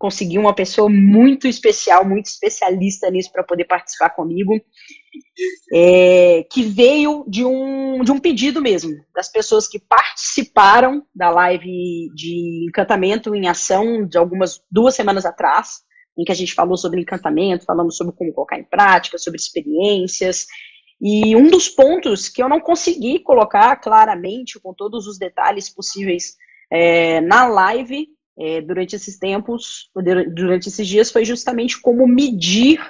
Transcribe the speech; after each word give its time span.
De 0.00 0.06
conseguir 0.10 0.38
uma 0.38 0.54
pessoa 0.54 0.88
muito 0.88 1.46
especial, 1.46 2.08
muito 2.08 2.26
especialista 2.26 3.10
nisso 3.10 3.30
para 3.30 3.44
poder 3.44 3.66
participar 3.66 4.10
comigo, 4.10 4.58
é, 5.72 6.46
que 6.50 6.62
veio 6.62 7.24
de 7.28 7.44
um, 7.44 8.02
de 8.02 8.10
um 8.10 8.18
pedido 8.18 8.62
mesmo, 8.62 8.92
das 9.14 9.30
pessoas 9.30 9.68
que 9.68 9.78
participaram 9.78 11.04
da 11.14 11.30
live 11.30 12.10
de 12.14 12.66
encantamento 12.68 13.34
em 13.34 13.48
ação 13.48 14.06
de 14.06 14.16
algumas 14.16 14.60
duas 14.70 14.94
semanas 14.94 15.26
atrás, 15.26 15.82
em 16.18 16.24
que 16.24 16.32
a 16.32 16.34
gente 16.34 16.54
falou 16.54 16.76
sobre 16.76 17.00
encantamento, 17.00 17.64
falamos 17.64 17.96
sobre 17.96 18.14
como 18.14 18.32
colocar 18.32 18.58
em 18.58 18.64
prática, 18.64 19.18
sobre 19.18 19.38
experiências, 19.38 20.46
e 21.00 21.34
um 21.34 21.48
dos 21.48 21.68
pontos 21.68 22.28
que 22.28 22.42
eu 22.42 22.48
não 22.48 22.60
consegui 22.60 23.20
colocar 23.20 23.76
claramente, 23.76 24.60
com 24.60 24.74
todos 24.74 25.06
os 25.06 25.18
detalhes 25.18 25.70
possíveis 25.70 26.36
é, 26.70 27.22
na 27.22 27.46
live, 27.46 28.06
é, 28.40 28.62
durante 28.62 28.96
esses 28.96 29.18
tempos, 29.18 29.90
durante 29.94 30.68
esses 30.68 30.88
dias, 30.88 31.10
foi 31.10 31.26
justamente 31.26 31.78
como 31.78 32.08
medir 32.08 32.80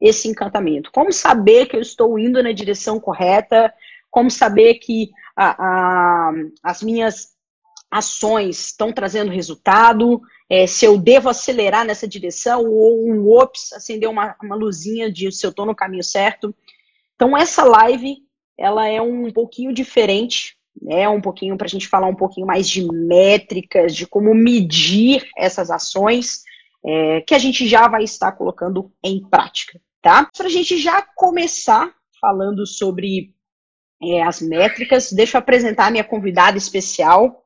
esse 0.00 0.28
encantamento. 0.28 0.92
Como 0.92 1.12
saber 1.12 1.66
que 1.66 1.74
eu 1.74 1.80
estou 1.80 2.16
indo 2.16 2.40
na 2.40 2.52
direção 2.52 3.00
correta, 3.00 3.74
como 4.08 4.30
saber 4.30 4.74
que 4.74 5.10
a, 5.36 6.28
a, 6.28 6.32
as 6.62 6.82
minhas 6.82 7.32
ações 7.90 8.68
estão 8.68 8.92
trazendo 8.92 9.32
resultado, 9.32 10.20
é, 10.48 10.68
se 10.68 10.84
eu 10.84 10.96
devo 10.96 11.28
acelerar 11.28 11.84
nessa 11.84 12.06
direção, 12.06 12.64
ou 12.64 13.04
um 13.08 13.28
ops, 13.28 13.72
acender 13.72 14.08
uma, 14.08 14.36
uma 14.40 14.54
luzinha 14.54 15.10
de 15.10 15.32
se 15.32 15.44
eu 15.44 15.50
estou 15.50 15.66
no 15.66 15.74
caminho 15.74 16.04
certo. 16.04 16.54
Então, 17.16 17.36
essa 17.36 17.64
live, 17.64 18.18
ela 18.56 18.86
é 18.86 19.00
um 19.02 19.32
pouquinho 19.32 19.74
diferente, 19.74 20.56
né, 20.80 21.08
um 21.08 21.20
pouquinho 21.20 21.56
para 21.56 21.66
a 21.66 21.70
gente 21.70 21.88
falar 21.88 22.06
um 22.06 22.14
pouquinho 22.14 22.46
mais 22.46 22.68
de 22.68 22.86
métricas, 22.86 23.94
de 23.94 24.06
como 24.06 24.34
medir 24.34 25.28
essas 25.36 25.70
ações 25.70 26.42
é, 26.84 27.20
que 27.20 27.34
a 27.34 27.38
gente 27.38 27.66
já 27.68 27.86
vai 27.88 28.02
estar 28.02 28.32
colocando 28.32 28.92
em 29.04 29.20
prática, 29.28 29.80
tá? 30.00 30.28
Para 30.36 30.46
a 30.46 30.50
gente 30.50 30.78
já 30.78 31.02
começar 31.14 31.92
falando 32.20 32.66
sobre 32.66 33.34
é, 34.02 34.22
as 34.22 34.40
métricas, 34.40 35.12
deixa 35.12 35.36
eu 35.36 35.40
apresentar 35.40 35.86
a 35.86 35.90
minha 35.90 36.04
convidada 36.04 36.58
especial, 36.58 37.42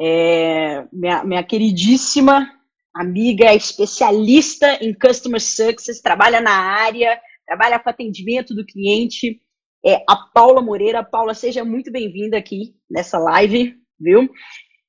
é, 0.00 0.84
minha, 0.92 1.24
minha 1.24 1.42
queridíssima 1.44 2.50
amiga, 2.94 3.54
especialista 3.54 4.78
em 4.84 4.92
Customer 4.92 5.40
Success, 5.40 6.00
trabalha 6.00 6.40
na 6.40 6.52
área, 6.52 7.20
trabalha 7.46 7.78
com 7.78 7.88
atendimento 7.88 8.54
do 8.54 8.66
cliente, 8.66 9.40
é 9.84 10.02
a 10.08 10.16
Paula 10.16 10.60
Moreira. 10.60 11.04
Paula, 11.04 11.34
seja 11.34 11.64
muito 11.64 11.90
bem-vinda 11.90 12.36
aqui 12.36 12.74
nessa 12.90 13.18
live, 13.18 13.74
viu? 13.98 14.28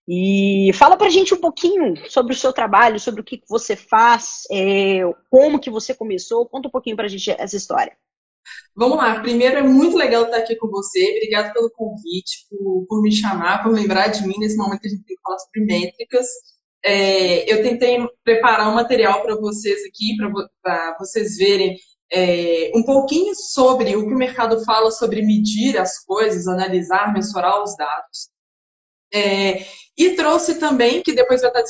E 0.08 0.72
fala 0.74 0.98
pra 0.98 1.10
gente 1.10 1.34
um 1.34 1.40
pouquinho 1.40 1.96
sobre 2.10 2.34
o 2.34 2.36
seu 2.36 2.52
trabalho, 2.52 3.00
sobre 3.00 3.22
o 3.22 3.24
que 3.24 3.42
você 3.48 3.76
faz, 3.76 4.42
é, 4.52 5.02
como 5.30 5.60
que 5.60 5.70
você 5.70 5.94
começou. 5.94 6.48
Conta 6.48 6.68
um 6.68 6.72
pouquinho 6.72 6.96
pra 6.96 7.08
gente 7.08 7.32
essa 7.32 7.56
história. 7.56 7.96
Vamos 8.76 8.98
lá. 8.98 9.22
Primeiro, 9.22 9.58
é 9.58 9.64
muito 9.64 9.96
legal 9.96 10.26
estar 10.26 10.38
aqui 10.38 10.56
com 10.56 10.68
você. 10.68 11.00
Obrigada 11.16 11.54
pelo 11.54 11.72
convite, 11.72 12.48
por, 12.50 12.86
por 12.88 13.02
me 13.02 13.12
chamar, 13.12 13.64
por 13.64 13.72
lembrar 13.72 14.08
de 14.08 14.26
mim 14.28 14.38
nesse 14.40 14.58
momento 14.58 14.82
que 14.82 14.88
a 14.88 14.92
gente 14.92 15.06
tem 15.06 15.16
que 15.16 15.22
falar 15.22 15.40
sobre 15.40 15.66
métricas. 15.66 16.28
É, 16.84 17.52
eu 17.52 17.62
tentei 17.62 17.98
preparar 18.24 18.70
um 18.70 18.76
material 18.76 19.22
para 19.22 19.36
vocês 19.36 19.80
aqui, 19.86 20.18
para 20.62 20.98
vocês 21.00 21.38
verem 21.38 21.78
é, 22.12 22.72
um 22.76 22.84
pouquinho 22.84 23.34
sobre 23.36 23.96
o 23.96 24.06
que 24.06 24.14
o 24.14 24.18
mercado 24.18 24.64
fala 24.66 24.92
sobre 24.92 25.22
medir 25.22 25.78
as 25.78 26.04
coisas, 26.04 26.48
analisar, 26.48 27.14
mensurar 27.14 27.64
os 27.64 27.76
dados. 27.76 28.30
É, 29.14 29.66
e 29.98 30.16
trouxe 30.16 30.56
também, 30.60 31.02
que 31.02 31.14
depois 31.14 31.42
vai 31.42 31.50
estar 31.50 31.64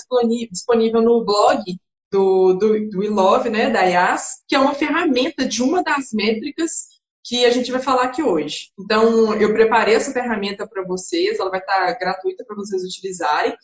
disponível 0.52 1.02
no 1.02 1.24
blog 1.24 1.64
do, 2.12 2.54
do, 2.54 2.90
do 2.90 3.04
Ilove, 3.04 3.50
né, 3.50 3.70
da 3.70 3.82
IAS, 3.84 4.44
que 4.48 4.56
é 4.56 4.60
uma 4.60 4.74
ferramenta 4.76 5.46
de 5.46 5.64
uma 5.64 5.82
das 5.84 6.12
métricas 6.12 6.92
que 7.24 7.46
a 7.46 7.52
gente 7.52 7.72
vai 7.72 7.82
falar 7.82 8.04
aqui 8.04 8.22
hoje. 8.24 8.72
Então, 8.80 9.34
eu 9.36 9.54
preparei 9.54 9.96
essa 9.96 10.12
ferramenta 10.12 10.68
para 10.68 10.84
vocês, 10.84 11.40
ela 11.40 11.50
vai 11.50 11.60
estar 11.60 11.94
gratuita 11.94 12.44
para 12.46 12.56
vocês 12.56 12.84
utilizarem. 12.84 13.56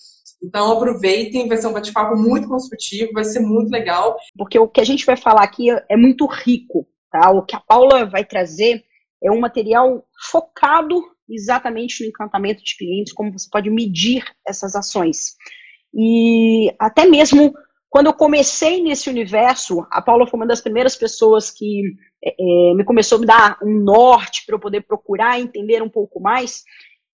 Então 0.42 0.72
aproveitem, 0.72 1.48
vai 1.48 1.58
ser 1.58 1.68
um 1.68 1.74
bate-papo 1.74 2.16
muito 2.16 2.48
construtivo, 2.48 3.12
vai 3.14 3.24
ser 3.24 3.40
muito 3.40 3.70
legal. 3.72 4.18
Porque 4.38 4.58
o 4.58 4.68
que 4.68 4.82
a 4.82 4.86
gente 4.86 5.06
vai 5.06 5.18
falar 5.18 5.44
aqui 5.44 5.68
é 5.90 5.98
muito 5.98 6.26
rico, 6.26 6.88
tá? 7.12 7.32
O 7.32 7.44
que 7.44 7.56
a 7.56 7.60
Paula 7.60 8.06
vai 8.06 8.24
trazer 8.24 8.84
é 9.24 9.32
um 9.32 9.40
material 9.40 10.06
focado 10.32 11.02
exatamente 11.30 12.02
no 12.02 12.10
encantamento 12.10 12.64
de 12.64 12.78
clientes, 12.78 13.14
como 13.14 13.32
você 13.32 13.48
pode 13.52 13.70
medir 13.70 14.24
essas 14.48 14.76
ações. 14.76 15.36
E 15.94 16.72
até 16.80 17.06
mesmo 17.06 17.54
quando 17.90 18.08
eu 18.08 18.14
comecei 18.14 18.82
nesse 18.82 19.10
universo, 19.10 19.86
a 19.90 20.02
Paula 20.02 20.28
foi 20.28 20.40
uma 20.40 20.46
das 20.46 20.62
primeiras 20.62 20.96
pessoas 20.96 21.50
que 21.50 21.82
é, 22.24 22.36
é 22.40 22.74
me 22.76 22.84
começou 22.84 23.18
a 23.18 23.22
me 23.22 23.28
dar 23.28 23.58
um 23.64 23.80
norte 23.84 24.44
para 24.46 24.56
eu 24.56 24.60
poder 24.60 24.82
procurar 24.82 25.40
entender 25.40 25.82
um 25.82 25.90
pouco 25.90 26.20
mais. 26.20 26.64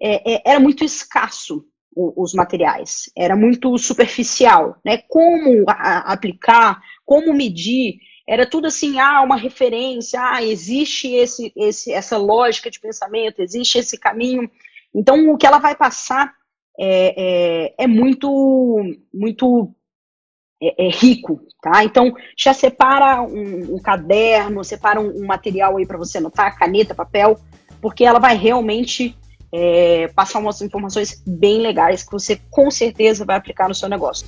É, 0.02 0.34
é, 0.34 0.42
era 0.46 0.59
muito 0.59 0.84
escasso 0.84 1.64
os 1.96 2.34
materiais. 2.34 3.12
Era 3.18 3.35
muito 3.35 3.78
superficial, 3.78 4.78
né? 4.84 5.00
Como 5.07 5.66
a, 5.68 6.13
aplicar, 6.13 6.81
como 7.06 7.34
medir, 7.34 8.00
era 8.28 8.46
tudo 8.46 8.68
assim, 8.68 9.00
ah, 9.00 9.22
uma 9.22 9.35
referência, 9.35 10.19
ah, 10.22 10.44
existe 10.44 11.12
esse, 11.13 11.52
esse, 11.56 11.91
essa 11.91 12.18
lógica 12.18 12.72
de 12.72 12.79
pensamento, 12.79 13.41
existe 13.41 13.78
esse 13.78 13.97
caminho. 13.97 14.50
Então, 14.94 15.29
o 15.29 15.38
que 15.38 15.46
ela 15.46 15.57
vai 15.57 15.75
passar 15.75 16.34
é, 16.79 17.74
é, 17.78 17.84
é 17.84 17.88
muito, 17.88 18.78
muito 19.13 19.73
é, 20.62 20.88
é, 20.88 20.90
rico, 20.90 21.41
tá? 21.62 21.84
Então, 21.84 22.13
já 22.38 22.53
separa 22.53 23.22
um, 23.22 23.75
um 23.75 23.79
caderno, 23.79 24.63
separa 24.63 25.02
um, 25.02 25.23
um 25.23 25.25
material 25.25 25.78
aí 25.78 25.85
para 25.85 25.97
você 25.97 26.19
anotar, 26.19 26.58
caneta, 26.58 26.96
papel, 26.96 27.38
porque 27.81 28.06
ela 28.06 28.19
vai 28.19 28.38
realmente 28.38 29.16
é, 29.54 30.08
passar 30.10 30.40
umas 30.40 30.62
informações 30.62 31.22
bem 31.26 31.62
legais 31.62 32.04
que 32.04 32.12
você 32.12 32.40
com 32.50 32.72
certeza 32.72 33.26
vai 33.26 33.38
aplicar 33.38 33.68
no 33.68 33.76
seu 33.76 33.90
negócio. 33.90 34.26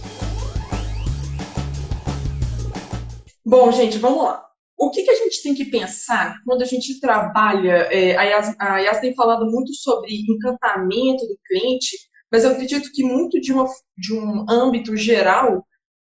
Bom, 3.45 3.71
gente, 3.71 3.97
vamos 3.97 4.23
lá. 4.23 4.45
O 4.77 4.89
que, 4.89 5.03
que 5.03 5.11
a 5.11 5.15
gente 5.15 5.43
tem 5.43 5.53
que 5.53 5.65
pensar 5.65 6.35
quando 6.45 6.61
a 6.61 6.65
gente 6.65 6.99
trabalha? 6.99 7.87
É, 7.91 8.17
a, 8.17 8.23
Yas, 8.23 8.55
a 8.59 8.79
Yas 8.79 8.99
tem 8.99 9.13
falado 9.15 9.45
muito 9.49 9.73
sobre 9.73 10.15
encantamento 10.15 11.25
do 11.25 11.37
cliente, 11.45 11.95
mas 12.31 12.43
eu 12.43 12.51
acredito 12.51 12.89
que 12.91 13.03
muito 13.03 13.39
de, 13.39 13.53
uma, 13.53 13.65
de 13.97 14.13
um 14.13 14.45
âmbito 14.49 14.95
geral, 14.97 15.65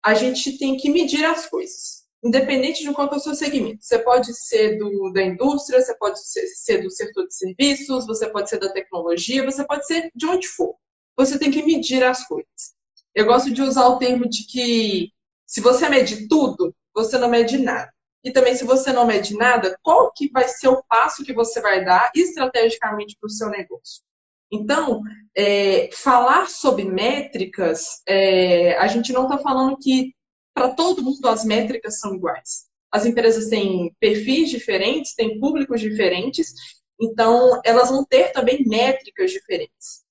a 0.04 0.14
gente 0.14 0.56
tem 0.58 0.76
que 0.76 0.90
medir 0.90 1.24
as 1.24 1.46
coisas 1.46 2.03
independente 2.24 2.82
de 2.82 2.92
qual 2.92 3.08
é 3.08 3.16
o 3.16 3.20
seu 3.20 3.34
segmento. 3.34 3.84
Você 3.84 3.98
pode 3.98 4.34
ser 4.34 4.78
do, 4.78 5.12
da 5.12 5.22
indústria, 5.22 5.80
você 5.80 5.94
pode 5.98 6.26
ser, 6.26 6.46
ser 6.46 6.82
do 6.82 6.90
setor 6.90 7.26
de 7.26 7.34
serviços, 7.34 8.06
você 8.06 8.28
pode 8.30 8.48
ser 8.48 8.58
da 8.58 8.72
tecnologia, 8.72 9.44
você 9.44 9.64
pode 9.64 9.86
ser 9.86 10.10
de 10.14 10.26
onde 10.26 10.48
for. 10.48 10.74
Você 11.16 11.38
tem 11.38 11.50
que 11.50 11.62
medir 11.62 12.02
as 12.02 12.26
coisas. 12.26 12.74
Eu 13.14 13.26
gosto 13.26 13.52
de 13.52 13.60
usar 13.60 13.86
o 13.88 13.98
termo 13.98 14.28
de 14.28 14.46
que 14.46 15.10
se 15.46 15.60
você 15.60 15.88
mede 15.88 16.26
tudo, 16.26 16.74
você 16.94 17.18
não 17.18 17.28
mede 17.28 17.58
nada. 17.58 17.92
E 18.24 18.30
também, 18.30 18.54
se 18.54 18.64
você 18.64 18.90
não 18.90 19.06
mede 19.06 19.36
nada, 19.36 19.78
qual 19.82 20.10
que 20.10 20.30
vai 20.30 20.48
ser 20.48 20.68
o 20.68 20.82
passo 20.88 21.22
que 21.22 21.34
você 21.34 21.60
vai 21.60 21.84
dar 21.84 22.10
estrategicamente 22.14 23.16
para 23.20 23.26
o 23.26 23.30
seu 23.30 23.50
negócio? 23.50 24.02
Então, 24.50 25.02
é, 25.36 25.90
falar 25.92 26.48
sobre 26.48 26.84
métricas, 26.84 28.02
é, 28.08 28.78
a 28.78 28.86
gente 28.86 29.12
não 29.12 29.24
está 29.24 29.36
falando 29.36 29.76
que 29.76 30.14
para 30.54 30.70
todo 30.70 31.02
mundo 31.02 31.28
as 31.28 31.44
métricas 31.44 31.98
são 31.98 32.14
iguais. 32.14 32.66
As 32.90 33.04
empresas 33.04 33.48
têm 33.48 33.94
perfis 33.98 34.48
diferentes, 34.48 35.14
têm 35.14 35.40
públicos 35.40 35.80
diferentes, 35.80 36.54
então 37.00 37.60
elas 37.64 37.90
vão 37.90 38.04
ter 38.04 38.32
também 38.32 38.64
métricas 38.64 39.32
diferentes. 39.32 40.04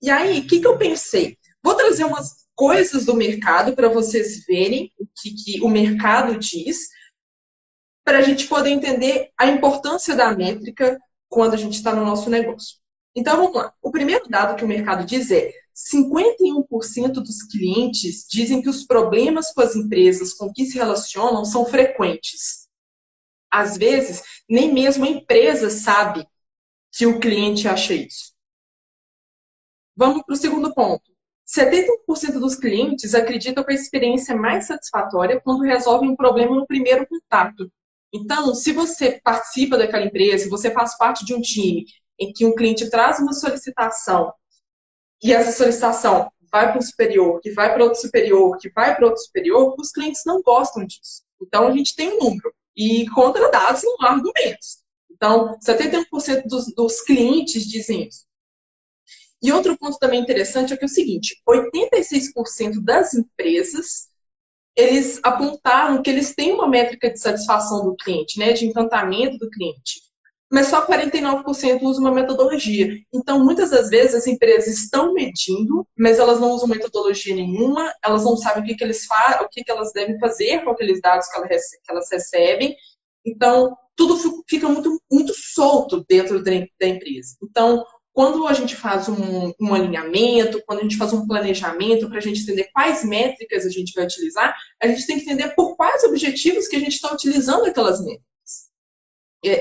E 0.00 0.08
aí, 0.08 0.40
o 0.40 0.46
que, 0.46 0.60
que 0.60 0.66
eu 0.66 0.78
pensei? 0.78 1.36
Vou 1.62 1.74
trazer 1.74 2.04
umas 2.04 2.46
coisas 2.54 3.04
do 3.04 3.14
mercado 3.14 3.74
para 3.74 3.88
vocês 3.88 4.44
verem 4.46 4.92
o 4.98 5.06
que, 5.06 5.34
que 5.34 5.60
o 5.60 5.68
mercado 5.68 6.38
diz, 6.38 6.88
para 8.04 8.18
a 8.18 8.22
gente 8.22 8.46
poder 8.46 8.70
entender 8.70 9.30
a 9.38 9.46
importância 9.46 10.14
da 10.14 10.34
métrica 10.36 10.98
quando 11.28 11.54
a 11.54 11.56
gente 11.56 11.74
está 11.74 11.94
no 11.94 12.04
nosso 12.04 12.28
negócio. 12.28 12.81
Então 13.14 13.36
vamos 13.36 13.54
lá. 13.54 13.72
O 13.82 13.90
primeiro 13.90 14.28
dado 14.28 14.56
que 14.56 14.64
o 14.64 14.68
mercado 14.68 15.04
diz 15.04 15.30
é 15.30 15.52
51% 15.74 17.12
dos 17.14 17.42
clientes 17.42 18.26
dizem 18.28 18.60
que 18.62 18.68
os 18.68 18.84
problemas 18.84 19.52
com 19.52 19.62
as 19.62 19.74
empresas 19.74 20.34
com 20.34 20.52
que 20.52 20.66
se 20.66 20.76
relacionam 20.76 21.44
são 21.44 21.64
frequentes. 21.64 22.68
Às 23.50 23.76
vezes, 23.76 24.22
nem 24.48 24.72
mesmo 24.72 25.04
a 25.04 25.08
empresa 25.08 25.68
sabe 25.68 26.26
que 26.90 27.06
o 27.06 27.20
cliente 27.20 27.68
acha 27.68 27.94
isso. 27.94 28.32
Vamos 29.96 30.22
para 30.24 30.34
o 30.34 30.36
segundo 30.36 30.74
ponto. 30.74 31.12
71% 31.46 32.38
dos 32.38 32.54
clientes 32.54 33.14
acreditam 33.14 33.64
que 33.64 33.72
a 33.72 33.74
experiência 33.74 34.32
é 34.32 34.36
mais 34.36 34.66
satisfatória 34.66 35.40
quando 35.40 35.64
resolvem 35.64 36.10
um 36.10 36.16
problema 36.16 36.56
no 36.56 36.66
primeiro 36.66 37.06
contato. 37.06 37.70
Então, 38.12 38.54
se 38.54 38.72
você 38.72 39.20
participa 39.22 39.76
daquela 39.76 40.04
empresa, 40.04 40.48
você 40.48 40.70
faz 40.70 40.96
parte 40.96 41.24
de 41.24 41.34
um 41.34 41.40
time 41.40 41.84
em 42.18 42.32
que 42.32 42.44
um 42.44 42.54
cliente 42.54 42.88
traz 42.90 43.18
uma 43.18 43.32
solicitação 43.32 44.32
e 45.22 45.32
essa 45.32 45.52
solicitação 45.52 46.30
vai 46.50 46.70
para 46.70 46.78
um 46.78 46.82
superior, 46.82 47.40
que 47.40 47.52
vai 47.52 47.72
para 47.72 47.84
outro 47.84 48.00
superior, 48.00 48.58
que 48.58 48.68
vai 48.70 48.94
para 48.94 49.06
outro 49.06 49.22
superior, 49.22 49.74
os 49.78 49.92
clientes 49.92 50.22
não 50.26 50.42
gostam 50.42 50.84
disso. 50.84 51.22
Então, 51.40 51.68
a 51.68 51.72
gente 51.72 51.94
tem 51.94 52.08
um 52.08 52.18
número. 52.18 52.52
E 52.76 53.08
contra 53.10 53.50
dados 53.50 53.82
não 53.84 53.96
há 54.00 54.12
argumentos. 54.12 54.82
Então, 55.10 55.56
71% 55.60 56.46
dos, 56.46 56.74
dos 56.74 57.00
clientes 57.02 57.64
dizem 57.64 58.08
isso. 58.08 58.26
E 59.42 59.52
outro 59.52 59.76
ponto 59.78 59.98
também 59.98 60.20
interessante 60.20 60.72
é 60.72 60.76
que 60.76 60.84
é 60.84 60.86
o 60.86 60.88
seguinte: 60.88 61.40
86% 61.48 62.82
das 62.82 63.14
empresas 63.14 64.08
eles 64.74 65.20
apontaram 65.22 66.02
que 66.02 66.08
eles 66.08 66.34
têm 66.34 66.52
uma 66.52 66.66
métrica 66.66 67.10
de 67.10 67.20
satisfação 67.20 67.84
do 67.84 67.94
cliente, 67.94 68.38
né, 68.38 68.54
de 68.54 68.66
encantamento 68.66 69.36
do 69.36 69.50
cliente 69.50 70.00
mas 70.52 70.66
só 70.66 70.86
49% 70.86 71.80
usam 71.82 72.04
uma 72.04 72.12
metodologia. 72.12 72.98
Então, 73.10 73.42
muitas 73.42 73.70
das 73.70 73.88
vezes, 73.88 74.14
as 74.14 74.26
empresas 74.26 74.66
estão 74.68 75.14
medindo, 75.14 75.86
mas 75.98 76.18
elas 76.18 76.38
não 76.38 76.50
usam 76.50 76.68
metodologia 76.68 77.34
nenhuma, 77.34 77.90
elas 78.04 78.22
não 78.22 78.36
sabem 78.36 78.62
o 78.62 78.66
que, 78.66 78.74
que 78.74 78.84
eles 78.84 79.06
fazem, 79.06 79.40
o 79.40 79.48
que, 79.48 79.64
que 79.64 79.70
elas 79.70 79.92
devem 79.94 80.18
fazer 80.18 80.62
com 80.62 80.70
aqueles 80.70 81.00
dados 81.00 81.26
que 81.26 81.90
elas 81.90 82.06
recebem. 82.12 82.76
Então, 83.24 83.74
tudo 83.96 84.18
fica 84.46 84.68
muito, 84.68 85.00
muito 85.10 85.32
solto 85.34 86.04
dentro 86.06 86.44
da 86.44 86.86
empresa. 86.86 87.34
Então, 87.42 87.82
quando 88.12 88.46
a 88.46 88.52
gente 88.52 88.76
faz 88.76 89.08
um, 89.08 89.54
um 89.58 89.74
alinhamento, 89.74 90.62
quando 90.66 90.80
a 90.80 90.82
gente 90.82 90.98
faz 90.98 91.14
um 91.14 91.26
planejamento 91.26 92.10
para 92.10 92.18
a 92.18 92.22
gente 92.22 92.42
entender 92.42 92.68
quais 92.74 93.02
métricas 93.04 93.64
a 93.64 93.70
gente 93.70 93.94
vai 93.94 94.04
utilizar, 94.04 94.54
a 94.82 94.86
gente 94.86 95.06
tem 95.06 95.16
que 95.16 95.24
entender 95.24 95.54
por 95.54 95.76
quais 95.76 96.04
objetivos 96.04 96.68
que 96.68 96.76
a 96.76 96.80
gente 96.80 96.92
está 96.92 97.10
utilizando 97.10 97.64
aquelas 97.64 98.00
métricas. 98.00 98.31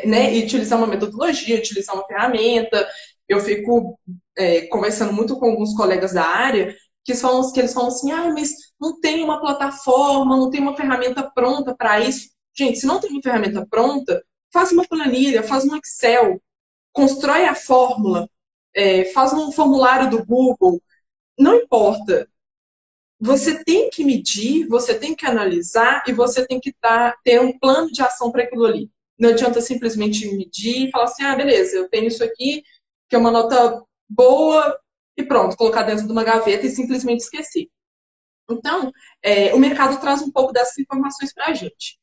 Né, 0.06 0.36
e 0.36 0.44
utilizar 0.44 0.78
uma 0.78 0.88
metodologia, 0.88 1.58
utilizar 1.58 1.96
uma 1.96 2.06
ferramenta. 2.06 2.88
Eu 3.28 3.40
fico 3.40 4.00
é, 4.38 4.68
conversando 4.68 5.14
muito 5.14 5.40
com 5.40 5.48
alguns 5.48 5.76
colegas 5.76 6.14
da 6.14 6.24
área 6.24 6.76
que, 7.04 7.16
falam, 7.16 7.52
que 7.52 7.60
eles 7.60 7.74
falam 7.74 7.90
assim, 7.90 8.12
ah, 8.12 8.32
mas 8.32 8.52
não 8.80 9.00
tem 9.00 9.24
uma 9.24 9.40
plataforma, 9.42 10.38
não 10.38 10.50
tem 10.50 10.62
uma 10.62 10.76
ferramenta 10.76 11.30
pronta 11.34 11.76
para 11.76 12.00
isso. 12.00 12.30
Gente, 12.56 12.80
se 12.80 12.86
não 12.86 13.00
tem 13.00 13.10
uma 13.10 13.22
ferramenta 13.22 13.66
pronta, 13.70 14.24
faz 14.52 14.72
uma 14.72 14.86
planilha, 14.88 15.44
faz 15.44 15.66
um 15.66 15.76
Excel, 15.78 16.42
constrói 16.92 17.46
a 17.46 17.56
fórmula, 17.56 18.30
é, 18.76 19.06
faz 19.06 19.34
um 19.34 19.52
formulário 19.52 20.10
do 20.10 20.26
Google, 20.26 20.82
não 21.38 21.56
importa. 21.56 22.28
Você 23.20 23.64
tem 23.64 23.90
que 23.90 24.04
medir, 24.04 24.68
você 24.68 24.98
tem 24.98 25.16
que 25.16 25.26
analisar 25.26 26.04
e 26.08 26.14
você 26.14 26.46
tem 26.46 26.60
que 26.60 26.74
dar, 26.82 27.16
ter 27.24 27.40
um 27.40 27.58
plano 27.58 27.92
de 27.92 28.02
ação 28.02 28.32
para 28.32 28.44
aquilo 28.44 28.66
ali. 28.66 28.90
Não 29.22 29.30
adianta 29.30 29.62
simplesmente 29.62 30.28
medir 30.36 30.88
e 30.88 30.90
falar 30.90 31.04
assim, 31.04 31.22
ah, 31.22 31.36
beleza, 31.36 31.78
eu 31.78 31.88
tenho 31.88 32.08
isso 32.08 32.24
aqui, 32.24 32.64
que 33.08 33.16
é 33.16 33.20
uma 33.20 33.30
nota 33.30 33.86
boa, 34.10 34.80
e 35.16 35.24
pronto, 35.24 35.56
colocar 35.56 35.84
dentro 35.84 36.08
de 36.08 36.12
uma 36.12 36.24
gaveta 36.24 36.66
e 36.66 36.72
simplesmente 36.72 37.20
esquecer. 37.20 37.68
Então, 38.50 38.92
é, 39.22 39.54
o 39.54 39.60
mercado 39.60 40.02
traz 40.02 40.24
um 40.24 40.32
pouco 40.32 40.52
dessas 40.52 40.80
informações 40.80 41.32
para 41.32 41.50
a 41.50 41.54
gente. 41.54 42.00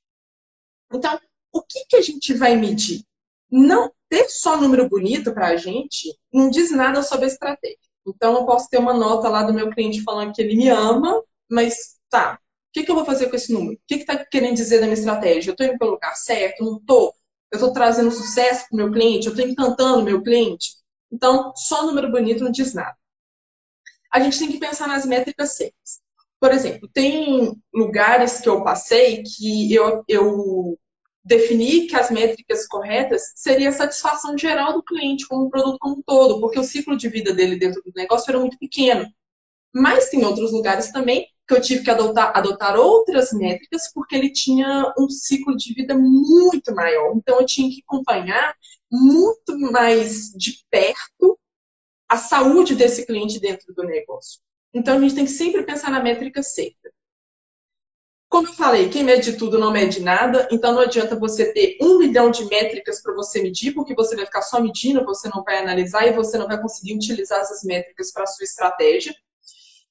Então, 0.93 1.21
o 1.53 1.61
que, 1.61 1.87
que 1.89 1.97
a 1.97 2.03
gente 2.03 2.33
vai 2.35 2.55
medir? 2.55 3.03
Não 3.51 3.93
ter 4.09 4.29
só 4.29 4.57
número 4.57 4.89
bonito 4.89 5.35
para 5.35 5.49
a 5.49 5.57
gente 5.57 6.17
não 6.33 6.49
diz 6.49 6.71
nada 6.71 7.03
sobre 7.03 7.25
a 7.25 7.29
estratégia. 7.29 7.79
Então, 8.07 8.35
eu 8.35 8.47
posso 8.47 8.71
ter 8.71 8.79
uma 8.79 8.95
nota 8.95 9.29
lá 9.29 9.43
do 9.43 9.53
meu 9.53 9.71
cliente 9.71 10.05
falando 10.05 10.33
que 10.33 10.41
ele 10.41 10.55
me 10.55 10.69
ama, 10.69 11.21
mas 11.51 11.99
tá, 12.09 12.39
que, 12.73 12.85
que 12.85 12.91
eu 12.91 12.95
vou 12.95 13.05
fazer 13.05 13.29
com 13.29 13.37
esse 13.37 13.53
número? 13.53 13.75
O 13.75 13.81
que 13.87 13.97
está 13.97 14.17
querendo 14.25 14.57
dizer 14.57 14.81
da 14.81 14.87
minha 14.87 14.99
estratégia? 14.99 15.51
Eu 15.51 15.53
estou 15.53 15.67
indo 15.67 15.79
pelo 15.79 15.93
lugar 15.93 16.15
certo? 16.17 16.65
Não 16.65 16.77
estou? 16.77 17.15
Eu 17.51 17.57
estou 17.57 17.73
trazendo 17.73 18.11
sucesso 18.11 18.67
para 18.69 18.75
o 18.75 18.77
meu 18.77 18.93
cliente? 18.93 19.27
Eu 19.27 19.33
estou 19.33 19.49
encantando 19.49 20.01
o 20.01 20.05
meu 20.05 20.23
cliente? 20.23 20.77
Então, 21.11 21.53
só 21.57 21.87
número 21.87 22.11
bonito 22.11 22.45
não 22.45 22.51
diz 22.51 22.75
nada. 22.75 22.97
A 24.13 24.21
gente 24.21 24.39
tem 24.39 24.53
que 24.53 24.59
pensar 24.59 24.87
nas 24.87 25.07
métricas 25.07 25.57
certas. 25.57 26.01
Por 26.41 26.53
exemplo, 26.53 26.89
tem 26.93 27.61
lugares 27.75 28.41
que 28.41 28.49
eu 28.49 28.63
passei 28.63 29.23
que 29.23 29.75
eu, 29.75 30.05
eu 30.07 30.79
defini 31.25 31.87
que 31.87 31.97
as 31.97 32.11
métricas 32.11 32.67
corretas 32.67 33.33
seria 33.35 33.71
a 33.71 33.73
satisfação 33.73 34.37
geral 34.39 34.73
do 34.75 34.83
cliente 34.83 35.27
com 35.27 35.37
o 35.37 35.51
produto 35.51 35.79
como 35.81 35.97
um 35.97 36.03
todo, 36.03 36.41
porque 36.41 36.59
o 36.59 36.65
ciclo 36.65 36.97
de 36.97 37.09
vida 37.09 37.35
dele 37.35 37.59
dentro 37.59 37.83
do 37.83 37.93
negócio 37.95 38.31
era 38.31 38.39
muito 38.39 38.59
pequeno. 38.59 39.07
Mas 39.75 40.09
tem 40.11 40.25
outros 40.25 40.53
lugares 40.53 40.93
também 40.93 41.27
que 41.49 41.55
eu 41.55 41.61
tive 41.63 41.83
que 41.83 41.91
adotar, 41.91 42.37
adotar 42.37 42.77
outras 42.77 43.33
métricas 43.33 43.91
porque 43.95 44.15
ele 44.15 44.31
tinha 44.31 44.93
um 44.99 45.09
ciclo 45.09 45.57
de 45.57 45.73
vida 45.73 45.97
muito 45.97 46.75
maior. 46.75 47.17
Então 47.17 47.41
eu 47.41 47.47
tinha 47.47 47.71
que 47.71 47.83
acompanhar 47.87 48.55
muito 48.93 49.59
mais 49.59 50.31
de 50.35 50.63
perto 50.71 51.39
a 52.07 52.19
saúde 52.19 52.75
desse 52.75 53.07
cliente 53.07 53.41
dentro 53.41 53.73
do 53.75 53.83
negócio. 53.83 54.41
Então 54.75 54.99
a 54.99 55.01
gente 55.01 55.15
tem 55.15 55.25
que 55.25 55.31
sempre 55.31 55.63
pensar 55.63 55.91
na 55.91 56.03
métrica 56.03 56.43
certa. 56.43 56.93
Como 58.29 58.47
eu 58.47 58.53
falei, 58.53 58.91
quem 58.91 59.03
mede 59.03 59.39
tudo 59.39 59.59
não 59.59 59.73
mede 59.73 60.01
nada, 60.01 60.47
então 60.53 60.75
não 60.75 60.83
adianta 60.83 61.19
você 61.19 61.51
ter 61.51 61.79
um 61.81 61.99
milhão 61.99 62.31
de 62.31 62.45
métricas 62.45 63.03
para 63.03 63.15
você 63.15 63.43
medir, 63.43 63.73
porque 63.73 63.95
você 63.95 64.15
vai 64.15 64.27
ficar 64.27 64.43
só 64.43 64.61
medindo, 64.61 65.03
você 65.03 65.31
não 65.35 65.43
vai 65.43 65.57
analisar 65.57 66.07
e 66.07 66.13
você 66.13 66.37
não 66.37 66.47
vai 66.47 66.61
conseguir 66.61 66.95
utilizar 66.95 67.41
essas 67.41 67.65
métricas 67.65 68.13
para 68.13 68.25
a 68.25 68.27
sua 68.27 68.45
estratégia. 68.45 69.15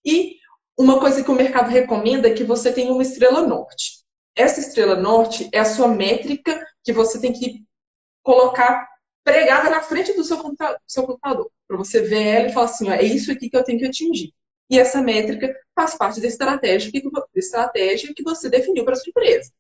E 0.06 0.38
uma 0.78 1.00
coisa 1.00 1.24
que 1.24 1.32
o 1.32 1.36
mercado 1.36 1.70
recomenda 1.70 2.28
é 2.28 2.34
que 2.34 2.44
você 2.44 2.72
tenha 2.72 2.92
uma 2.92 3.02
estrela 3.02 3.46
norte. 3.46 4.04
Essa 4.36 4.60
estrela 4.60 4.96
norte 4.96 5.50
é 5.52 5.60
a 5.60 5.66
sua 5.66 5.88
métrica 5.88 6.64
que 6.84 6.94
você 6.94 7.20
tem 7.20 7.34
que 7.34 7.66
colocar 8.22 8.88
pregada 9.24 9.70
na 9.70 9.82
frente 9.82 10.14
do 10.14 10.24
seu 10.24 10.38
computador, 10.38 11.52
para 11.68 11.78
você 11.78 12.02
ver 12.02 12.24
ela 12.24 12.48
e 12.48 12.54
falar 12.54 12.68
assim, 12.68 12.90
ó, 12.90 12.94
é 12.94 13.04
isso 13.04 13.32
aqui 13.32 13.50
que 13.50 13.58
eu 13.58 13.64
tenho 13.64 13.80
que 13.80 13.86
atingir. 13.86 14.32
E 14.70 14.80
essa 14.80 15.02
métrica 15.02 15.54
faz 15.76 15.98
parte 15.98 16.22
da 16.22 16.28
estratégia 16.28 16.92
que, 16.92 17.02
da 17.10 17.26
estratégia 17.36 18.14
que 18.16 18.24
você 18.24 18.50
definiu 18.50 18.86
para 18.86 18.96
sua 18.96 19.10
empresa. 19.10 19.52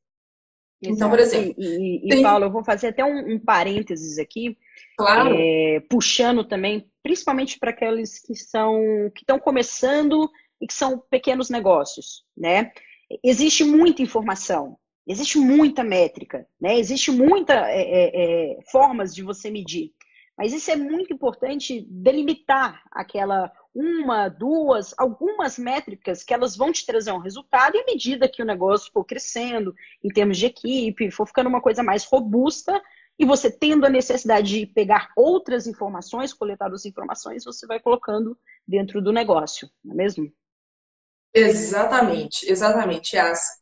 Exato. 0.81 0.95
Então, 0.95 1.09
por 1.09 1.19
exemplo. 1.19 1.53
E, 1.57 2.05
e, 2.05 2.09
tem... 2.09 2.21
Paulo, 2.21 2.45
eu 2.45 2.51
vou 2.51 2.63
fazer 2.63 2.87
até 2.87 3.03
um, 3.03 3.33
um 3.33 3.39
parênteses 3.39 4.19
aqui. 4.19 4.57
Claro. 4.97 5.35
É, 5.37 5.81
puxando 5.89 6.43
também, 6.43 6.89
principalmente 7.01 7.57
para 7.57 7.71
aqueles 7.71 8.19
que 8.19 8.35
são 8.35 9.11
que 9.13 9.23
estão 9.23 9.39
começando 9.39 10.29
e 10.61 10.67
que 10.67 10.73
são 10.73 10.99
pequenos 11.09 11.49
negócios, 11.49 12.23
né? 12.35 12.71
Existe 13.23 13.63
muita 13.63 14.01
informação, 14.01 14.77
existe 15.07 15.37
muita 15.37 15.83
métrica, 15.83 16.47
né? 16.59 16.77
Existe 16.77 17.11
muita 17.11 17.53
é, 17.69 17.81
é, 17.81 18.11
é, 18.13 18.59
formas 18.71 19.13
de 19.13 19.23
você 19.23 19.49
medir, 19.49 19.93
mas 20.37 20.53
isso 20.53 20.69
é 20.69 20.75
muito 20.75 21.13
importante 21.13 21.85
delimitar 21.89 22.83
aquela 22.91 23.51
uma, 23.73 24.27
duas, 24.27 24.93
algumas 24.97 25.57
métricas 25.59 26.23
que 26.23 26.33
elas 26.33 26.57
vão 26.57 26.71
te 26.71 26.83
trazer 26.83 27.11
um 27.11 27.19
resultado 27.19 27.75
e 27.75 27.79
à 27.79 27.85
medida 27.85 28.27
que 28.27 28.41
o 28.41 28.45
negócio 28.45 28.91
for 28.91 29.05
crescendo 29.05 29.73
em 30.03 30.09
termos 30.09 30.37
de 30.37 30.47
equipe, 30.47 31.11
for 31.11 31.27
ficando 31.27 31.47
uma 31.47 31.61
coisa 31.61 31.83
mais 31.83 32.03
robusta, 32.03 32.81
e 33.19 33.25
você 33.25 33.51
tendo 33.51 33.85
a 33.85 33.89
necessidade 33.89 34.59
de 34.59 34.65
pegar 34.65 35.11
outras 35.15 35.65
informações, 35.65 36.33
coletar 36.33 36.65
outras 36.65 36.85
informações, 36.85 37.43
você 37.43 37.65
vai 37.65 37.79
colocando 37.79 38.37
dentro 38.67 39.01
do 39.01 39.11
negócio, 39.11 39.69
não 39.83 39.93
é 39.93 39.97
mesmo? 39.97 40.31
Exatamente, 41.37 42.51
exatamente. 42.51 43.15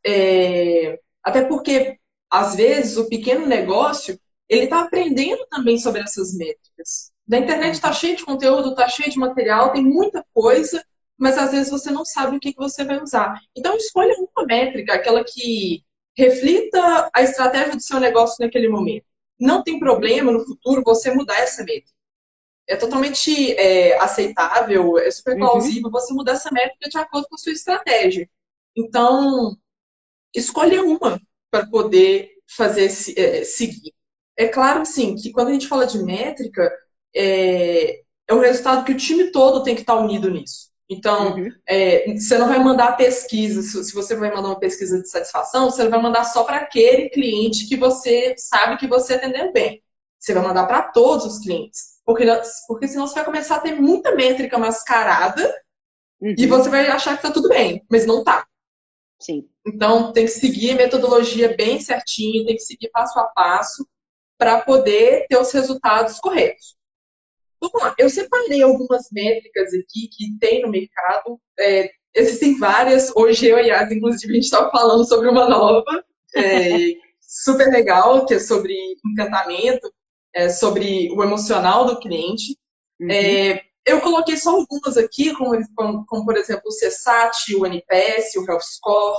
É, 0.06 0.98
até 1.22 1.44
porque, 1.44 1.98
às 2.30 2.56
vezes, 2.56 2.96
o 2.98 3.10
pequeno 3.10 3.46
negócio, 3.46 4.18
ele 4.48 4.64
está 4.64 4.82
aprendendo 4.82 5.46
também 5.50 5.78
sobre 5.78 6.02
essas 6.02 6.34
métricas. 6.34 7.12
Da 7.28 7.38
internet 7.38 7.74
está 7.74 7.92
cheio 7.92 8.16
de 8.16 8.24
conteúdo, 8.24 8.70
está 8.70 8.88
cheio 8.88 9.12
de 9.12 9.20
material, 9.20 9.74
tem 9.74 9.84
muita 9.84 10.26
coisa, 10.34 10.84
mas 11.18 11.38
às 11.38 11.52
vezes 11.52 11.70
você 11.70 11.92
não 11.92 12.06
sabe 12.06 12.38
o 12.38 12.40
que, 12.40 12.54
que 12.54 12.60
você 12.60 12.86
vai 12.86 13.02
usar. 13.02 13.40
Então, 13.56 13.76
escolha 13.76 14.16
uma 14.16 14.46
métrica, 14.46 14.94
aquela 14.94 15.24
que 15.24 15.84
reflita 16.18 17.10
a 17.14 17.22
estratégia 17.24 17.76
do 17.76 17.82
seu 17.82 18.00
negócio 18.00 18.38
naquele 18.40 18.70
momento. 18.70 19.06
Não 19.38 19.64
tem 19.64 19.80
problema 19.80 20.32
no 20.32 20.46
futuro 20.46 20.82
você 20.86 21.14
mudar 21.14 21.40
essa 21.40 21.62
métrica 21.64 21.95
é 22.68 22.76
totalmente 22.76 23.54
é, 23.54 23.98
aceitável, 24.00 24.98
é 24.98 25.10
super 25.12 25.34
uhum. 25.34 25.40
plausível 25.40 25.86
uhum. 25.86 25.92
você 25.92 26.14
mudar 26.14 26.34
essa 26.34 26.52
métrica 26.52 26.90
de 26.90 26.98
acordo 26.98 27.28
com 27.28 27.36
a 27.36 27.38
sua 27.38 27.52
estratégia. 27.52 28.30
Então, 28.76 29.56
escolha 30.34 30.84
uma 30.84 31.20
para 31.50 31.68
poder 31.68 32.32
fazer 32.48 32.86
é, 33.18 33.44
seguir. 33.44 33.94
É 34.38 34.48
claro, 34.48 34.86
sim, 34.86 35.16
que 35.16 35.32
quando 35.32 35.50
a 35.50 35.54
gente 35.54 35.68
fala 35.68 35.86
de 35.86 36.04
métrica, 36.04 36.72
é, 37.16 38.02
é 38.28 38.34
um 38.34 38.40
resultado 38.40 38.84
que 38.84 38.92
o 38.92 38.98
time 38.98 39.32
todo 39.32 39.64
tem 39.64 39.76
que 39.76 39.82
estar 39.82 39.96
unido 39.96 40.30
nisso. 40.30 40.70
Então, 40.90 41.36
uhum. 41.36 41.50
é, 41.68 42.14
você 42.14 42.38
não 42.38 42.48
vai 42.48 42.60
mandar 42.60 42.98
pesquisa, 42.98 43.62
se 43.62 43.94
você 43.94 44.16
vai 44.16 44.30
mandar 44.30 44.50
uma 44.50 44.60
pesquisa 44.60 45.02
de 45.02 45.10
satisfação, 45.10 45.70
você 45.70 45.84
não 45.84 45.90
vai 45.90 46.02
mandar 46.02 46.26
só 46.26 46.44
para 46.44 46.58
aquele 46.58 47.10
cliente 47.10 47.68
que 47.68 47.76
você 47.76 48.36
sabe 48.38 48.78
que 48.78 48.88
você 48.88 49.16
atendeu 49.16 49.52
bem. 49.52 49.82
Você 50.20 50.34
vai 50.34 50.44
mandar 50.44 50.66
para 50.68 50.82
todos 50.82 51.26
os 51.26 51.40
clientes. 51.40 51.95
Porque, 52.06 52.26
porque 52.68 52.88
senão 52.88 53.08
você 53.08 53.16
vai 53.16 53.26
começar 53.26 53.56
a 53.56 53.62
ter 53.62 53.74
muita 53.74 54.14
métrica 54.14 54.58
mascarada 54.58 55.44
uhum. 56.22 56.36
e 56.38 56.46
você 56.46 56.70
vai 56.70 56.88
achar 56.88 57.12
que 57.12 57.26
está 57.26 57.32
tudo 57.32 57.50
bem, 57.50 57.84
mas 57.90 58.06
não 58.06 58.20
está. 58.20 58.46
Sim. 59.20 59.50
Então, 59.66 60.14
tem 60.14 60.26
que 60.26 60.32
seguir 60.32 60.72
a 60.72 60.76
metodologia 60.76 61.56
bem 61.56 61.80
certinho, 61.82 62.46
tem 62.46 62.56
que 62.56 62.62
seguir 62.62 62.90
passo 62.90 63.20
a 63.20 63.24
passo 63.26 63.88
para 64.38 64.62
poder 64.62 65.26
ter 65.28 65.38
os 65.38 65.52
resultados 65.52 66.20
corretos. 66.20 66.76
Vamos 67.60 67.82
lá, 67.82 67.96
eu 67.98 68.10
separei 68.10 68.62
algumas 68.62 69.08
métricas 69.12 69.74
aqui 69.74 70.08
que 70.12 70.38
tem 70.40 70.62
no 70.62 70.70
mercado. 70.70 71.40
É, 71.58 71.90
existem 72.14 72.60
várias. 72.60 73.12
Hoje 73.16 73.48
eu 73.48 73.58
e 73.58 73.72
a 73.72 73.80
Yas, 73.80 73.92
inclusive, 73.92 74.32
a 74.32 74.36
gente 74.36 74.44
estava 74.44 74.70
falando 74.70 75.08
sobre 75.08 75.30
uma 75.30 75.50
nova, 75.50 76.06
é, 76.36 76.78
super 77.20 77.68
legal, 77.70 78.26
que 78.26 78.36
é 78.36 78.40
sobre 78.40 78.76
encantamento, 79.06 79.92
é, 80.36 80.50
sobre 80.50 81.10
o 81.12 81.24
emocional 81.24 81.86
do 81.86 82.00
cliente. 82.00 82.58
Uhum. 83.00 83.10
É, 83.10 83.64
eu 83.86 84.02
coloquei 84.02 84.36
só 84.36 84.52
algumas 84.52 84.98
aqui, 84.98 85.34
como, 85.34 85.58
como, 85.76 86.06
como, 86.06 86.26
por 86.26 86.36
exemplo 86.36 86.64
o 86.66 86.76
CSAT, 86.76 87.56
o 87.56 87.66
NPS, 87.66 88.36
o 88.36 88.46
Health 88.46 88.62
Score, 88.62 89.18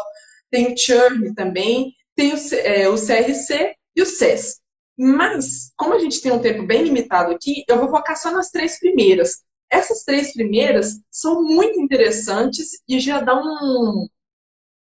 tem 0.50 0.73
o 0.73 0.76
Churn 0.76 1.35
também, 1.35 1.94
tem 2.14 2.35
o, 2.35 2.37
é, 2.54 2.88
o 2.88 2.94
CRC 2.94 3.75
e 3.94 4.02
o 4.02 4.06
CES. 4.06 4.61
Mas, 4.99 5.73
como 5.76 5.94
a 5.94 5.99
gente 5.99 6.20
tem 6.20 6.32
um 6.32 6.40
tempo 6.40 6.66
bem 6.66 6.82
limitado 6.82 7.32
aqui, 7.32 7.64
eu 7.68 7.78
vou 7.78 7.90
focar 7.90 8.16
só 8.16 8.30
nas 8.30 8.50
três 8.50 8.78
primeiras. 8.78 9.44
Essas 9.70 10.04
três 10.04 10.32
primeiras 10.32 11.00
são 11.11 11.42
muito 11.42 11.80
interessantes 11.80 12.80
e 12.88 12.99
já 12.99 13.20
dão 13.20 13.42
um, 13.42 14.08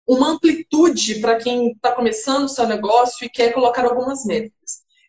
uma 0.07 0.31
amplitude 0.31 1.21
para 1.21 1.37
quem 1.37 1.73
está 1.73 1.93
começando 1.93 2.45
o 2.45 2.49
seu 2.49 2.67
negócio 2.67 3.25
e 3.25 3.31
quer 3.31 3.53
colocar 3.53 3.85
algumas 3.85 4.25
métricas. 4.25 4.56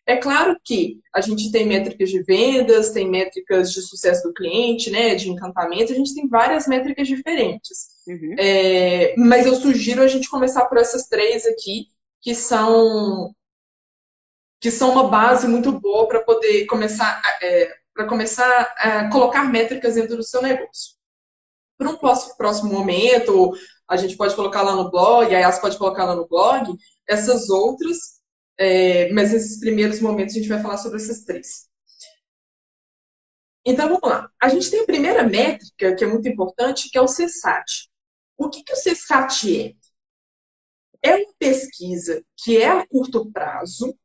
É 0.08 0.16
claro 0.16 0.58
que 0.64 1.02
a 1.14 1.20
gente 1.20 1.52
tem 1.52 1.66
métricas 1.66 2.08
de 2.08 2.22
vendas, 2.22 2.92
tem 2.92 3.06
métricas 3.06 3.70
de 3.70 3.82
sucesso 3.82 4.26
do 4.26 4.32
cliente, 4.32 4.90
né, 4.90 5.14
de 5.14 5.28
encantamento, 5.28 5.92
a 5.92 5.94
gente 5.94 6.14
tem 6.14 6.26
várias 6.26 6.66
métricas 6.66 7.06
diferentes. 7.06 7.88
Uhum. 8.06 8.34
É, 8.38 9.14
mas 9.18 9.44
eu 9.44 9.54
sugiro 9.56 10.00
a 10.00 10.08
gente 10.08 10.30
começar 10.30 10.64
por 10.64 10.78
essas 10.78 11.08
três 11.08 11.44
aqui, 11.44 11.88
que 12.22 12.34
são 12.34 13.34
que 14.58 14.70
são 14.70 14.92
uma 14.92 15.08
base 15.08 15.46
muito 15.46 15.78
boa 15.78 16.08
para 16.08 16.22
poder 16.22 16.64
começar 16.64 17.20
é, 17.42 17.76
para 17.92 18.06
começar 18.06 18.74
a 18.78 19.10
colocar 19.10 19.44
métricas 19.44 19.96
dentro 19.96 20.16
do 20.16 20.22
seu 20.22 20.40
negócio. 20.40 20.96
Para 21.76 21.90
um 21.90 21.96
próximo 21.98 22.72
momento, 22.72 23.52
a 23.86 23.96
gente 23.98 24.16
pode 24.16 24.34
colocar 24.34 24.62
lá 24.62 24.74
no 24.74 24.90
blog, 24.90 25.34
a 25.34 25.38
Yas 25.38 25.58
pode 25.58 25.76
colocar 25.76 26.04
lá 26.04 26.16
no 26.16 26.26
blog, 26.26 26.74
essas 27.06 27.50
outras, 27.50 28.17
é, 28.58 29.10
mas 29.12 29.32
nesses 29.32 29.60
primeiros 29.60 30.00
momentos 30.00 30.34
a 30.34 30.38
gente 30.38 30.48
vai 30.48 30.60
falar 30.60 30.78
sobre 30.78 30.98
essas 30.98 31.24
três. 31.24 31.68
Então 33.64 33.88
vamos 33.88 34.08
lá. 34.08 34.30
A 34.40 34.48
gente 34.48 34.70
tem 34.70 34.80
a 34.80 34.86
primeira 34.86 35.22
métrica, 35.22 35.94
que 35.94 36.04
é 36.04 36.06
muito 36.06 36.28
importante, 36.28 36.90
que 36.90 36.98
é 36.98 37.00
o 37.00 37.06
CSAT. 37.06 37.88
O 38.36 38.48
que, 38.48 38.62
que 38.62 38.72
o 38.72 38.76
CSAT 38.76 39.76
é? 41.02 41.10
É 41.10 41.16
uma 41.16 41.34
pesquisa 41.38 42.24
que 42.36 42.56
é 42.56 42.68
a 42.68 42.86
curto 42.86 43.30
prazo, 43.30 43.96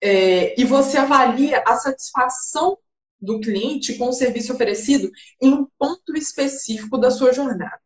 é, 0.00 0.60
e 0.60 0.64
você 0.64 0.98
avalia 0.98 1.62
a 1.66 1.76
satisfação 1.76 2.76
do 3.20 3.40
cliente 3.40 3.96
com 3.96 4.08
o 4.08 4.12
serviço 4.12 4.52
oferecido 4.52 5.10
em 5.40 5.52
um 5.52 5.66
ponto 5.78 6.14
específico 6.16 6.98
da 6.98 7.10
sua 7.10 7.32
jornada. 7.32 7.80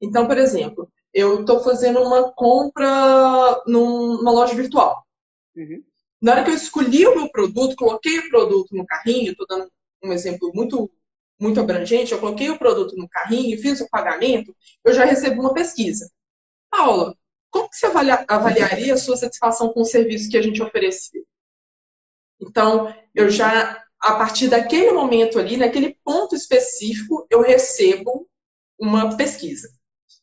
Então, 0.00 0.26
por 0.26 0.38
exemplo, 0.38 0.90
eu 1.12 1.40
estou 1.40 1.60
fazendo 1.60 2.00
uma 2.00 2.32
compra 2.32 3.62
numa 3.66 4.30
loja 4.30 4.54
virtual. 4.54 5.04
Uhum. 5.58 5.82
Na 6.22 6.32
hora 6.32 6.44
que 6.44 6.50
eu 6.50 6.54
escolhi 6.54 7.06
o 7.06 7.16
meu 7.16 7.30
produto, 7.30 7.76
coloquei 7.76 8.18
o 8.18 8.28
produto 8.28 8.74
no 8.74 8.86
carrinho, 8.86 9.32
estou 9.32 9.46
dando 9.46 9.70
um 10.02 10.12
exemplo 10.12 10.52
muito, 10.54 10.90
muito 11.38 11.60
abrangente, 11.60 12.12
eu 12.12 12.20
coloquei 12.20 12.48
o 12.48 12.58
produto 12.58 12.96
no 12.96 13.08
carrinho, 13.08 13.60
fiz 13.60 13.80
o 13.80 13.88
pagamento, 13.88 14.54
eu 14.84 14.94
já 14.94 15.04
recebo 15.04 15.40
uma 15.40 15.54
pesquisa. 15.54 16.10
Paula, 16.70 17.16
como 17.50 17.68
que 17.68 17.76
você 17.76 17.86
avaliaria 18.28 18.94
a 18.94 18.98
sua 18.98 19.16
satisfação 19.16 19.72
com 19.72 19.80
o 19.80 19.84
serviço 19.84 20.30
que 20.30 20.36
a 20.36 20.42
gente 20.42 20.62
ofereceu? 20.62 21.24
Então, 22.40 22.94
eu 23.14 23.28
já, 23.30 23.84
a 24.00 24.14
partir 24.14 24.48
daquele 24.48 24.92
momento 24.92 25.38
ali, 25.38 25.56
naquele 25.56 25.98
ponto 26.04 26.36
específico, 26.36 27.26
eu 27.30 27.40
recebo 27.40 28.28
uma 28.78 29.16
pesquisa. 29.16 29.68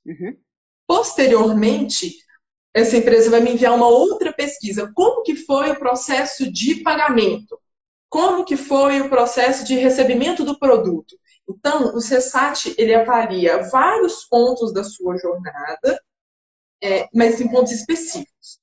Uhum. 0.06 0.38
Posteriormente, 0.88 2.16
essa 2.76 2.98
empresa 2.98 3.32
vai 3.32 3.40
me 3.40 3.54
enviar 3.54 3.74
uma 3.74 3.88
outra 3.88 4.34
pesquisa. 4.34 4.92
Como 4.94 5.24
que 5.24 5.34
foi 5.34 5.72
o 5.72 5.80
processo 5.80 6.52
de 6.52 6.84
pagamento? 6.84 7.58
Como 8.10 8.44
que 8.44 8.58
foi 8.58 9.00
o 9.00 9.10
processo 9.10 9.64
de 9.64 9.76
recebimento 9.76 10.44
do 10.44 10.60
produto? 10.60 11.18
Então, 11.48 11.96
o 11.96 12.02
CESAT, 12.02 12.76
ele 12.78 12.94
avalia 12.94 13.70
vários 13.70 14.26
pontos 14.26 14.74
da 14.74 14.84
sua 14.84 15.16
jornada, 15.18 16.02
é, 16.84 17.08
mas 17.14 17.40
em 17.40 17.48
pontos 17.50 17.72
específicos. 17.72 18.60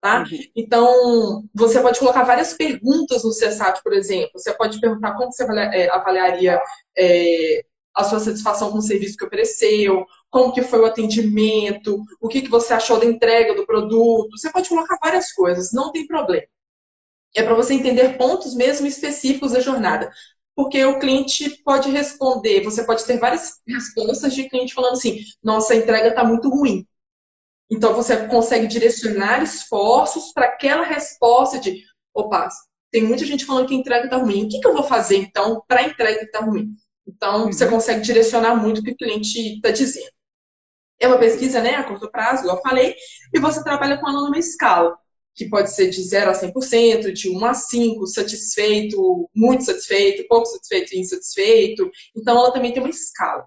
Tá? 0.00 0.22
Uhum. 0.22 0.38
Então, 0.56 1.44
você 1.54 1.80
pode 1.80 2.00
colocar 2.00 2.24
várias 2.24 2.54
perguntas 2.54 3.22
no 3.22 3.30
CSAT, 3.30 3.80
por 3.84 3.92
exemplo. 3.92 4.32
Você 4.34 4.52
pode 4.54 4.80
perguntar 4.80 5.14
como 5.14 5.30
você 5.30 5.44
é, 5.44 5.88
avaliaria 5.88 6.60
é, 6.98 7.64
a 7.94 8.02
sua 8.02 8.18
satisfação 8.18 8.72
com 8.72 8.78
o 8.78 8.82
serviço 8.82 9.16
que 9.16 9.24
ofereceu, 9.24 10.04
como 10.32 10.50
que 10.50 10.62
foi 10.62 10.80
o 10.80 10.86
atendimento, 10.86 12.02
o 12.18 12.26
que, 12.26 12.40
que 12.40 12.48
você 12.48 12.72
achou 12.72 12.98
da 12.98 13.04
entrega 13.04 13.54
do 13.54 13.66
produto. 13.66 14.30
Você 14.30 14.50
pode 14.50 14.66
colocar 14.66 14.98
várias 15.00 15.30
coisas, 15.30 15.72
não 15.74 15.92
tem 15.92 16.06
problema. 16.06 16.46
É 17.36 17.42
para 17.42 17.54
você 17.54 17.74
entender 17.74 18.16
pontos 18.16 18.54
mesmo 18.54 18.86
específicos 18.86 19.52
da 19.52 19.60
jornada. 19.60 20.10
Porque 20.56 20.82
o 20.84 20.98
cliente 20.98 21.62
pode 21.62 21.90
responder, 21.90 22.62
você 22.62 22.84
pode 22.84 23.04
ter 23.04 23.18
várias 23.18 23.60
respostas 23.66 24.34
de 24.34 24.48
cliente 24.48 24.74
falando 24.74 24.94
assim, 24.94 25.18
nossa, 25.42 25.74
a 25.74 25.76
entrega 25.76 26.08
está 26.08 26.24
muito 26.24 26.48
ruim. 26.48 26.86
Então, 27.70 27.94
você 27.94 28.26
consegue 28.26 28.66
direcionar 28.66 29.42
esforços 29.42 30.32
para 30.32 30.46
aquela 30.46 30.84
resposta 30.84 31.58
de, 31.58 31.82
opa, 32.14 32.48
tem 32.90 33.02
muita 33.02 33.24
gente 33.26 33.44
falando 33.44 33.66
que 33.66 33.74
a 33.74 33.78
entrega 33.78 34.04
está 34.06 34.16
ruim. 34.16 34.44
O 34.44 34.48
que, 34.48 34.60
que, 34.60 34.66
eu 34.66 34.74
vou 34.74 34.82
fazer, 34.82 35.16
então, 35.16 35.62
para 35.68 35.80
a 35.80 35.84
entrega 35.84 36.20
que 36.20 36.24
está 36.26 36.40
ruim? 36.40 36.74
Então, 37.06 37.44
uhum. 37.44 37.52
você 37.52 37.66
consegue 37.68 38.00
direcionar 38.00 38.54
muito 38.54 38.80
o 38.80 38.82
que 38.82 38.92
o 38.92 38.96
cliente 38.96 39.56
está 39.56 39.70
dizendo. 39.70 40.10
É 41.00 41.08
uma 41.08 41.18
pesquisa, 41.18 41.60
né, 41.60 41.74
a 41.74 41.84
curto 41.84 42.10
prazo, 42.10 42.42
igual 42.42 42.56
eu 42.56 42.62
falei, 42.62 42.94
e 43.34 43.40
você 43.40 43.62
trabalha 43.62 43.98
com 43.98 44.08
ela 44.08 44.22
numa 44.22 44.38
escala, 44.38 44.96
que 45.34 45.48
pode 45.48 45.72
ser 45.72 45.90
de 45.90 46.02
0 46.02 46.30
a 46.30 46.34
100%, 46.34 47.12
de 47.12 47.30
1 47.30 47.44
a 47.44 47.54
5, 47.54 48.06
satisfeito, 48.06 49.28
muito 49.34 49.64
satisfeito, 49.64 50.26
pouco 50.28 50.46
satisfeito 50.46 50.94
e 50.94 51.00
insatisfeito. 51.00 51.90
Então, 52.16 52.38
ela 52.38 52.52
também 52.52 52.72
tem 52.72 52.82
uma 52.82 52.90
escala. 52.90 53.46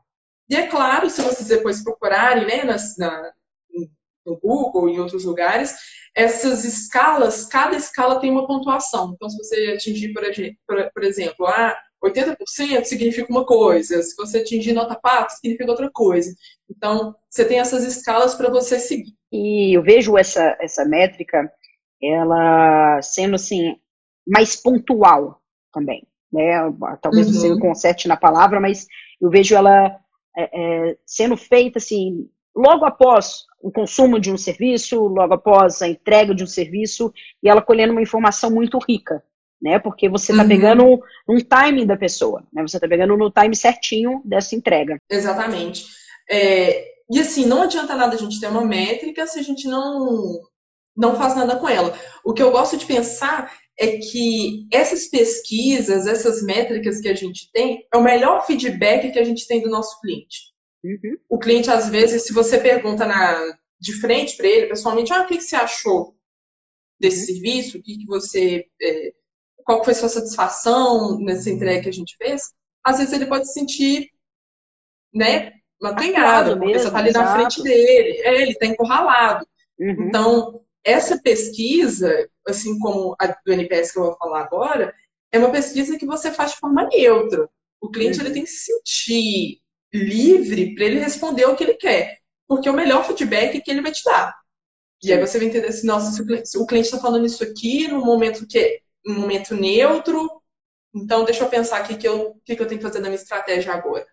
E 0.50 0.56
é 0.56 0.68
claro, 0.68 1.10
se 1.10 1.22
vocês 1.22 1.48
depois 1.48 1.84
procurarem, 1.84 2.46
né, 2.46 2.64
nas, 2.64 2.98
na, 2.98 3.32
no 4.26 4.38
Google 4.38 4.90
e 4.90 4.94
em 4.94 5.00
outros 5.00 5.24
lugares, 5.24 5.76
essas 6.16 6.64
escalas, 6.64 7.46
cada 7.46 7.76
escala 7.76 8.20
tem 8.20 8.32
uma 8.32 8.48
pontuação. 8.48 9.14
Então, 9.14 9.30
se 9.30 9.38
você 9.38 9.74
atingir, 9.76 10.14
por, 10.14 10.24
por, 10.94 11.04
exemplo, 11.04 11.46
ah, 11.46 11.78
80% 12.06 12.84
significa 12.84 13.32
uma 13.32 13.46
coisa, 13.46 14.02
se 14.02 14.16
você 14.16 14.40
atingir 14.40 14.74
nota 14.74 14.96
4, 14.96 15.36
significa 15.36 15.70
outra 15.70 15.90
coisa. 15.92 16.34
Então, 16.70 17.16
você 17.30 17.46
tem 17.46 17.60
essas 17.60 17.84
escalas 17.84 18.36
para 18.36 18.50
você 18.50 18.80
seguir. 18.80 19.14
E 19.32 19.78
eu 19.78 19.84
vejo 19.84 20.18
essa, 20.18 20.58
essa 20.62 20.86
métrica, 20.86 21.52
ela 22.02 23.02
sendo, 23.02 23.36
assim, 23.36 23.76
mais 24.28 24.56
pontual 24.56 25.42
também. 25.74 26.08
Né? 26.32 26.54
Talvez 27.02 27.28
uhum. 27.28 27.34
você 27.34 27.50
me 27.50 27.60
conserte 27.60 28.08
na 28.08 28.18
palavra, 28.18 28.60
mas 28.60 28.88
eu 29.22 29.30
vejo 29.30 29.56
ela 29.56 30.00
é, 30.38 30.90
é, 30.90 30.98
sendo 31.06 31.38
feita, 31.38 31.80
assim, 31.80 32.30
logo 32.56 32.86
após 32.86 33.46
o 33.62 33.72
consumo 33.72 34.20
de 34.20 34.32
um 34.32 34.38
serviço, 34.38 35.02
logo 35.08 35.34
após 35.34 35.82
a 35.82 35.88
entrega 35.88 36.36
de 36.36 36.44
um 36.44 36.48
serviço, 36.48 37.12
e 37.42 37.50
ela 37.50 37.62
colhendo 37.62 37.92
uma 37.92 38.02
informação 38.02 38.52
muito 38.52 38.78
rica, 38.78 39.24
né? 39.62 39.80
Porque 39.80 40.10
você 40.10 40.32
está 40.32 40.44
uhum. 40.44 40.50
pegando 40.50 41.00
um 41.28 41.40
timing 41.40 41.86
da 41.86 41.98
pessoa, 41.98 42.46
né? 42.52 42.62
Você 42.62 42.78
está 42.78 42.88
pegando 42.88 43.16
no 43.18 43.32
time 43.32 43.56
certinho 43.56 44.22
dessa 44.26 44.56
entrega. 44.56 44.98
Exatamente. 45.10 45.86
É, 46.30 46.86
e 47.10 47.20
assim, 47.20 47.46
não 47.46 47.64
adianta 47.64 47.96
nada 47.96 48.16
a 48.16 48.20
gente 48.20 48.40
ter 48.40 48.48
uma 48.48 48.66
métrica 48.66 49.28
se 49.28 49.40
a 49.40 49.44
gente 49.44 49.68
não, 49.68 50.42
não 50.96 51.16
faz 51.16 51.36
nada 51.36 51.56
com 51.58 51.70
ela. 51.70 51.98
O 52.24 52.34
que 52.34 52.42
eu 52.42 52.52
gosto 52.52 52.78
de 52.78 52.86
pensar 52.86 53.52
é 53.78 53.98
que 53.98 54.68
essas 54.72 55.08
pesquisas, 55.08 56.08
essas 56.08 56.42
métricas 56.42 57.02
que 57.02 57.10
a 57.10 57.14
gente 57.14 57.52
tem, 57.52 57.86
é 57.94 57.98
o 57.98 58.04
melhor 58.04 58.46
feedback 58.46 59.12
que 59.12 59.20
a 59.20 59.24
gente 59.24 59.48
tem 59.48 59.62
do 59.62 59.70
nosso 59.70 60.00
cliente. 60.02 60.54
Uhum. 60.84 61.18
O 61.30 61.40
cliente, 61.40 61.70
às 61.70 61.90
vezes, 61.90 62.24
se 62.24 62.34
você 62.34 62.58
pergunta 62.58 63.06
na, 63.06 63.58
de 63.80 63.94
frente 64.00 64.38
para 64.38 64.48
ele, 64.48 64.68
pessoalmente, 64.68 65.12
ah, 65.12 65.24
o 65.24 65.28
que, 65.28 65.38
que 65.38 65.44
você 65.44 65.56
achou 65.56 66.16
desse 67.00 67.20
uhum. 67.20 67.26
serviço? 67.26 67.78
O 67.78 67.84
que, 67.84 67.98
que 67.98 68.06
você. 68.06 68.66
É, 68.82 69.14
qual 69.66 69.84
foi 69.84 69.94
sua 69.94 70.08
satisfação 70.08 71.20
nessa 71.20 71.50
entrega 71.50 71.84
que 71.84 71.90
a 71.90 71.94
gente 71.94 72.16
fez? 72.18 72.54
às 72.86 73.00
vezes 73.00 73.14
ele 73.14 73.26
pode 73.26 73.48
se 73.48 73.54
sentir, 73.54 74.12
né, 75.12 75.54
mantenhado, 75.82 76.58
porque 76.60 76.78
você 76.78 76.88
está 76.88 77.00
ali 77.00 77.10
exato. 77.10 77.26
na 77.26 77.36
frente 77.36 77.64
dele, 77.64 78.22
é, 78.22 78.42
ele 78.44 78.52
está 78.52 78.68
encurralado. 78.68 79.46
Uhum. 79.80 80.08
Então, 80.08 80.62
essa 80.84 81.20
pesquisa, 81.20 82.30
assim 82.48 82.78
como 82.78 83.16
a 83.20 83.28
do 83.28 83.52
NPS 83.52 83.92
que 83.92 83.98
eu 83.98 84.04
vou 84.04 84.18
falar 84.18 84.42
agora, 84.42 84.94
é 85.32 85.40
uma 85.40 85.52
pesquisa 85.52 85.98
que 85.98 86.06
você 86.06 86.32
faz 86.32 86.52
de 86.52 86.58
forma 86.58 86.88
neutra. 86.88 87.50
O 87.82 87.90
cliente 87.90 88.20
uhum. 88.20 88.26
ele 88.26 88.34
tem 88.36 88.44
que 88.44 88.52
se 88.52 88.72
sentir 88.72 89.62
livre 89.92 90.76
para 90.76 90.86
ele 90.86 91.00
responder 91.00 91.46
o 91.46 91.56
que 91.56 91.64
ele 91.64 91.74
quer, 91.74 92.20
porque 92.48 92.70
o 92.70 92.74
melhor 92.74 93.04
feedback 93.04 93.58
é 93.58 93.62
que 93.62 93.72
ele 93.72 93.82
vai 93.82 93.92
te 93.92 94.04
dar. 94.04 94.36
E 95.04 95.12
aí 95.12 95.20
você 95.20 95.40
vai 95.40 95.48
entender 95.48 95.68
assim, 95.68 95.88
nossa, 95.88 96.12
se 96.46 96.58
o 96.58 96.66
cliente 96.66 96.88
está 96.88 97.00
falando 97.00 97.26
isso 97.26 97.44
aqui 97.44 97.88
num 97.88 98.04
momento 98.04 98.48
que 98.48 98.60
é 98.60 98.80
um 99.08 99.14
momento 99.14 99.56
neutro, 99.56 100.30
então 100.94 101.26
deixa 101.26 101.44
eu 101.44 101.50
pensar 101.50 101.78
aqui 101.78 101.98
que 101.98 102.08
eu, 102.08 102.30
o 102.30 102.42
que, 102.44 102.56
que 102.56 102.62
eu 102.62 102.68
tenho 102.68 102.80
que 102.80 102.86
fazer 102.86 103.00
na 103.00 103.10
minha 103.10 103.22
estratégia 103.22 103.74
agora. 103.74 104.06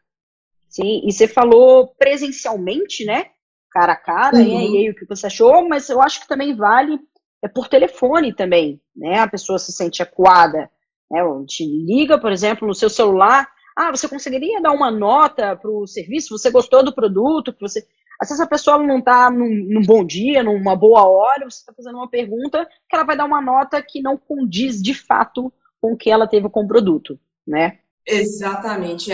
Sim, 0.69 1.03
e 1.07 1.13
você 1.13 1.29
falou 1.29 1.95
presencialmente, 1.99 3.05
né? 3.05 3.27
Cara 3.71 3.93
a 3.93 3.97
cara, 3.97 4.37
uhum. 4.37 4.45
e 4.45 4.79
aí 4.79 4.91
o 4.91 4.95
que 4.95 5.07
você 5.07 5.27
achou, 5.27 5.69
mas 5.69 5.89
eu 5.89 6.03
acho 6.03 6.21
que 6.21 6.29
também 6.29 6.55
vale 6.55 6.99
é 7.43 7.49
por 7.49 7.69
telefone 7.69 8.33
também, 8.33 8.81
né? 8.95 9.19
A 9.19 9.29
pessoa 9.29 9.59
se 9.59 9.73
sente 9.73 10.03
acuada, 10.03 10.71
né? 11.11 11.21
Te 11.47 11.65
liga, 11.65 12.19
por 12.19 12.31
exemplo, 12.31 12.69
no 12.69 12.75
seu 12.75 12.89
celular, 12.89 13.49
ah, 13.77 13.91
você 13.91 14.09
conseguiria 14.09 14.61
dar 14.61 14.73
uma 14.73 14.91
nota 14.91 15.57
para 15.57 15.71
o 15.71 15.87
serviço? 15.87 16.37
Você 16.37 16.51
gostou 16.51 16.85
do 16.85 16.95
produto? 16.95 17.53
Que 17.53 17.61
você 17.61 17.87
às 18.23 18.29
vezes 18.29 18.41
a 18.41 18.47
pessoa 18.47 18.79
não 18.79 19.01
está 19.01 19.29
num, 19.29 19.49
num, 19.69 19.83
bom 19.83 20.05
dia, 20.05 20.45
numa 20.45 20.77
boa 20.77 21.05
hora, 21.05 21.51
você 21.51 21.59
está 21.59 21.73
fazendo 21.73 21.97
uma 21.97 22.09
pergunta 22.09 22.65
que 22.89 22.95
ela 22.95 23.05
vai 23.05 23.17
dar 23.17 23.25
uma 23.25 23.43
nota 23.43 23.83
que 23.83 24.01
não 24.01 24.17
condiz 24.17 24.81
de 24.81 24.95
fato 24.95 25.53
com 25.81 25.95
o 25.95 25.97
que 25.97 26.09
ela 26.09 26.29
teve 26.29 26.49
com 26.49 26.63
o 26.63 26.69
produto, 26.69 27.19
né? 27.45 27.81
Exatamente. 28.07 29.11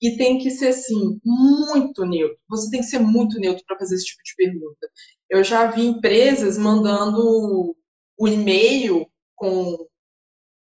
E 0.00 0.16
tem 0.16 0.38
que 0.38 0.48
ser, 0.48 0.68
assim, 0.68 1.20
muito 1.24 2.04
neutro. 2.04 2.38
Você 2.48 2.70
tem 2.70 2.80
que 2.80 2.86
ser 2.86 3.00
muito 3.00 3.40
neutro 3.40 3.64
para 3.66 3.78
fazer 3.78 3.96
esse 3.96 4.04
tipo 4.04 4.22
de 4.22 4.34
pergunta. 4.36 4.88
Eu 5.28 5.42
já 5.42 5.66
vi 5.66 5.84
empresas 5.84 6.56
mandando 6.56 7.74
o 8.16 8.28
e-mail 8.28 9.06
com 9.34 9.76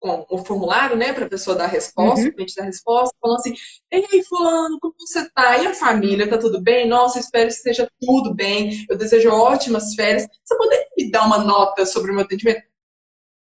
com 0.03 0.27
o 0.29 0.45
formulário, 0.45 0.97
né, 0.97 1.13
para 1.13 1.27
a 1.27 1.29
pessoa 1.29 1.57
dar 1.57 1.65
a 1.65 1.69
resposta, 1.69 2.23
uhum. 2.23 2.29
o 2.29 2.35
cliente 2.35 2.57
dar 2.57 2.65
a 2.65 2.67
resposta, 2.67 3.15
falando 3.21 3.39
assim: 3.39 3.55
Ei, 3.89 4.23
Fulano, 4.25 4.79
como 4.81 4.95
você 4.99 5.31
tá? 5.31 5.59
E 5.59 5.67
a 5.67 5.75
família, 5.75 6.29
tá 6.29 6.37
tudo 6.37 6.61
bem? 6.61 6.89
Nossa, 6.89 7.21
espero 7.21 7.47
que 7.47 7.55
esteja 7.55 7.89
tudo 8.01 8.35
bem. 8.35 8.85
Eu 8.91 8.99
desejo 8.99 9.31
ótimas 9.31 9.95
férias. 9.95 10.27
Você 10.45 10.57
poderia 10.57 10.87
me 10.99 11.11
dar 11.11 11.25
uma 11.25 11.39
nota 11.39 11.87
sobre 11.87 12.11
o 12.11 12.15
meu 12.15 12.25
atendimento? 12.25 12.63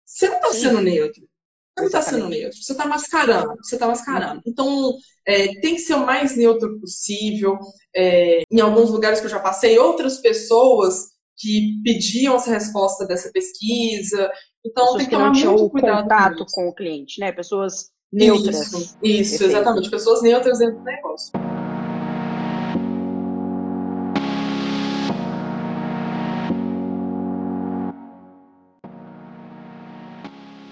Você 0.03 0.27
não 0.27 0.37
está 0.37 0.51
sendo 0.53 0.81
neutro. 0.81 1.21
Você 1.21 1.81
não 1.81 1.85
está 1.85 2.01
sendo 2.01 2.27
neutro. 2.27 2.57
Você 2.57 2.71
está 2.71 2.85
mascarando. 2.87 3.55
Você 3.61 3.75
está 3.75 3.87
mascarando. 3.87 4.41
Então, 4.45 4.97
é, 5.25 5.59
tem 5.61 5.75
que 5.75 5.81
ser 5.81 5.93
o 5.93 6.05
mais 6.05 6.35
neutro 6.35 6.79
possível. 6.79 7.59
É, 7.95 8.41
em 8.49 8.59
alguns 8.59 8.89
lugares 8.89 9.19
que 9.19 9.27
eu 9.27 9.31
já 9.31 9.39
passei, 9.39 9.77
outras 9.77 10.17
pessoas 10.17 11.09
que 11.39 11.81
pediam 11.83 12.35
essa 12.35 12.51
resposta 12.51 13.07
dessa 13.07 13.31
pesquisa. 13.31 14.29
Então 14.65 14.83
Pessoas 14.83 14.97
tem 14.97 15.05
que, 15.05 15.09
que 15.09 15.17
tomar 15.17 15.31
não 15.31 15.57
muito 15.57 15.69
cuidado 15.71 16.03
contato 16.03 16.45
com, 16.45 16.63
com, 16.63 16.69
o 16.69 16.75
cliente, 16.75 17.19
né? 17.21 17.31
Pessoas 17.31 17.89
neutras. 18.11 18.73
Isso, 18.73 18.97
isso 19.01 19.43
exatamente. 19.45 19.89
Pessoas 19.89 20.21
neutras 20.21 20.59
dentro 20.59 20.79
do 20.79 20.83
negócio. 20.83 21.31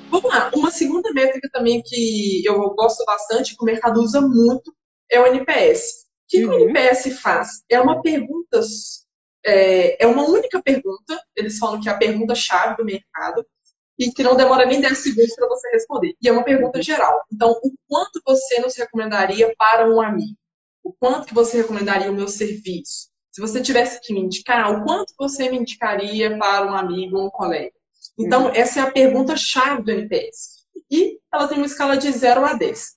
Vamos 0.09 0.29
lá, 0.29 0.51
uma 0.53 0.71
segunda 0.71 1.13
métrica 1.13 1.47
também 1.53 1.81
que 1.86 2.43
eu 2.45 2.59
gosto 2.75 3.05
bastante, 3.05 3.55
que 3.55 3.63
o 3.63 3.65
mercado 3.65 4.01
usa 4.01 4.19
muito, 4.19 4.75
é 5.10 5.21
o 5.21 5.27
NPS. 5.27 6.08
O 6.25 6.27
que, 6.27 6.43
uhum. 6.43 6.49
que 6.49 6.56
o 6.58 6.60
uhum. 6.60 6.69
NPS 6.69 7.21
faz? 7.21 7.47
É 7.69 7.80
uma 7.80 8.01
pergunta 8.01 8.62
é, 9.47 10.03
é 10.03 10.07
uma 10.07 10.27
única 10.27 10.62
pergunta, 10.62 11.19
eles 11.36 11.57
falam 11.57 11.79
que 11.79 11.89
é 11.89 11.91
a 11.91 11.97
pergunta-chave 11.97 12.75
do 12.77 12.86
mercado, 12.86 13.45
e 13.99 14.12
que 14.12 14.21
não 14.21 14.36
demora 14.36 14.65
nem 14.65 14.79
10 14.79 14.97
segundos 14.97 15.33
para 15.36 15.47
você 15.47 15.69
responder. 15.71 16.15
E 16.21 16.27
é 16.27 16.31
uma 16.31 16.43
pergunta 16.43 16.81
geral. 16.81 17.23
Então, 17.33 17.51
o 17.63 17.71
quanto 17.88 18.21
você 18.25 18.60
nos 18.62 18.75
recomendaria 18.75 19.53
para 19.57 19.89
um 19.89 19.99
amigo? 19.99 20.38
O 20.83 20.93
quanto 20.93 21.27
que 21.27 21.33
você 21.33 21.57
recomendaria 21.57 22.12
o 22.12 22.15
meu 22.15 22.27
serviço? 22.27 23.10
Se 23.31 23.41
você 23.41 23.62
tivesse 23.62 23.99
que 24.01 24.13
me 24.13 24.21
indicar, 24.21 24.71
o 24.71 24.86
quanto 24.86 25.13
você 25.17 25.49
me 25.49 25.57
indicaria 25.57 26.38
para 26.38 26.65
um 26.65 26.75
amigo 26.75 27.17
ou 27.17 27.27
um 27.27 27.29
colega? 27.29 27.73
Então, 28.19 28.45
uhum. 28.45 28.51
essa 28.53 28.79
é 28.79 28.83
a 28.83 28.91
pergunta-chave 28.91 29.83
do 29.83 29.91
NPS. 29.91 30.65
E 30.89 31.19
ela 31.33 31.47
tem 31.47 31.57
uma 31.57 31.65
escala 31.65 31.97
de 31.97 32.12
0 32.12 32.45
a 32.45 32.53
10. 32.53 32.95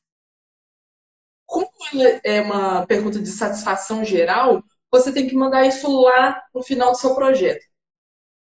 Como 1.46 1.68
ela 1.92 2.20
é 2.22 2.40
uma 2.42 2.86
pergunta 2.86 3.18
de 3.18 3.28
satisfação 3.28 4.04
geral, 4.04 4.62
você 4.90 5.12
tem 5.12 5.28
que 5.28 5.34
mandar 5.34 5.66
isso 5.66 5.88
lá 6.00 6.42
no 6.54 6.62
final 6.62 6.92
do 6.92 6.98
seu 6.98 7.14
projeto. 7.14 7.64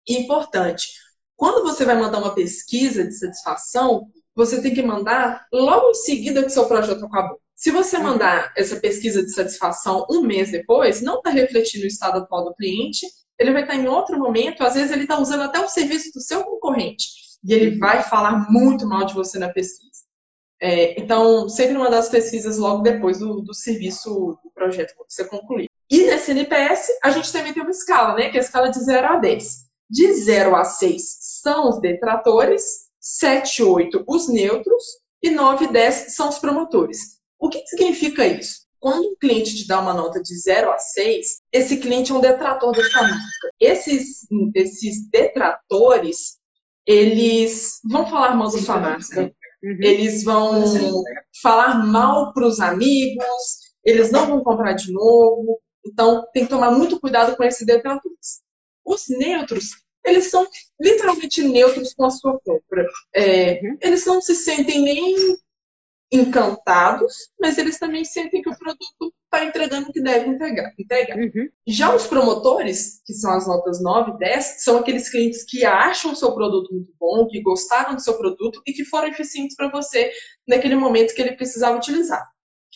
importante, 0.08 0.88
quando 1.36 1.62
você 1.62 1.84
vai 1.84 1.96
mandar 1.96 2.18
uma 2.18 2.34
pesquisa 2.34 3.04
de 3.04 3.12
satisfação, 3.14 4.08
você 4.34 4.60
tem 4.60 4.74
que 4.74 4.82
mandar 4.82 5.46
logo 5.52 5.90
em 5.90 5.94
seguida 5.94 6.42
que 6.42 6.50
seu 6.50 6.66
projeto 6.66 7.04
acabou. 7.04 7.40
Se 7.54 7.70
você 7.70 7.98
uhum. 7.98 8.04
mandar 8.04 8.52
essa 8.56 8.76
pesquisa 8.76 9.22
de 9.22 9.30
satisfação 9.32 10.06
um 10.10 10.22
mês 10.22 10.50
depois, 10.50 11.02
não 11.02 11.18
está 11.18 11.30
refletindo 11.30 11.84
o 11.84 11.88
estado 11.88 12.18
atual 12.18 12.44
do 12.44 12.54
cliente, 12.54 13.06
ele 13.38 13.52
vai 13.52 13.62
estar 13.62 13.74
em 13.74 13.86
outro 13.86 14.18
momento, 14.18 14.62
às 14.62 14.74
vezes 14.74 14.90
ele 14.90 15.02
está 15.02 15.18
usando 15.18 15.42
até 15.42 15.60
o 15.60 15.68
serviço 15.68 16.10
do 16.12 16.20
seu 16.20 16.42
concorrente, 16.44 17.06
e 17.44 17.52
ele 17.52 17.74
uhum. 17.74 17.78
vai 17.78 18.02
falar 18.02 18.50
muito 18.50 18.86
mal 18.86 19.04
de 19.04 19.14
você 19.14 19.38
na 19.38 19.50
pesquisa. 19.50 19.90
É, 20.60 21.00
então, 21.00 21.48
sempre 21.48 21.78
mandar 21.78 21.98
as 21.98 22.08
pesquisas 22.10 22.58
logo 22.58 22.82
depois 22.82 23.18
do, 23.18 23.40
do 23.40 23.54
serviço 23.54 24.38
do 24.42 24.50
projeto 24.54 24.94
que 24.94 25.04
você 25.08 25.24
concluir. 25.24 25.70
E 25.90 26.04
nesse 26.04 26.30
NPS, 26.30 26.86
a 27.02 27.10
gente 27.10 27.32
também 27.32 27.52
tem 27.52 27.62
uma 27.62 27.70
escala, 27.70 28.14
né? 28.14 28.30
Que 28.30 28.36
é 28.36 28.40
a 28.40 28.44
escala 28.44 28.70
de 28.70 28.78
0 28.78 29.06
a 29.08 29.16
10. 29.16 29.70
De 29.90 30.12
0 30.14 30.54
a 30.54 30.64
6 30.64 31.02
são 31.42 31.68
os 31.68 31.80
detratores, 31.80 32.62
7 33.00 33.62
8 33.62 34.04
os 34.06 34.28
neutros 34.28 34.84
e 35.20 35.30
9 35.30 35.64
e 35.64 35.72
10 35.72 36.14
são 36.14 36.28
os 36.28 36.38
promotores. 36.38 37.18
O 37.40 37.48
que 37.48 37.66
significa 37.66 38.24
isso? 38.24 38.60
Quando 38.78 39.08
um 39.08 39.16
cliente 39.16 39.56
te 39.56 39.66
dá 39.66 39.80
uma 39.80 39.92
nota 39.92 40.22
de 40.22 40.34
0 40.38 40.70
a 40.70 40.78
6, 40.78 41.26
esse 41.52 41.78
cliente 41.78 42.12
é 42.12 42.14
um 42.14 42.20
detrator 42.20 42.72
da 42.72 42.82
sua 42.84 43.02
marca. 43.02 43.52
Esses, 43.58 44.26
esses 44.54 45.10
detratores, 45.10 46.38
eles 46.86 47.80
vão 47.84 48.06
falar 48.08 48.36
mal 48.36 48.50
da 48.50 48.58
sua 48.58 48.78
marca. 48.78 49.22
Uhum. 49.62 49.78
Eles 49.82 50.22
vão 50.24 50.64
falar 51.42 51.84
mal 51.84 52.32
para 52.32 52.46
os 52.46 52.60
amigos, 52.60 53.26
eles 53.84 54.10
não 54.10 54.26
vão 54.26 54.42
comprar 54.42 54.72
de 54.72 54.90
novo, 54.92 55.60
então, 55.84 56.26
tem 56.32 56.44
que 56.44 56.50
tomar 56.50 56.70
muito 56.70 57.00
cuidado 57.00 57.36
com 57.36 57.44
esses 57.44 57.66
detratores. 57.66 58.42
Os 58.84 59.04
neutros, 59.08 59.70
eles 60.04 60.30
são 60.30 60.46
literalmente 60.80 61.42
neutros 61.42 61.94
com 61.94 62.04
a 62.04 62.10
sua 62.10 62.38
compra. 62.40 62.86
É, 63.14 63.60
uhum. 63.62 63.78
Eles 63.80 64.04
não 64.06 64.20
se 64.20 64.34
sentem 64.34 64.82
nem 64.82 65.14
encantados, 66.12 67.14
mas 67.40 67.56
eles 67.56 67.78
também 67.78 68.04
sentem 68.04 68.42
que 68.42 68.50
o 68.50 68.58
produto 68.58 69.14
está 69.24 69.44
entregando 69.44 69.88
o 69.88 69.92
que 69.92 70.02
deve 70.02 70.28
entregar. 70.28 70.72
entregar. 70.76 71.16
Uhum. 71.16 71.48
Já 71.68 71.94
os 71.94 72.06
promotores, 72.08 73.00
que 73.06 73.14
são 73.14 73.32
as 73.32 73.46
notas 73.46 73.80
9 73.80 74.12
e 74.12 74.18
10, 74.18 74.64
são 74.64 74.78
aqueles 74.78 75.08
clientes 75.08 75.44
que 75.44 75.64
acham 75.64 76.12
o 76.12 76.16
seu 76.16 76.34
produto 76.34 76.74
muito 76.74 76.92
bom, 76.98 77.28
que 77.28 77.40
gostaram 77.40 77.94
do 77.94 78.02
seu 78.02 78.18
produto 78.18 78.60
e 78.66 78.72
que 78.72 78.84
foram 78.84 79.08
eficientes 79.08 79.54
para 79.54 79.70
você 79.70 80.10
naquele 80.48 80.74
momento 80.74 81.14
que 81.14 81.22
ele 81.22 81.36
precisava 81.36 81.76
utilizar. 81.76 82.26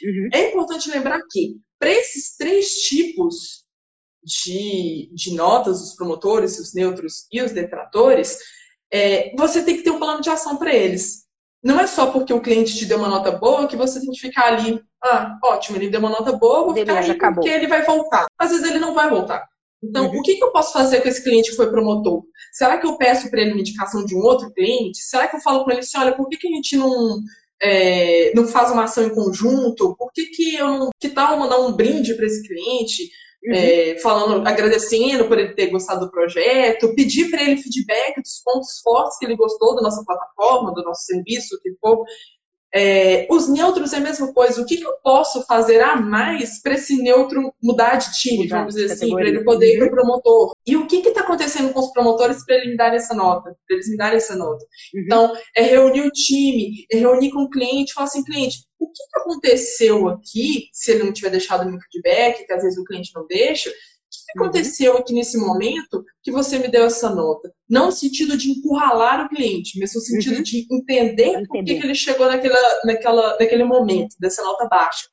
Uhum. 0.03 0.29
É 0.33 0.51
importante 0.51 0.91
lembrar 0.91 1.21
que 1.29 1.57
para 1.79 1.91
esses 1.91 2.37
três 2.37 2.71
tipos 2.75 3.65
de, 4.23 5.11
de 5.13 5.35
notas, 5.35 5.83
os 5.83 5.95
promotores, 5.95 6.59
os 6.59 6.75
neutros 6.75 7.27
e 7.31 7.43
os 7.43 7.53
detratores, 7.53 8.39
é, 8.93 9.35
você 9.37 9.63
tem 9.63 9.77
que 9.77 9.83
ter 9.83 9.91
um 9.91 9.99
plano 9.99 10.21
de 10.21 10.31
ação 10.31 10.57
para 10.57 10.75
eles. 10.75 11.25
Não 11.63 11.81
é 11.81 11.87
só 11.87 12.11
porque 12.11 12.33
o 12.33 12.41
cliente 12.41 12.77
te 12.77 12.87
deu 12.87 12.99
uma 12.99 13.09
nota 13.09 13.31
boa 13.33 13.67
que 13.67 13.77
você 13.77 14.01
tem 14.01 14.11
que 14.11 14.21
ficar 14.21 14.53
ali, 14.53 14.81
ah, 15.03 15.39
ótimo, 15.43 15.77
ele 15.77 15.89
deu 15.89 16.01
uma 16.01 16.11
nota 16.11 16.33
boa, 16.33 16.65
vou 16.65 16.75
ficar 16.75 16.99
aí 16.99 17.19
porque 17.35 17.49
ele 17.49 17.67
vai 17.67 17.83
voltar. 17.85 18.27
Às 18.39 18.51
vezes 18.51 18.69
ele 18.69 18.79
não 18.79 18.95
vai 18.95 19.09
voltar. 19.09 19.47
Então, 19.83 20.07
uhum. 20.07 20.19
o 20.19 20.23
que, 20.23 20.37
que 20.37 20.45
eu 20.45 20.53
posso 20.53 20.73
fazer 20.73 21.03
com 21.03 21.09
esse 21.09 21.23
cliente 21.23 21.51
que 21.51 21.57
foi 21.57 21.71
promotor? 21.71 22.23
Será 22.53 22.79
que 22.79 22.87
eu 22.87 22.97
peço 22.97 23.31
para 23.31 23.43
ele 23.43 23.53
uma 23.53 23.61
indicação 23.61 24.05
de 24.05 24.15
um 24.15 24.21
outro 24.21 24.51
cliente? 24.53 24.99
Será 24.99 25.29
que 25.29 25.37
eu 25.37 25.41
falo 25.41 25.65
com 25.65 25.71
ele 25.71 25.81
assim, 25.81 25.99
olha, 25.99 26.17
por 26.17 26.29
que, 26.29 26.39
que 26.39 26.49
a 26.49 26.51
gente 26.51 26.77
não 26.77 27.19
é, 27.63 28.33
não 28.35 28.47
faz 28.47 28.71
uma 28.71 28.85
ação 28.85 29.05
em 29.05 29.15
conjunto? 29.15 29.97
Por 29.97 30.11
que, 30.13 30.27
que 30.27 30.57
eu 30.57 30.67
não. 30.67 30.91
Que 31.01 31.09
tal 31.09 31.39
mandar 31.39 31.59
um 31.59 31.73
brinde 31.73 32.15
para 32.15 32.27
esse 32.27 32.47
cliente? 32.47 33.11
Uhum. 33.47 33.53
É, 33.55 33.99
falando, 33.99 34.49
agradecendo 34.49 35.29
por 35.29 35.39
ele 35.39 35.55
ter 35.55 35.67
gostado 35.67 36.07
do 36.07 36.11
projeto, 36.11 36.95
pedir 36.95 37.31
para 37.31 37.43
ele 37.43 37.61
feedback 37.61 38.23
dos 38.23 38.41
pontos 38.43 38.81
fortes 38.83 39.19
que 39.19 39.27
ele 39.27 39.37
gostou 39.37 39.77
da 39.77 39.83
nossa 39.83 40.03
plataforma, 40.03 40.73
do 40.73 40.83
nosso 40.83 41.03
serviço, 41.03 41.61
que 41.63 41.75
for. 41.79 42.05
É, 42.75 43.27
os 43.31 43.49
neutros 43.49 43.93
é 43.93 43.99
a 43.99 44.01
mesma 44.01 44.33
coisa. 44.33 44.61
O 44.61 44.67
que, 44.67 44.77
que 44.77 44.85
eu 44.85 44.95
posso 45.03 45.47
fazer 45.47 45.81
a 45.81 45.95
mais 45.97 46.61
para 46.61 46.75
esse 46.75 46.97
neutro 47.01 47.55
mudar 47.63 47.97
de 47.97 48.13
time, 48.19 48.45
mudar 48.45 48.59
vamos 48.59 48.75
dizer 48.75 48.93
assim, 48.93 49.15
para 49.15 49.29
ele 49.29 49.45
poder 49.45 49.75
ir 49.75 49.79
para 49.79 49.89
o 49.89 49.91
promotor? 49.93 50.57
E 50.67 50.77
o 50.77 50.87
que 50.87 50.97
está 50.97 51.21
acontecendo 51.21 51.73
com 51.73 51.81
os 51.81 51.93
promotores 51.93 52.45
para 52.45 52.57
ele 52.57 52.71
me 52.73 52.77
dar 52.77 52.93
essa 52.93 53.15
nota? 53.15 53.57
Para 53.67 53.77
eles 53.77 53.89
me 53.89 53.97
darem 53.97 54.17
essa 54.17 54.35
nota. 54.35 54.65
Uhum. 54.93 55.03
Então, 55.05 55.37
é 55.57 55.63
reunir 55.63 56.03
o 56.03 56.11
time, 56.11 56.85
é 56.91 56.97
reunir 56.97 57.31
com 57.31 57.45
o 57.45 57.51
cliente, 57.51 57.95
falar 57.95 58.07
assim, 58.07 58.25
cliente, 58.25 58.65
o 58.79 58.89
que, 58.89 59.03
que 59.05 59.21
aconteceu 59.21 60.09
aqui, 60.09 60.69
se 60.73 60.93
ele 60.93 61.05
não 61.05 61.13
tiver 61.13 61.31
deixado 61.31 61.69
meu 61.69 61.79
feedback, 61.81 62.45
que 62.45 62.53
às 62.53 62.63
vezes 62.63 62.79
o 62.79 62.85
cliente 62.85 63.13
não 63.15 63.27
deixa, 63.27 63.73
que 64.25 64.39
aconteceu 64.39 64.97
aqui 64.97 65.13
nesse 65.13 65.39
momento 65.39 66.05
que 66.23 66.33
você 66.33 66.59
me 66.59 66.69
deu 66.69 66.85
essa 66.85 67.11
nota? 67.15 67.53
Não 67.69 67.87
no 67.87 67.93
sentido 67.93 68.37
de 68.37 68.51
encurralar 68.51 69.25
o 69.25 69.29
cliente, 69.29 69.79
mas 69.79 69.95
no 69.95 70.01
sentido 70.01 70.37
uhum. 70.37 70.43
de 70.43 70.67
entender 70.71 71.47
por 71.47 71.65
que, 71.65 71.73
ele 71.73 71.95
chegou 71.95 72.27
naquela, 72.27 72.59
naquela, 72.85 73.37
naquele 73.39 73.65
momento, 73.65 74.17
dessa 74.19 74.43
nota 74.43 74.67
baixa. 74.67 75.09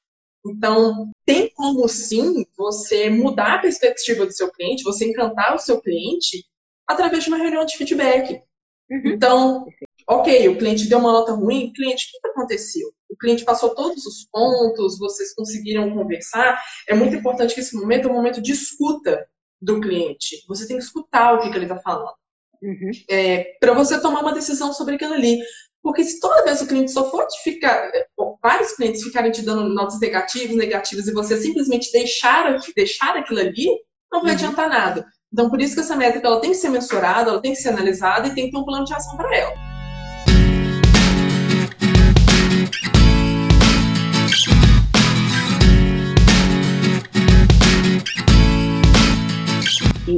Então, 0.46 1.12
tem 1.26 1.50
como 1.54 1.88
sim 1.88 2.46
você 2.58 3.10
mudar 3.10 3.56
a 3.56 3.62
perspectiva 3.62 4.26
do 4.26 4.34
seu 4.34 4.52
cliente, 4.52 4.84
você 4.84 5.06
encantar 5.06 5.56
o 5.56 5.60
seu 5.60 5.80
cliente 5.80 6.44
através 6.88 7.24
de 7.24 7.30
uma 7.30 7.38
reunião 7.38 7.66
de 7.66 7.78
feedback. 7.78 8.42
Uhum. 8.90 9.02
Então, 9.06 9.66
ok, 10.08 10.50
o 10.50 10.58
cliente 10.58 10.88
deu 10.88 11.00
uma 11.00 11.12
nota 11.12 11.34
ruim, 11.34 11.72
cliente, 11.74 12.06
o 12.06 12.22
que 12.22 12.28
aconteceu? 12.28 12.88
O 13.10 13.16
cliente 13.18 13.44
passou 13.44 13.76
todos 13.76 14.06
os 14.06 14.26
pontos, 14.32 14.98
vocês 14.98 15.34
conseguiram 15.34 15.94
conversar. 15.94 16.62
É 16.88 16.94
muito 16.94 17.16
importante 17.16 17.54
que 17.54 17.60
esse 17.60 17.76
momento 17.76 18.08
é 18.08 18.12
um 18.12 18.16
momento 18.16 18.42
de 18.42 18.52
escuta 18.52 19.28
do 19.62 19.80
cliente. 19.80 20.44
Você 20.48 20.68
tem 20.68 20.78
que 20.78 20.84
escutar 20.84 21.34
o 21.34 21.42
que, 21.42 21.50
que 21.50 21.56
ele 21.56 21.66
está 21.66 21.78
falando. 21.78 22.14
Uhum. 22.62 22.92
É, 23.10 23.56
para 23.60 23.74
você 23.74 24.00
tomar 24.00 24.22
uma 24.22 24.34
decisão 24.34 24.74
sobre 24.74 24.96
aquilo 24.96 25.14
ali. 25.14 25.40
Porque 25.84 26.04
se 26.04 26.20
toda 26.20 26.44
vez 26.44 26.62
o 26.62 26.68
cliente 26.68 26.92
só 26.92 27.10
for 27.10 27.26
te 27.26 27.42
ficar, 27.44 27.92
vários 28.42 28.74
clientes 28.74 29.02
ficarem 29.02 29.32
te 29.32 29.42
dando 29.42 29.68
notas 29.68 30.00
negativas, 30.00 30.56
negativas, 30.56 31.08
e 31.08 31.14
você 31.14 31.38
simplesmente 31.38 31.92
deixar, 31.92 32.60
deixar 32.76 33.18
aquilo 33.18 33.40
ali, 33.40 33.68
não 34.12 34.22
vai 34.22 34.32
uhum. 34.32 34.38
adiantar 34.38 34.70
nada. 34.70 35.06
Então, 35.34 35.50
por 35.50 35.60
isso 35.62 35.74
que 35.74 35.80
essa 35.80 35.96
métrica 35.96 36.28
ela 36.28 36.42
tem 36.42 36.52
que 36.52 36.58
ser 36.58 36.70
mensurada, 36.70 37.32
ela 37.32 37.42
tem 37.42 37.54
que 37.54 37.60
ser 37.60 37.70
analisada 37.70 38.28
e 38.28 38.36
tem 38.36 38.46
que 38.46 38.52
ter 38.52 38.58
um 38.58 38.66
plano 38.66 38.86
de 38.86 38.94
ação 38.94 39.16
para 39.16 39.36
ela. 39.36 39.71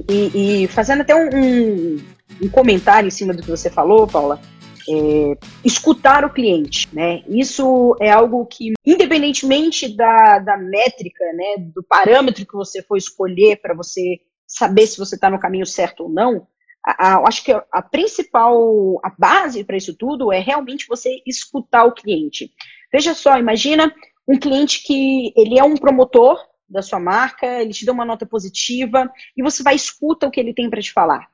E, 0.10 0.64
e, 0.64 0.68
fazendo 0.68 1.02
até 1.02 1.16
um, 1.16 1.30
um, 1.34 2.04
um, 2.44 2.50
comentário 2.50 3.08
em 3.08 3.12
cima 3.12 3.34
do 3.34 3.42
que 3.42 3.50
você 3.50 3.70
falou, 3.70 4.08
Paula, 4.08 4.40
é, 4.90 5.38
escutar 5.64 6.26
o 6.26 6.30
cliente, 6.30 6.90
né? 6.94 7.24
Isso 7.28 7.96
é 8.02 8.12
algo 8.12 8.46
que, 8.46 8.74
independentemente 8.86 9.96
da, 9.96 10.40
da 10.40 10.58
métrica, 10.58 11.24
né, 11.34 11.64
do 11.74 11.82
parâmetro 11.84 12.46
que 12.46 12.54
você 12.54 12.82
for 12.82 12.98
escolher 12.98 13.62
para 13.62 13.74
você 13.74 14.20
saber 14.46 14.86
se 14.88 14.98
você 14.98 15.16
está 15.16 15.30
no 15.30 15.40
caminho 15.40 15.66
certo 15.66 16.04
ou 16.04 16.10
não, 16.10 16.48
acho 17.26 17.44
que 17.44 17.52
a, 17.52 17.64
a 17.72 17.82
principal, 17.82 19.00
a 19.04 19.12
base 19.18 19.64
para 19.64 19.78
isso 19.78 19.96
tudo 19.96 20.32
é 20.32 20.40
realmente 20.40 20.88
você 20.88 21.22
escutar 21.26 21.86
o 21.86 21.94
cliente. 21.94 22.52
Veja 22.92 23.14
só, 23.14 23.38
imagina 23.38 23.94
um 24.28 24.38
cliente 24.38 24.84
que 24.84 25.34
ele 25.36 25.58
é 25.58 25.64
um 25.64 25.76
promotor 25.76 26.40
da 26.74 26.82
sua 26.82 27.00
marca, 27.00 27.62
ele 27.62 27.72
te 27.72 27.86
deu 27.86 27.94
uma 27.94 28.04
nota 28.04 28.26
positiva 28.26 29.10
e 29.38 29.44
você 29.44 29.64
vai 29.64 29.76
escuta 29.76 30.28
o 30.28 30.32
que 30.32 30.40
ele 30.40 30.54
tem 30.54 30.70
para 30.70 30.82
te 30.82 30.92
falar. 30.92 31.30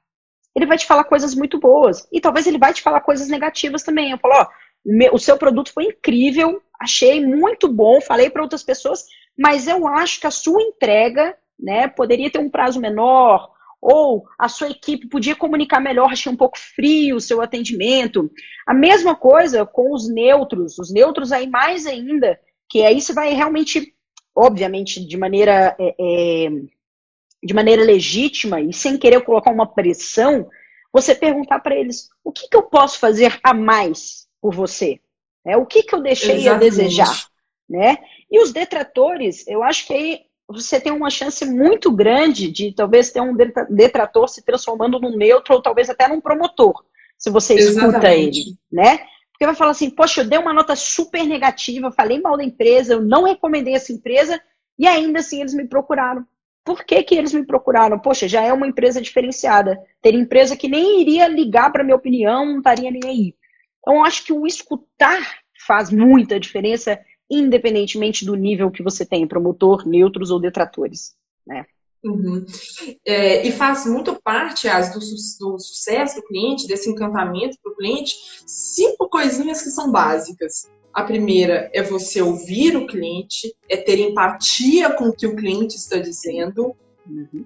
Ele 0.56 0.66
vai 0.66 0.78
te 0.78 0.86
falar 0.86 1.06
coisas 1.06 1.34
muito 1.34 1.60
boas 1.60 2.08
e 2.12 2.20
talvez 2.20 2.46
ele 2.46 2.58
vai 2.58 2.74
te 2.74 2.82
falar 2.82 3.02
coisas 3.02 3.30
negativas 3.30 3.82
também. 3.82 4.12
Eu 4.12 4.18
falo, 4.18 4.36
ó, 4.36 4.48
o, 4.86 5.16
o 5.16 5.20
seu 5.20 5.38
produto 5.38 5.72
foi 5.72 5.86
incrível, 5.86 6.62
achei 6.80 7.26
muito 7.26 7.68
bom, 7.68 8.02
falei 8.02 8.30
para 8.30 8.42
outras 8.42 8.64
pessoas, 8.64 9.06
mas 9.38 9.68
eu 9.68 9.88
acho 9.88 10.20
que 10.20 10.28
a 10.28 10.32
sua 10.32 10.62
entrega, 10.62 11.36
né, 11.58 11.88
poderia 11.88 12.30
ter 12.30 12.40
um 12.40 12.50
prazo 12.50 12.80
menor 12.80 13.50
ou 13.82 14.26
a 14.38 14.50
sua 14.50 14.70
equipe 14.70 15.08
podia 15.08 15.36
comunicar 15.36 15.80
melhor, 15.80 16.12
achei 16.12 16.32
um 16.32 16.36
pouco 16.36 16.58
frio 16.58 17.16
o 17.16 17.22
seu 17.22 17.42
atendimento. 17.42 18.30
A 18.68 18.74
mesma 18.74 19.16
coisa 19.16 19.66
com 19.66 19.94
os 19.94 20.10
neutros, 20.14 20.78
os 20.78 20.92
neutros 20.92 21.32
aí 21.32 21.48
mais 21.48 21.86
ainda, 21.86 22.38
que 22.70 22.84
aí 22.84 23.00
você 23.00 23.14
vai 23.14 23.34
realmente 23.34 23.94
obviamente 24.36 25.06
de 25.06 25.18
maneira 25.18 25.76
é, 25.80 25.96
é, 26.00 26.50
de 27.44 27.54
maneira 27.54 27.84
legítima 27.84 28.62
e 28.62 28.74
sem 28.74 28.98
querer 28.98 29.22
colocar 29.24 29.52
uma 29.52 29.66
pressão, 29.66 30.50
você 30.92 31.16
perguntar 31.16 31.60
para 31.60 31.76
eles 31.76 32.10
o 32.24 32.32
que, 32.32 32.48
que, 32.50 32.56
eu 32.56 32.64
posso 32.64 33.00
fazer 33.00 33.40
a 33.44 33.54
mais 33.54 34.28
por 34.42 34.54
você, 34.54 35.00
né? 35.46 35.56
o 35.56 35.66
que, 35.66 35.84
que 35.84 35.96
eu 35.96 36.02
deixei 36.02 36.36
Exatamente. 36.36 36.56
a 36.56 36.58
desejar, 36.58 37.28
né? 37.70 37.98
E 38.30 38.42
os 38.42 38.52
detratores, 38.52 39.48
eu 39.48 39.64
acho 39.64 39.88
que 39.88 39.94
aí 39.94 40.22
você 40.48 40.82
tem 40.82 40.92
uma 40.92 41.10
chance 41.10 41.46
muito 41.46 41.92
grande 41.92 42.52
de 42.52 42.74
talvez 42.74 43.12
ter 43.12 43.22
um 43.22 43.36
detrator 43.70 44.28
se 44.28 44.44
transformando 44.44 45.00
num 45.00 45.16
neutro 45.16 45.56
ou 45.56 45.62
talvez 45.62 45.90
até 45.90 46.08
num 46.08 46.20
promotor, 46.20 46.84
se 47.18 47.30
você 47.30 47.54
Exatamente. 47.54 47.88
escuta 47.88 48.14
ele, 48.14 48.58
né? 48.72 49.06
Porque 49.40 49.46
vai 49.46 49.56
falar 49.56 49.72
assim, 49.72 49.90
poxa, 49.90 50.20
eu 50.20 50.28
dei 50.28 50.38
uma 50.38 50.54
nota 50.54 50.76
super 50.76 51.26
negativa, 51.26 51.94
falei 51.94 52.20
mal 52.20 52.36
da 52.36 52.44
empresa, 52.44 52.92
eu 52.92 53.02
não 53.02 53.24
recomendei 53.24 53.74
essa 53.74 53.94
empresa 53.94 54.38
e 54.78 54.86
ainda 54.86 55.20
assim 55.20 55.40
eles 55.40 55.54
me 55.54 55.66
procuraram. 55.66 56.28
Por 56.62 56.84
que, 56.84 57.02
que 57.04 57.16
eles 57.16 57.32
me 57.32 57.46
procuraram? 57.46 57.98
Poxa, 57.98 58.28
já 58.28 58.44
é 58.44 58.52
uma 58.52 58.68
empresa 58.68 59.02
diferenciada. 59.02 59.82
Ter 60.02 60.14
empresa 60.14 60.58
que 60.58 60.68
nem 60.68 61.00
iria 61.00 61.26
ligar 61.30 61.72
para 61.72 61.86
minha 61.86 61.96
opinião, 61.96 62.46
não 62.46 62.58
estaria 62.58 62.92
nem 62.92 63.02
aí. 63.06 63.36
Então, 63.80 63.96
eu 63.96 64.04
acho 64.04 64.26
que 64.26 64.34
o 64.34 64.46
escutar 64.46 65.40
faz 65.66 65.90
muita 65.90 66.38
diferença, 66.38 67.00
independentemente 67.32 68.26
do 68.26 68.36
nível 68.36 68.70
que 68.70 68.84
você 68.84 69.06
tem, 69.06 69.26
promotor, 69.26 69.88
neutros 69.88 70.32
ou 70.32 70.40
detratores. 70.40 71.16
Né? 71.48 71.66
Uhum. 72.04 72.46
É, 73.06 73.46
e 73.46 73.52
faz 73.52 73.86
muito 73.86 74.20
parte 74.22 74.68
as, 74.68 74.94
do, 74.94 75.00
do, 75.00 75.60
sucesso 75.60 76.16
do 76.16 76.28
cliente, 76.28 76.68
desse 76.68 76.90
encantamento 76.90 77.58
para 77.62 77.72
o 77.72 77.76
cliente, 77.76 78.16
cinco 78.46 79.10
coisinhas 79.10 79.62
que 79.62 79.70
são 79.70 79.92
básicas. 79.92 80.70
A 80.94 81.04
primeira 81.04 81.70
é 81.74 81.84
você 81.84 82.22
ouvir 82.22 82.76
o 82.76 82.88
cliente, 82.88 83.54
é 83.70 83.78
ter 83.78 84.00
empatia 84.00 84.92
com 84.92 85.10
o 85.10 85.14
que 85.14 85.28
o 85.28 85.36
cliente 85.36 85.76
está 85.76 85.98
dizendo, 85.98 86.76
uhum. 87.08 87.46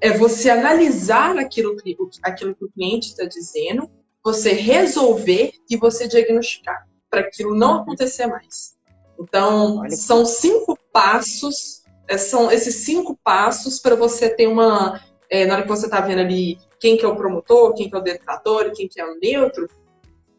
é 0.00 0.16
você 0.16 0.48
analisar 0.48 1.36
aquilo, 1.36 1.76
aquilo 2.22 2.54
que 2.54 2.64
o 2.64 2.70
cliente 2.70 3.08
está 3.08 3.24
dizendo, 3.24 3.90
você 4.24 4.52
resolver 4.52 5.52
e 5.68 5.76
você 5.76 6.06
diagnosticar, 6.06 6.88
para 7.10 7.20
aquilo 7.20 7.54
não 7.54 7.74
uhum. 7.74 7.82
acontecer 7.82 8.26
mais. 8.26 8.76
Então, 9.18 9.82
são 9.90 10.24
cinco 10.24 10.78
passos 10.92 11.81
são 12.18 12.50
esses 12.50 12.76
cinco 12.76 13.18
passos 13.22 13.78
para 13.78 13.94
você 13.94 14.28
ter 14.28 14.46
uma. 14.46 15.00
É, 15.30 15.46
na 15.46 15.54
hora 15.54 15.62
que 15.62 15.68
você 15.68 15.86
está 15.86 16.00
vendo 16.00 16.20
ali 16.20 16.58
quem 16.78 16.96
que 16.96 17.04
é 17.04 17.08
o 17.08 17.16
promotor, 17.16 17.74
quem 17.74 17.88
que 17.88 17.94
é 17.94 17.98
o 17.98 18.02
detrator, 18.02 18.72
quem 18.72 18.88
que 18.88 19.00
é 19.00 19.06
o 19.06 19.18
neutro, 19.18 19.68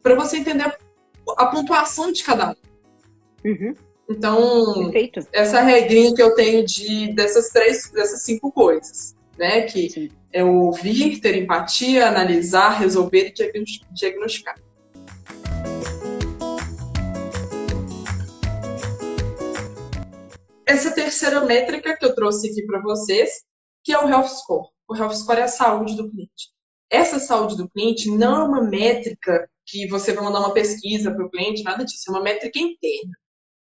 para 0.02 0.14
você 0.14 0.38
entender 0.38 0.66
a, 0.66 0.76
a, 1.38 1.48
pontuação 1.48 2.12
de 2.12 2.22
cada 2.22 2.52
um. 2.52 3.50
Uhum. 3.50 3.74
Então, 4.10 4.74
Perfeito. 4.92 5.26
essa 5.32 5.62
regrinha 5.62 6.14
que 6.14 6.22
eu 6.22 6.36
tenho 6.36 6.66
de 6.66 7.14
dessas 7.14 7.50
três, 7.50 7.90
dessas 7.92 8.24
cinco 8.24 8.52
coisas, 8.52 9.16
né? 9.38 9.62
Que 9.62 9.90
Sim. 9.90 10.10
é 10.34 10.44
ouvir, 10.44 11.22
ter 11.22 11.36
empatia, 11.36 12.08
analisar, 12.08 12.78
resolver 12.78 13.34
e 13.40 13.64
diagnosticar. 13.94 14.56
Essa 20.66 20.92
terceira 20.92 21.42
métrica 21.42 21.98
que 21.98 22.06
eu 22.06 22.16
trouxe 22.16 22.50
aqui 22.50 22.66
para 22.66 22.82
vocês, 22.82 23.44
que 23.84 23.92
é 23.92 24.00
o 24.00 24.08
Health 24.08 24.30
Score. 24.30 24.70
O 24.88 24.96
Health 24.96 25.16
Score 25.16 25.40
é 25.40 25.44
a 25.44 25.48
saúde 25.48 25.96
do 25.96 26.10
cliente. 26.10 26.52
Essa 26.90 27.20
saúde 27.20 27.58
do 27.58 27.70
cliente 27.70 28.10
não 28.10 28.42
é 28.42 28.44
uma 28.44 28.62
métrica 28.62 29.50
que 29.66 29.88
você 29.88 30.14
vai 30.14 30.24
mandar 30.24 30.40
uma 30.40 30.54
pesquisa 30.54 31.12
para 31.12 31.26
o 31.26 31.30
cliente, 31.30 31.64
nada 31.64 31.84
disso, 31.84 32.04
é 32.08 32.12
uma 32.12 32.22
métrica 32.22 32.60
interna. 32.60 33.14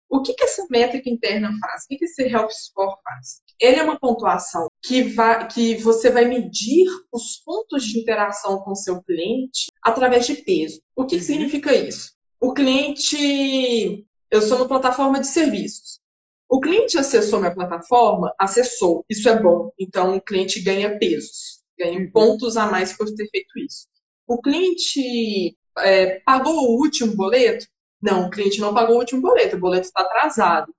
O 0.08 0.22
que, 0.22 0.32
que 0.32 0.44
essa 0.44 0.66
métrica 0.70 1.10
interna 1.10 1.50
faz? 1.60 1.84
O 1.84 1.88
que, 1.88 1.96
que 1.98 2.04
esse 2.06 2.22
Health 2.22 2.50
Score 2.50 2.96
faz? 3.04 3.42
Ele 3.60 3.76
é 3.76 3.82
uma 3.82 3.98
pontuação 3.98 4.68
que, 4.82 5.02
vai, 5.02 5.46
que 5.48 5.76
você 5.76 6.10
vai 6.10 6.24
medir 6.24 6.86
os 7.12 7.36
pontos 7.44 7.84
de 7.84 7.98
interação 7.98 8.60
com 8.60 8.70
o 8.70 8.76
seu 8.76 9.02
cliente 9.02 9.66
através 9.82 10.26
de 10.26 10.36
peso. 10.36 10.80
O 10.96 11.04
que, 11.04 11.16
que 11.16 11.22
uhum. 11.22 11.26
significa 11.26 11.74
isso? 11.74 12.12
O 12.40 12.54
cliente. 12.54 14.06
Eu 14.30 14.40
sou 14.40 14.58
uma 14.58 14.68
plataforma 14.68 15.20
de 15.20 15.26
serviços. 15.26 16.00
O 16.48 16.60
cliente 16.60 16.96
acessou 16.96 17.40
minha 17.40 17.54
plataforma, 17.54 18.34
acessou, 18.38 19.04
isso 19.08 19.28
é 19.28 19.40
bom. 19.40 19.70
Então 19.78 20.16
o 20.16 20.20
cliente 20.20 20.60
ganha 20.60 20.98
pesos, 20.98 21.60
ganha 21.78 21.98
uhum. 21.98 22.10
pontos 22.10 22.56
a 22.56 22.66
mais 22.66 22.96
por 22.96 23.06
ter 23.14 23.28
feito 23.28 23.58
isso. 23.58 23.86
O 24.26 24.40
cliente 24.40 25.56
é, 25.78 26.20
pagou 26.20 26.54
o 26.54 26.80
último 26.80 27.14
boleto? 27.14 27.66
Não, 28.00 28.26
o 28.26 28.30
cliente 28.30 28.60
não 28.60 28.72
pagou 28.72 28.96
o 28.96 28.98
último 29.00 29.20
boleto, 29.20 29.56
o 29.56 29.60
boleto 29.60 29.86
está 29.86 30.02
atrasado. 30.02 30.72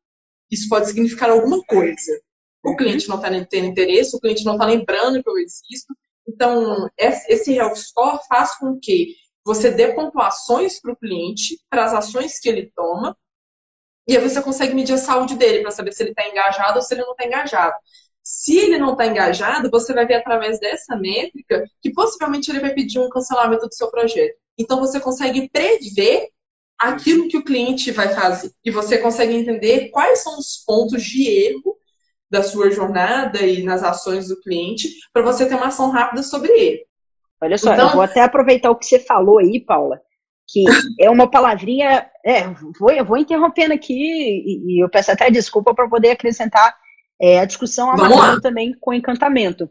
Isso 0.50 0.68
pode 0.68 0.88
significar 0.88 1.30
alguma 1.30 1.64
coisa. 1.64 2.20
O 2.64 2.76
cliente 2.76 3.08
não 3.08 3.18
está 3.18 3.30
tendo 3.46 3.68
interesse, 3.68 4.16
o 4.16 4.20
cliente 4.20 4.44
não 4.44 4.54
está 4.54 4.66
lembrando 4.66 5.22
que 5.22 5.30
eu 5.30 5.38
existo. 5.38 5.94
Então, 6.28 6.90
esse 6.98 7.54
health 7.54 7.76
score 7.76 8.20
faz 8.28 8.58
com 8.58 8.80
que 8.80 9.16
você 9.46 9.72
dê 9.72 9.94
pontuações 9.94 10.80
para 10.80 10.94
o 10.94 10.98
cliente, 10.98 11.60
para 11.70 11.86
as 11.86 11.94
ações 11.94 12.40
que 12.40 12.50
ele 12.50 12.72
toma, 12.76 13.18
e 14.10 14.18
aí 14.18 14.28
você 14.28 14.42
consegue 14.42 14.74
medir 14.74 14.94
a 14.94 14.98
saúde 14.98 15.36
dele 15.36 15.62
para 15.62 15.70
saber 15.70 15.94
se 15.94 16.02
ele 16.02 16.10
está 16.10 16.28
engajado 16.28 16.78
ou 16.78 16.82
se 16.82 16.96
ele 16.96 17.04
não 17.04 17.12
está 17.12 17.26
engajado. 17.28 17.76
Se 18.24 18.58
ele 18.58 18.80
não 18.80 18.94
está 18.94 19.06
engajado, 19.06 19.70
você 19.70 19.94
vai 19.94 20.04
ver 20.08 20.16
através 20.16 20.60
dessa 20.60 20.96
métrica 20.96 21.64
que 21.80 21.94
possivelmente 21.94 22.50
ele 22.50 22.60
vai 22.60 22.74
pedir 22.74 22.98
um 22.98 23.08
cancelamento 23.08 23.68
do 23.68 23.74
seu 23.76 23.92
projeto. 23.92 24.36
Então 24.58 24.80
você 24.80 25.00
consegue 25.00 25.48
prever 25.48 26.28
aquilo 26.80 27.28
que 27.28 27.38
o 27.38 27.44
cliente 27.44 27.92
vai 27.92 28.10
fazer 28.10 28.52
e 28.66 28.72
você 28.72 28.98
consegue 28.98 29.36
entender 29.36 29.90
quais 29.90 30.24
são 30.24 30.40
os 30.40 30.64
pontos 30.66 31.04
de 31.04 31.28
erro 31.28 31.78
da 32.32 32.42
sua 32.42 32.72
jornada 32.72 33.46
e 33.46 33.62
nas 33.62 33.84
ações 33.84 34.28
do 34.28 34.42
cliente 34.42 34.90
para 35.14 35.22
você 35.22 35.48
ter 35.48 35.54
uma 35.54 35.68
ação 35.68 35.92
rápida 35.92 36.24
sobre 36.24 36.52
ele. 36.52 36.84
Olha 37.40 37.60
só, 37.60 37.74
então, 37.74 37.90
eu 37.90 37.94
vou 37.94 38.02
até 38.02 38.22
aproveitar 38.22 38.72
o 38.72 38.76
que 38.76 38.88
você 38.88 38.98
falou 38.98 39.38
aí, 39.38 39.64
Paula, 39.64 40.02
que 40.52 40.64
é 41.00 41.10
uma 41.10 41.30
palavrinha. 41.30 42.10
É, 42.26 42.48
vou, 42.80 42.92
eu 42.92 43.06
vou 43.06 43.18
interrompendo 43.18 43.74
aqui 43.74 43.94
e, 43.94 44.76
e 44.76 44.84
eu 44.84 44.90
peço 44.90 45.12
até 45.12 45.30
desculpa 45.30 45.74
para 45.74 45.88
poder 45.88 46.12
acrescentar 46.12 46.76
é, 47.22 47.40
a 47.40 47.46
discussão 47.46 47.92
amarrando 47.92 48.42
também 48.42 48.74
com 48.80 48.94
encantamento. 48.94 49.70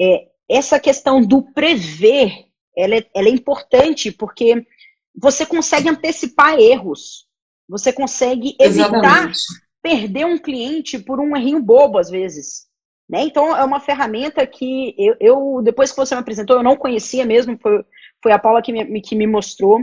É, 0.00 0.26
essa 0.48 0.80
questão 0.80 1.20
do 1.20 1.42
prever, 1.52 2.32
ela 2.76 2.96
é, 2.96 3.06
ela 3.14 3.28
é 3.28 3.30
importante 3.30 4.10
porque 4.10 4.66
você 5.14 5.46
consegue 5.46 5.88
antecipar 5.88 6.58
erros. 6.58 7.26
Você 7.68 7.92
consegue 7.92 8.56
evitar 8.58 8.98
Exatamente. 8.98 9.38
perder 9.82 10.26
um 10.26 10.38
cliente 10.38 10.98
por 10.98 11.20
um 11.20 11.36
errinho 11.36 11.62
bobo, 11.62 11.98
às 11.98 12.10
vezes. 12.10 12.66
Né? 13.08 13.24
Então, 13.24 13.56
é 13.56 13.62
uma 13.62 13.80
ferramenta 13.80 14.46
que 14.46 14.94
eu, 14.98 15.16
eu, 15.20 15.62
depois 15.62 15.90
que 15.90 15.96
você 15.96 16.14
me 16.14 16.20
apresentou, 16.20 16.56
eu 16.56 16.62
não 16.62 16.76
conhecia 16.76 17.24
mesmo, 17.24 17.58
foi, 17.60 17.84
foi 18.22 18.32
a 18.32 18.38
Paula 18.38 18.62
que 18.62 18.72
me, 18.72 19.00
que 19.00 19.14
me 19.14 19.26
mostrou. 19.26 19.80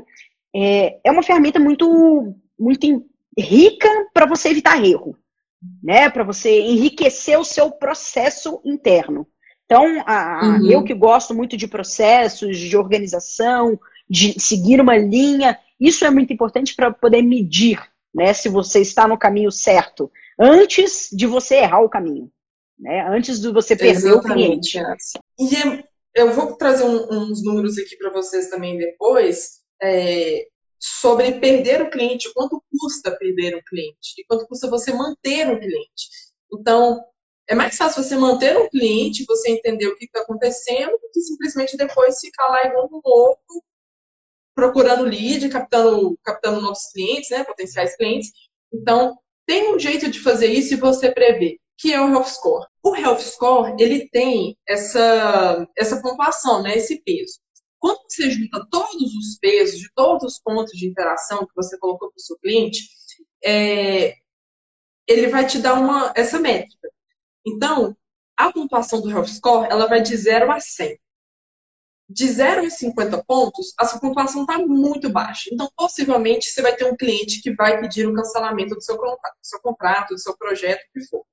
É, 0.56 1.00
é 1.04 1.12
uma 1.12 1.24
ferramenta 1.24 1.60
muito, 1.60 2.36
muito 2.58 3.06
rica 3.38 3.90
para 4.14 4.26
você 4.26 4.50
evitar 4.50 4.84
erro 4.84 5.18
né? 5.82 6.10
Para 6.10 6.24
você 6.24 6.62
enriquecer 6.62 7.40
o 7.40 7.44
seu 7.44 7.72
processo 7.72 8.62
interno. 8.66 9.28
Então, 9.66 10.04
a, 10.06 10.42
uhum. 10.44 10.72
eu 10.72 10.84
que 10.84 10.94
gosto 10.94 11.34
muito 11.34 11.56
de 11.56 11.68
processos, 11.68 12.58
de 12.58 12.76
organização, 12.76 13.80
de 14.10 14.40
seguir 14.40 14.82
uma 14.82 14.98
linha, 14.98 15.60
isso 15.80 16.06
é 16.06 16.10
muito 16.10 16.34
importante 16.34 16.76
para 16.76 16.92
poder 16.92 17.22
medir, 17.22 17.80
né? 18.14 18.34
Se 18.34 18.50
você 18.50 18.82
está 18.82 19.08
no 19.08 19.18
caminho 19.18 19.52
certo, 19.52 20.12
antes 20.40 21.10
de 21.12 21.28
você 21.28 21.58
errar 21.58 21.82
o 21.82 21.90
caminho, 21.90 22.32
né? 22.80 23.08
Antes 23.10 23.40
de 23.40 23.52
você 23.52 23.76
perder 23.76 24.10
Exatamente. 24.10 24.80
o 24.80 24.82
cliente. 24.82 25.20
E 25.40 25.56
é, 25.56 25.84
eu 26.16 26.34
vou 26.34 26.56
trazer 26.58 26.84
um, 26.84 27.32
uns 27.32 27.44
números 27.44 27.78
aqui 27.78 27.98
para 27.98 28.12
vocês 28.12 28.50
também 28.50 28.78
depois. 28.78 29.60
É, 29.82 30.46
sobre 30.80 31.34
perder 31.40 31.82
o 31.82 31.90
cliente, 31.90 32.32
quanto 32.34 32.64
custa 32.72 33.16
perder 33.18 33.56
o 33.56 33.64
cliente 33.64 34.14
e 34.18 34.24
quanto 34.26 34.48
custa 34.48 34.70
você 34.70 34.94
manter 34.94 35.48
um 35.48 35.60
cliente. 35.60 36.10
Então, 36.54 37.04
é 37.50 37.56
mais 37.56 37.76
fácil 37.76 38.02
você 38.02 38.16
manter 38.16 38.58
um 38.58 38.70
cliente, 38.70 39.26
você 39.28 39.52
entender 39.52 39.88
o 39.88 39.98
que 39.98 40.06
está 40.06 40.22
acontecendo, 40.22 40.92
do 40.92 41.10
que 41.12 41.20
simplesmente 41.22 41.76
depois 41.76 42.20
ficar 42.20 42.48
lá 42.48 42.66
igual 42.66 42.88
um 42.92 43.02
louco, 43.04 43.66
procurando 44.56 45.04
lead, 45.04 45.50
captando, 45.50 46.18
captando 46.24 46.62
novos 46.62 46.92
clientes, 46.94 47.30
né, 47.30 47.44
potenciais 47.44 47.96
clientes. 47.98 48.32
Então, 48.74 49.18
tem 49.46 49.74
um 49.74 49.80
jeito 49.80 50.10
de 50.10 50.20
fazer 50.20 50.48
isso 50.48 50.74
e 50.74 50.78
você 50.78 51.12
prever, 51.12 51.58
que 51.80 51.94
é 51.94 52.02
o 52.02 52.10
Health 52.10 52.28
Score. 52.28 52.68
O 52.84 52.94
Health 52.94 53.22
Score, 53.22 53.74
ele 53.80 54.10
tem 54.10 54.58
essa, 54.68 55.66
essa 55.78 56.02
pontuação, 56.02 56.62
né, 56.62 56.76
esse 56.78 57.02
peso. 57.04 57.40
Quando 57.80 58.00
você 58.10 58.30
junta 58.30 58.68
todos 58.70 59.16
os 59.16 59.40
pesos 59.40 59.80
de 59.80 59.90
todos 59.96 60.34
os 60.34 60.40
pontos 60.42 60.78
de 60.78 60.86
interação 60.86 61.48
que 61.48 61.56
você 61.56 61.80
colocou 61.80 62.10
para 62.10 62.18
o 62.18 62.22
seu 62.22 62.38
cliente, 62.40 62.86
é, 63.44 64.14
ele 65.08 65.28
vai 65.28 65.48
te 65.48 65.58
dar 65.60 65.76
uma, 65.76 66.12
essa 66.18 66.38
métrica. 66.38 66.90
Então, 67.48 67.96
a 68.38 68.52
pontuação 68.52 69.00
do 69.02 69.10
Health 69.10 69.28
Score, 69.28 69.70
ela 69.72 69.88
vai 69.88 70.02
de 70.02 70.16
0 70.18 70.52
a 70.52 70.60
100. 70.60 71.00
De 72.10 72.28
0 72.28 72.66
a 72.66 72.70
50 72.70 73.24
pontos, 73.26 73.74
a 73.80 73.86
sua 73.86 74.02
pontuação 74.02 74.42
está 74.42 74.58
muito 74.58 75.10
baixa. 75.10 75.50
Então, 75.54 75.72
possivelmente, 75.78 76.50
você 76.50 76.62
vai 76.62 76.76
ter 76.76 76.84
um 76.84 76.98
cliente 76.98 77.42
que 77.42 77.54
vai 77.54 77.80
pedir 77.80 78.06
o 78.06 78.12
um 78.12 78.16
cancelamento 78.16 78.76
do 78.76 78.82
seu 78.82 78.98
contrato, 78.98 79.36
do 79.36 79.48
seu, 79.48 79.62
contrato, 79.62 80.10
do 80.10 80.20
seu 80.20 80.38
projeto, 80.38 80.82
o 80.82 81.00
que 81.00 81.08
for. 81.08 81.24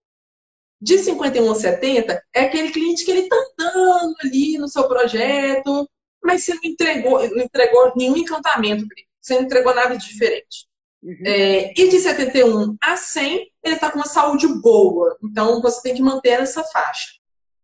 De 0.80 0.98
51 0.98 1.50
a 1.50 1.54
70, 1.54 2.22
é 2.34 2.40
aquele 2.42 2.70
cliente 2.70 3.04
que 3.04 3.10
ele 3.10 3.20
está 3.20 3.36
andando 3.36 4.14
ali 4.22 4.58
no 4.58 4.68
seu 4.68 4.86
projeto, 4.86 5.88
mas 6.22 6.44
você 6.44 6.54
não 6.54 6.60
entregou, 6.64 7.30
não 7.30 7.44
entregou 7.44 7.92
nenhum 7.96 8.16
encantamento, 8.16 8.84
você 9.20 9.34
não 9.34 9.42
entregou 9.42 9.74
nada 9.74 9.96
de 9.96 10.06
diferente. 10.06 10.66
Uhum. 11.02 11.16
É, 11.24 11.72
e 11.72 11.88
de 11.88 11.98
71 11.98 12.76
a 12.82 12.96
100, 12.96 13.52
ele 13.62 13.74
está 13.74 13.90
com 13.90 13.98
uma 13.98 14.06
saúde 14.06 14.48
boa. 14.60 15.16
Então, 15.22 15.62
você 15.62 15.80
tem 15.82 15.94
que 15.94 16.02
manter 16.02 16.40
essa 16.40 16.64
faixa. 16.64 17.12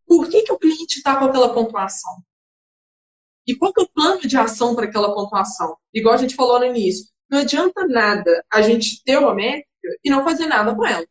Por 0.07 0.29
que, 0.29 0.43
que 0.43 0.53
o 0.53 0.59
cliente 0.59 0.99
está 0.99 1.17
com 1.17 1.25
aquela 1.25 1.53
pontuação? 1.53 2.23
E 3.47 3.57
qual 3.57 3.73
que 3.73 3.81
é 3.81 3.85
o 3.85 3.89
plano 3.89 4.21
de 4.21 4.37
ação 4.37 4.75
para 4.75 4.87
aquela 4.87 5.15
pontuação? 5.15 5.77
Igual 5.93 6.15
a 6.15 6.19
gente 6.19 6.37
falou 6.37 6.61
no 6.61 6.67
início, 6.67 7.07
não 7.29 7.41
adianta 7.41 7.87
nada 7.89 8.45
a 8.53 8.63
gente 8.63 9.03
ter 9.05 9.19
uma 9.19 9.35
métrica 9.35 9.69
e 10.05 10.11
não 10.11 10.23
fazer 10.23 10.47
nada 10.47 10.75
com 10.75 10.87
ela. 10.87 11.05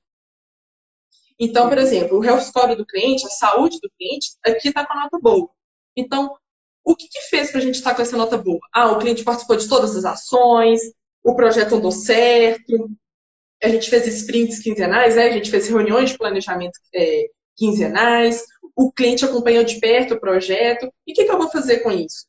Então, 1.43 1.67
por 1.67 1.79
exemplo, 1.79 2.19
o 2.19 2.23
health 2.23 2.41
score 2.41 2.75
do 2.75 2.85
cliente, 2.85 3.25
a 3.25 3.29
saúde 3.29 3.79
do 3.81 3.89
cliente, 3.97 4.29
aqui 4.45 4.67
está 4.67 4.85
com 4.85 4.93
a 4.93 5.01
nota 5.01 5.17
boa. 5.19 5.49
Então, 5.97 6.31
o 6.85 6.95
que, 6.95 7.07
que 7.07 7.19
fez 7.31 7.49
para 7.49 7.59
a 7.59 7.63
gente 7.63 7.75
estar 7.75 7.95
com 7.95 8.01
essa 8.03 8.15
nota 8.15 8.37
boa? 8.37 8.59
Ah, 8.71 8.91
o 8.91 8.99
cliente 8.99 9.23
participou 9.23 9.55
de 9.55 9.67
todas 9.67 9.95
as 9.95 10.05
ações, 10.05 10.79
o 11.23 11.35
projeto 11.35 11.75
andou 11.75 11.91
certo, 11.91 12.91
a 13.61 13.67
gente 13.67 13.89
fez 13.89 14.05
sprints 14.05 14.59
quinzenais, 14.59 15.15
né? 15.15 15.29
a 15.29 15.31
gente 15.31 15.49
fez 15.49 15.67
reuniões 15.67 16.11
de 16.11 16.17
planejamento 16.19 16.77
é, 16.93 17.25
quinzenais, 17.57 18.45
o 18.75 18.91
cliente 18.91 19.25
acompanhou 19.25 19.63
de 19.63 19.79
perto 19.79 20.13
o 20.13 20.19
projeto. 20.19 20.93
E 21.07 21.11
o 21.11 21.15
que, 21.15 21.25
que 21.25 21.31
eu 21.31 21.39
vou 21.39 21.49
fazer 21.49 21.79
com 21.79 21.89
isso? 21.91 22.27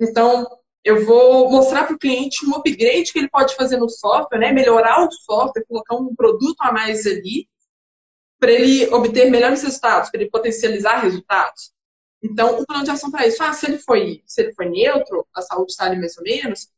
Então, 0.00 0.46
eu 0.82 1.04
vou 1.04 1.50
mostrar 1.50 1.84
para 1.84 1.94
o 1.94 1.98
cliente 1.98 2.46
um 2.46 2.54
upgrade 2.54 3.12
que 3.12 3.18
ele 3.18 3.28
pode 3.28 3.54
fazer 3.54 3.76
no 3.76 3.90
software, 3.90 4.38
né? 4.38 4.50
melhorar 4.50 5.06
o 5.06 5.12
software, 5.12 5.66
colocar 5.68 5.96
um 5.96 6.14
produto 6.14 6.56
a 6.60 6.72
mais 6.72 7.06
ali, 7.06 7.46
para 8.38 8.52
ele 8.52 8.86
obter 8.94 9.30
melhores 9.30 9.62
resultados, 9.62 10.10
para 10.10 10.20
ele 10.20 10.30
potencializar 10.30 11.00
resultados. 11.00 11.72
Então, 12.22 12.60
o 12.60 12.66
plano 12.66 12.84
de 12.84 12.90
ação 12.90 13.10
para 13.10 13.26
isso, 13.26 13.42
ah, 13.42 13.52
se 13.52 13.66
ele 13.66 13.78
foi, 13.78 14.22
se 14.26 14.42
ele 14.42 14.52
foi 14.52 14.68
neutro, 14.68 15.26
a 15.34 15.42
saúde 15.42 15.72
está 15.72 15.84
ali 15.84 15.98
mais 15.98 16.16
ou 16.16 16.24
menos, 16.24 16.64
o 16.64 16.68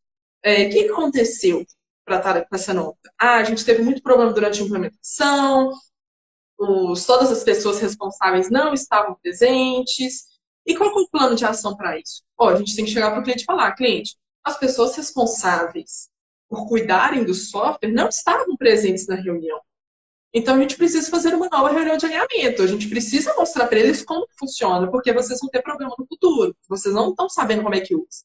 é, 0.43 0.69
que 0.69 0.89
aconteceu 0.89 1.65
para 2.05 2.19
estar 2.19 2.45
com 2.47 2.57
essa 2.57 2.75
nota? 2.75 3.13
Ah, 3.19 3.37
a 3.37 3.45
gente 3.45 3.65
teve 3.65 3.83
muito 3.83 4.03
problema 4.03 4.33
durante 4.33 4.61
a 4.61 4.65
implementação, 4.65 5.73
os, 6.59 7.07
todas 7.07 7.33
as 7.33 7.43
pessoas 7.43 7.81
responsáveis 7.81 8.51
não 8.51 8.75
estavam 8.75 9.17
presentes. 9.23 10.27
E 10.67 10.77
qual 10.77 10.91
é 10.91 10.93
o 10.93 11.09
plano 11.09 11.35
de 11.35 11.45
ação 11.45 11.75
para 11.75 11.99
isso? 11.99 12.23
Oh, 12.39 12.49
a 12.49 12.57
gente 12.57 12.77
tem 12.77 12.85
que 12.85 12.91
chegar 12.91 13.11
para 13.11 13.21
o 13.21 13.23
cliente 13.23 13.43
e 13.43 13.47
falar, 13.47 13.73
cliente, 13.75 14.17
as 14.45 14.59
pessoas 14.59 14.95
responsáveis 14.95 16.11
por 16.49 16.69
cuidarem 16.69 17.25
do 17.25 17.33
software 17.33 17.91
não 17.91 18.09
estavam 18.09 18.57
presentes 18.57 19.07
na 19.07 19.15
reunião. 19.15 19.59
Então 20.33 20.55
a 20.55 20.61
gente 20.61 20.77
precisa 20.77 21.11
fazer 21.11 21.35
uma 21.35 21.49
nova 21.49 21.71
reunião 21.71 21.97
de 21.97 22.07
alinhamento. 22.07 22.63
A 22.63 22.67
gente 22.67 22.89
precisa 22.89 23.35
mostrar 23.35 23.67
para 23.67 23.79
eles 23.79 24.03
como 24.03 24.27
funciona, 24.39 24.91
porque 24.91 25.13
vocês 25.13 25.41
vão 25.41 25.51
ter 25.51 25.63
problema 25.63 25.95
no 25.99 26.07
futuro. 26.07 26.55
Vocês 26.69 26.95
não 26.95 27.11
estão 27.11 27.29
sabendo 27.29 27.63
como 27.63 27.75
é 27.75 27.81
que 27.81 27.95
usa. 27.95 28.25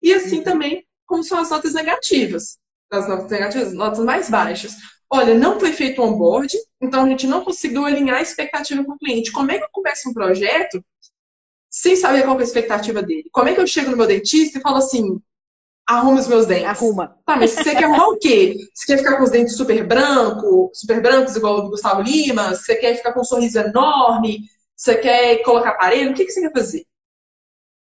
E 0.00 0.12
assim 0.12 0.38
uhum. 0.38 0.44
também 0.44 0.86
como 1.06 1.22
são 1.22 1.38
as 1.38 1.50
notas 1.50 1.74
negativas. 1.74 2.58
As 2.90 3.08
notas 3.08 3.30
negativas, 3.30 3.68
as 3.68 3.74
notas 3.74 3.98
mais 4.00 4.30
baixas. 4.30 4.76
Olha, 5.10 5.34
não 5.34 5.60
foi 5.60 5.72
feito 5.72 6.00
o 6.00 6.04
onboard, 6.06 6.56
então 6.80 7.04
a 7.04 7.08
gente 7.08 7.26
não 7.26 7.44
conseguiu 7.44 7.84
alinhar 7.84 8.18
a 8.18 8.22
expectativa 8.22 8.82
com 8.84 8.92
o 8.92 8.98
cliente. 8.98 9.32
Como 9.32 9.50
é 9.50 9.58
que 9.58 9.64
eu 9.64 9.68
começo 9.70 10.08
um 10.08 10.14
projeto 10.14 10.82
sem 11.70 11.96
saber 11.96 12.22
qual 12.22 12.38
é 12.38 12.40
a 12.40 12.44
expectativa 12.44 13.02
dele? 13.02 13.28
Como 13.32 13.48
é 13.48 13.54
que 13.54 13.60
eu 13.60 13.66
chego 13.66 13.90
no 13.90 13.96
meu 13.96 14.06
dentista 14.06 14.58
e 14.58 14.62
falo 14.62 14.76
assim, 14.76 15.20
arruma 15.86 16.20
os 16.20 16.28
meus 16.28 16.46
dentes. 16.46 16.66
Arruma. 16.66 17.16
Tá, 17.24 17.36
mas 17.36 17.50
você 17.50 17.74
quer 17.74 17.84
arrumar 17.84 18.08
o 18.08 18.18
quê? 18.18 18.56
Você 18.74 18.86
quer 18.86 18.98
ficar 18.98 19.16
com 19.16 19.24
os 19.24 19.30
dentes 19.30 19.56
super 19.56 19.86
branco, 19.86 20.70
super 20.72 21.00
brancos, 21.00 21.36
igual 21.36 21.58
o 21.58 21.60
do 21.62 21.70
Gustavo 21.70 22.02
Lima? 22.02 22.54
Você 22.54 22.76
quer 22.76 22.96
ficar 22.96 23.12
com 23.12 23.20
um 23.20 23.24
sorriso 23.24 23.58
enorme? 23.58 24.40
Você 24.76 24.96
quer 24.96 25.42
colocar 25.42 25.70
aparelho? 25.70 26.10
O 26.10 26.14
que, 26.14 26.24
que 26.24 26.32
você 26.32 26.40
quer 26.40 26.52
fazer? 26.52 26.84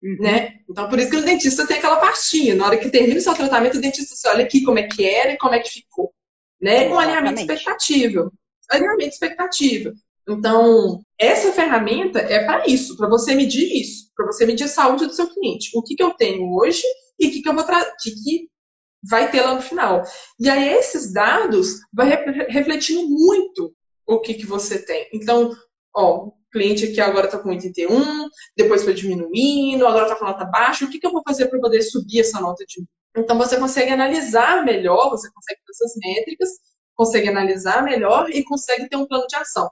Uhum. 0.03 0.17
Né? 0.21 0.61
Então, 0.69 0.89
por 0.89 0.99
isso 0.99 1.11
que 1.11 1.17
o 1.17 1.25
dentista 1.25 1.67
tem 1.67 1.79
aquela 1.79 1.97
pastinha. 1.97 2.55
Na 2.55 2.67
hora 2.67 2.79
que 2.79 2.89
termina 2.89 3.19
o 3.19 3.23
seu 3.23 3.35
tratamento, 3.35 3.79
o 3.79 3.81
dentista 3.81 4.17
você 4.17 4.29
olha 4.29 4.45
aqui 4.45 4.63
como 4.63 4.79
é 4.79 4.85
que 4.85 5.05
era 5.05 5.33
e 5.33 5.39
como 5.39 5.55
é 5.55 5.61
que 5.61 5.71
ficou. 5.71 6.13
Né? 6.61 6.89
Um 6.89 6.99
alinhamento 6.99 7.41
expectativa. 7.41 8.31
Alinhamento 8.71 9.09
expectativa. 9.09 9.93
Então, 10.29 11.01
essa 11.19 11.53
ferramenta 11.53 12.19
é 12.19 12.45
para 12.45 12.67
isso, 12.67 12.97
para 12.97 13.09
você 13.09 13.35
medir 13.35 13.81
isso, 13.81 14.11
para 14.15 14.27
você 14.27 14.47
medir 14.47 14.65
a 14.65 14.69
saúde 14.69 15.07
do 15.07 15.15
seu 15.15 15.29
cliente. 15.29 15.71
O 15.75 15.83
que, 15.83 15.95
que 15.95 16.03
eu 16.03 16.15
tenho 16.15 16.55
hoje 16.55 16.83
e 17.19 17.29
o 17.29 17.31
que, 17.31 17.43
que 17.43 17.49
eu 17.49 17.55
vou 17.55 17.65
que, 17.65 18.11
que 18.11 18.49
vai 19.09 19.31
ter 19.31 19.41
lá 19.41 19.55
no 19.55 19.63
final. 19.63 20.03
E 20.39 20.49
aí 20.49 20.69
esses 20.75 21.13
dados 21.13 21.81
vai 21.93 22.09
refletindo 22.49 23.09
muito 23.09 23.75
o 24.07 24.21
que, 24.21 24.35
que 24.35 24.47
você 24.47 24.85
tem. 24.85 25.09
Então, 25.13 25.53
ó, 25.97 26.31
cliente 26.53 26.85
aqui 26.85 27.01
agora 27.01 27.27
está 27.27 27.39
com 27.39 27.51
81, 27.51 28.29
depois 28.57 28.83
foi 28.83 28.93
diminuindo, 28.93 29.87
agora 29.87 30.05
está 30.05 30.17
com 30.17 30.25
nota 30.25 30.45
baixa, 30.45 30.85
o 30.85 30.91
que, 30.91 30.99
que 30.99 31.07
eu 31.07 31.13
vou 31.13 31.23
fazer 31.27 31.47
para 31.49 31.61
poder 31.61 31.83
subir 31.83 32.21
essa 32.21 32.41
nota 32.41 32.65
de 32.67 32.85
Então 33.17 33.39
você 33.39 33.57
consegue 33.59 33.91
analisar 33.91 34.65
melhor, 34.65 35.11
você 35.11 35.31
consegue 35.33 35.61
ter 35.65 35.73
essas 35.73 35.93
métricas, 35.97 36.49
consegue 36.95 37.29
analisar 37.29 37.83
melhor 37.83 38.29
e 38.31 38.45
consegue 38.45 38.89
ter 38.89 38.97
um 38.97 39.07
plano 39.07 39.27
de 39.27 39.37
ação. 39.37 39.71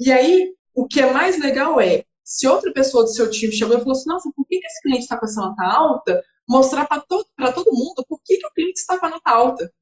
E 0.00 0.10
aí, 0.10 0.54
o 0.74 0.86
que 0.86 0.98
é 1.00 1.12
mais 1.12 1.38
legal 1.38 1.78
é, 1.78 2.04
se 2.24 2.48
outra 2.48 2.72
pessoa 2.72 3.04
do 3.04 3.10
seu 3.10 3.30
time 3.30 3.52
chegou 3.52 3.76
e 3.76 3.80
falou 3.80 3.92
assim, 3.92 4.08
nossa, 4.08 4.30
por 4.34 4.46
que, 4.46 4.58
que 4.58 4.66
esse 4.66 4.82
cliente 4.82 5.02
está 5.02 5.18
com 5.18 5.26
essa 5.26 5.40
nota 5.42 5.62
alta? 5.62 6.24
Mostrar 6.48 6.86
para 6.86 7.02
todo, 7.02 7.26
todo 7.54 7.72
mundo 7.72 8.04
por 8.08 8.18
que, 8.24 8.38
que 8.38 8.46
o 8.46 8.52
cliente 8.52 8.80
está 8.80 8.98
com 8.98 9.06
a 9.06 9.10
nota 9.10 9.30
alta. 9.30 9.72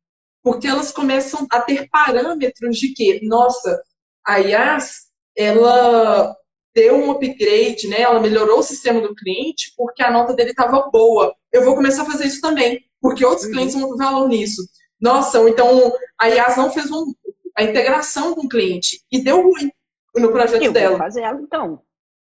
Porque 0.42 0.66
elas 0.66 0.90
começam 0.90 1.46
a 1.52 1.60
ter 1.60 1.88
parâmetros 1.88 2.76
de 2.78 2.92
que, 2.94 3.24
nossa, 3.26 3.80
a 4.26 4.38
IAS, 4.38 5.08
ela 5.36 6.34
deu 6.74 6.96
um 6.96 7.10
upgrade, 7.12 7.86
né? 7.86 8.00
Ela 8.00 8.20
melhorou 8.20 8.58
o 8.58 8.62
sistema 8.62 9.00
do 9.00 9.14
cliente 9.14 9.72
porque 9.76 10.02
a 10.02 10.10
nota 10.10 10.34
dele 10.34 10.50
estava 10.50 10.88
boa. 10.90 11.32
Eu 11.52 11.64
vou 11.64 11.76
começar 11.76 12.02
a 12.02 12.06
fazer 12.06 12.26
isso 12.26 12.40
também, 12.40 12.80
porque 13.00 13.24
outros 13.24 13.46
uhum. 13.46 13.52
clientes 13.52 13.74
vão 13.74 13.96
ter 13.96 14.04
valor 14.04 14.28
nisso. 14.28 14.62
Nossa, 15.00 15.38
então 15.48 15.92
a 16.20 16.28
IAS 16.28 16.56
não 16.56 16.72
fez 16.72 16.90
um, 16.90 17.12
a 17.56 17.62
integração 17.62 18.34
com 18.34 18.46
o 18.46 18.48
cliente 18.48 19.00
e 19.12 19.22
deu 19.22 19.42
ruim 19.42 19.70
no 20.18 20.32
projeto 20.32 20.62
eu 20.62 20.72
dela. 20.72 20.90
Vou 20.90 20.98
fazer 20.98 21.22
ela, 21.22 21.40
então. 21.40 21.80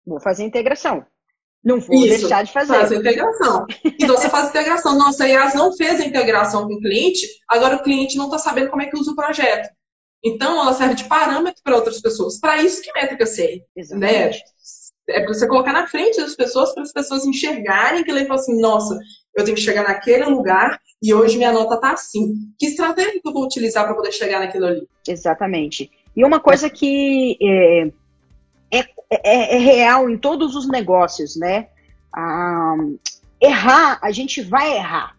Vou 0.06 0.20
fazer 0.20 0.44
integração. 0.44 1.06
Não 1.64 1.80
vou 1.80 1.96
Isso, 1.96 2.20
deixar 2.20 2.44
de 2.44 2.54
fazer. 2.54 2.74
Faz 2.74 2.92
a 2.92 2.96
integração. 2.96 3.66
Então 3.84 4.16
você 4.16 4.30
faz 4.30 4.46
a 4.46 4.50
integração. 4.50 4.98
Nossa, 4.98 5.24
a 5.24 5.28
IAS 5.28 5.56
não 5.56 5.76
fez 5.76 6.00
a 6.00 6.06
integração 6.06 6.68
com 6.68 6.76
o 6.76 6.80
cliente, 6.80 7.26
agora 7.50 7.78
o 7.78 7.84
cliente 7.84 8.18
não 8.18 8.26
está 8.26 8.38
sabendo 8.38 8.70
como 8.70 8.84
é 8.84 8.86
que 8.86 8.98
usa 8.98 9.12
o 9.12 9.16
projeto. 9.16 9.70
Então, 10.24 10.60
ela 10.60 10.74
serve 10.74 10.96
de 10.96 11.04
parâmetro 11.04 11.62
para 11.64 11.76
outras 11.76 12.02
pessoas. 12.02 12.40
Para 12.40 12.62
isso 12.62 12.82
que 12.82 12.92
métrica 12.94 13.28
serve. 13.28 13.64
Né? 13.92 14.32
É 15.08 15.20
para 15.22 15.34
você 15.34 15.48
colocar 15.48 15.72
na 15.72 15.88
frente 15.88 16.18
das 16.18 16.36
pessoas, 16.36 16.74
para 16.74 16.82
as 16.82 16.92
pessoas 16.92 17.26
enxergarem 17.26 18.04
que 18.04 18.10
ele 18.10 18.26
fala 18.26 18.40
assim, 18.40 18.60
nossa, 18.60 18.98
eu 19.36 19.44
tenho 19.44 19.56
que 19.56 19.62
chegar 19.62 19.84
naquele 19.84 20.26
lugar 20.26 20.80
e 21.02 21.14
hoje 21.14 21.38
minha 21.38 21.52
nota 21.52 21.76
está 21.76 21.92
assim. 21.92 22.34
Que 22.58 22.68
estratégia 22.68 23.22
que 23.22 23.28
eu 23.28 23.34
vou 23.34 23.44
utilizar 23.44 23.86
para 23.86 23.94
poder 23.94 24.12
chegar 24.12 24.40
naquilo 24.40 24.66
ali? 24.66 24.88
Exatamente. 25.08 25.92
E 26.16 26.24
uma 26.24 26.40
coisa 26.40 26.70
que 26.70 27.38
é, 27.42 27.92
é, 28.72 28.86
é, 29.12 29.56
é 29.56 29.58
real 29.58 30.10
em 30.10 30.18
todos 30.18 30.56
os 30.56 30.68
negócios, 30.68 31.36
né? 31.36 31.68
Ah, 32.14 32.76
errar, 33.42 34.00
a 34.02 34.12
gente 34.12 34.42
vai 34.42 34.76
errar. 34.76 35.16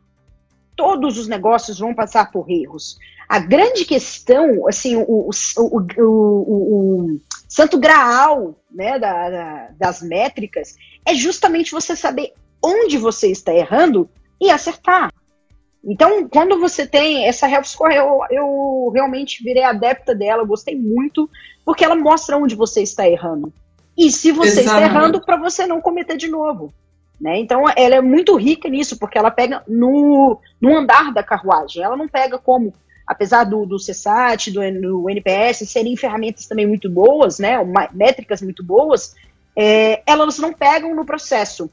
Todos 0.74 1.18
os 1.18 1.28
negócios 1.28 1.78
vão 1.78 1.94
passar 1.94 2.30
por 2.30 2.50
erros. 2.50 2.98
A 3.28 3.38
grande 3.38 3.84
questão, 3.84 4.66
assim, 4.68 4.96
o, 4.96 5.30
o, 5.58 5.86
o, 5.98 7.14
o 7.16 7.20
santo 7.48 7.78
graal 7.78 8.54
né, 8.70 8.98
da, 8.98 9.30
da, 9.30 9.68
das 9.78 10.02
métricas 10.02 10.76
é 11.04 11.14
justamente 11.14 11.72
você 11.72 11.96
saber 11.96 12.32
onde 12.62 12.98
você 12.98 13.30
está 13.30 13.52
errando 13.52 14.08
e 14.40 14.50
acertar. 14.50 15.12
Então, 15.86 16.28
quando 16.28 16.58
você 16.58 16.84
tem 16.84 17.26
essa 17.26 17.48
health 17.48 17.64
score, 17.64 17.94
eu, 17.94 18.20
eu 18.30 18.90
realmente 18.92 19.42
virei 19.44 19.62
adepta 19.62 20.14
dela, 20.14 20.44
gostei 20.44 20.74
muito, 20.74 21.30
porque 21.64 21.84
ela 21.84 21.94
mostra 21.94 22.36
onde 22.36 22.56
você 22.56 22.82
está 22.82 23.08
errando. 23.08 23.52
E 23.96 24.10
se 24.10 24.32
você 24.32 24.60
Exatamente. 24.60 24.86
está 24.88 24.98
errando, 24.98 25.24
para 25.24 25.36
você 25.36 25.66
não 25.66 25.80
cometer 25.80 26.16
de 26.16 26.28
novo. 26.28 26.74
Né? 27.20 27.38
Então, 27.38 27.64
ela 27.76 27.94
é 27.94 28.00
muito 28.00 28.36
rica 28.36 28.68
nisso, 28.68 28.98
porque 28.98 29.16
ela 29.16 29.30
pega 29.30 29.62
no, 29.68 30.40
no 30.60 30.76
andar 30.76 31.12
da 31.14 31.22
carruagem. 31.22 31.82
Ela 31.82 31.96
não 31.96 32.08
pega 32.08 32.36
como 32.36 32.74
apesar 33.06 33.44
do, 33.44 33.64
do 33.64 33.76
CSAT, 33.76 34.50
do, 34.50 34.60
do 34.80 35.08
NPS 35.08 35.68
serem 35.68 35.96
ferramentas 35.96 36.46
também 36.46 36.66
muito 36.66 36.90
boas, 36.90 37.38
né, 37.38 37.56
métricas 37.92 38.42
muito 38.42 38.64
boas, 38.64 39.14
é, 39.54 40.02
elas 40.04 40.38
não 40.38 40.52
pegam 40.52 40.94
no 40.94 41.06
processo, 41.06 41.70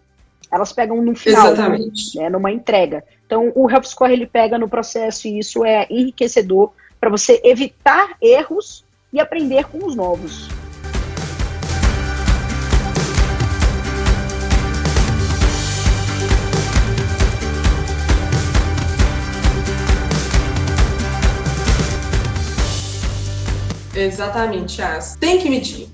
elas 0.53 0.71
pegam 0.71 1.01
no 1.01 1.15
final, 1.15 1.51
Exatamente. 1.51 2.17
Né, 2.19 2.29
numa 2.29 2.51
entrega. 2.51 3.03
Então, 3.25 3.51
o 3.55 3.67
Help 3.69 3.85
Score 3.85 4.13
ele 4.13 4.27
pega 4.27 4.55
no 4.55 4.69
processo 4.69 5.27
e 5.27 5.39
isso 5.39 5.65
é 5.65 5.87
enriquecedor 5.89 6.71
para 6.99 7.09
você 7.09 7.41
evitar 7.43 8.15
erros 8.21 8.85
e 9.11 9.19
aprender 9.19 9.65
com 9.65 9.83
os 9.83 9.95
novos. 9.95 10.47
Exatamente, 23.95 24.81
As. 24.81 25.15
Tem 25.15 25.39
que 25.39 25.49
medir. 25.49 25.87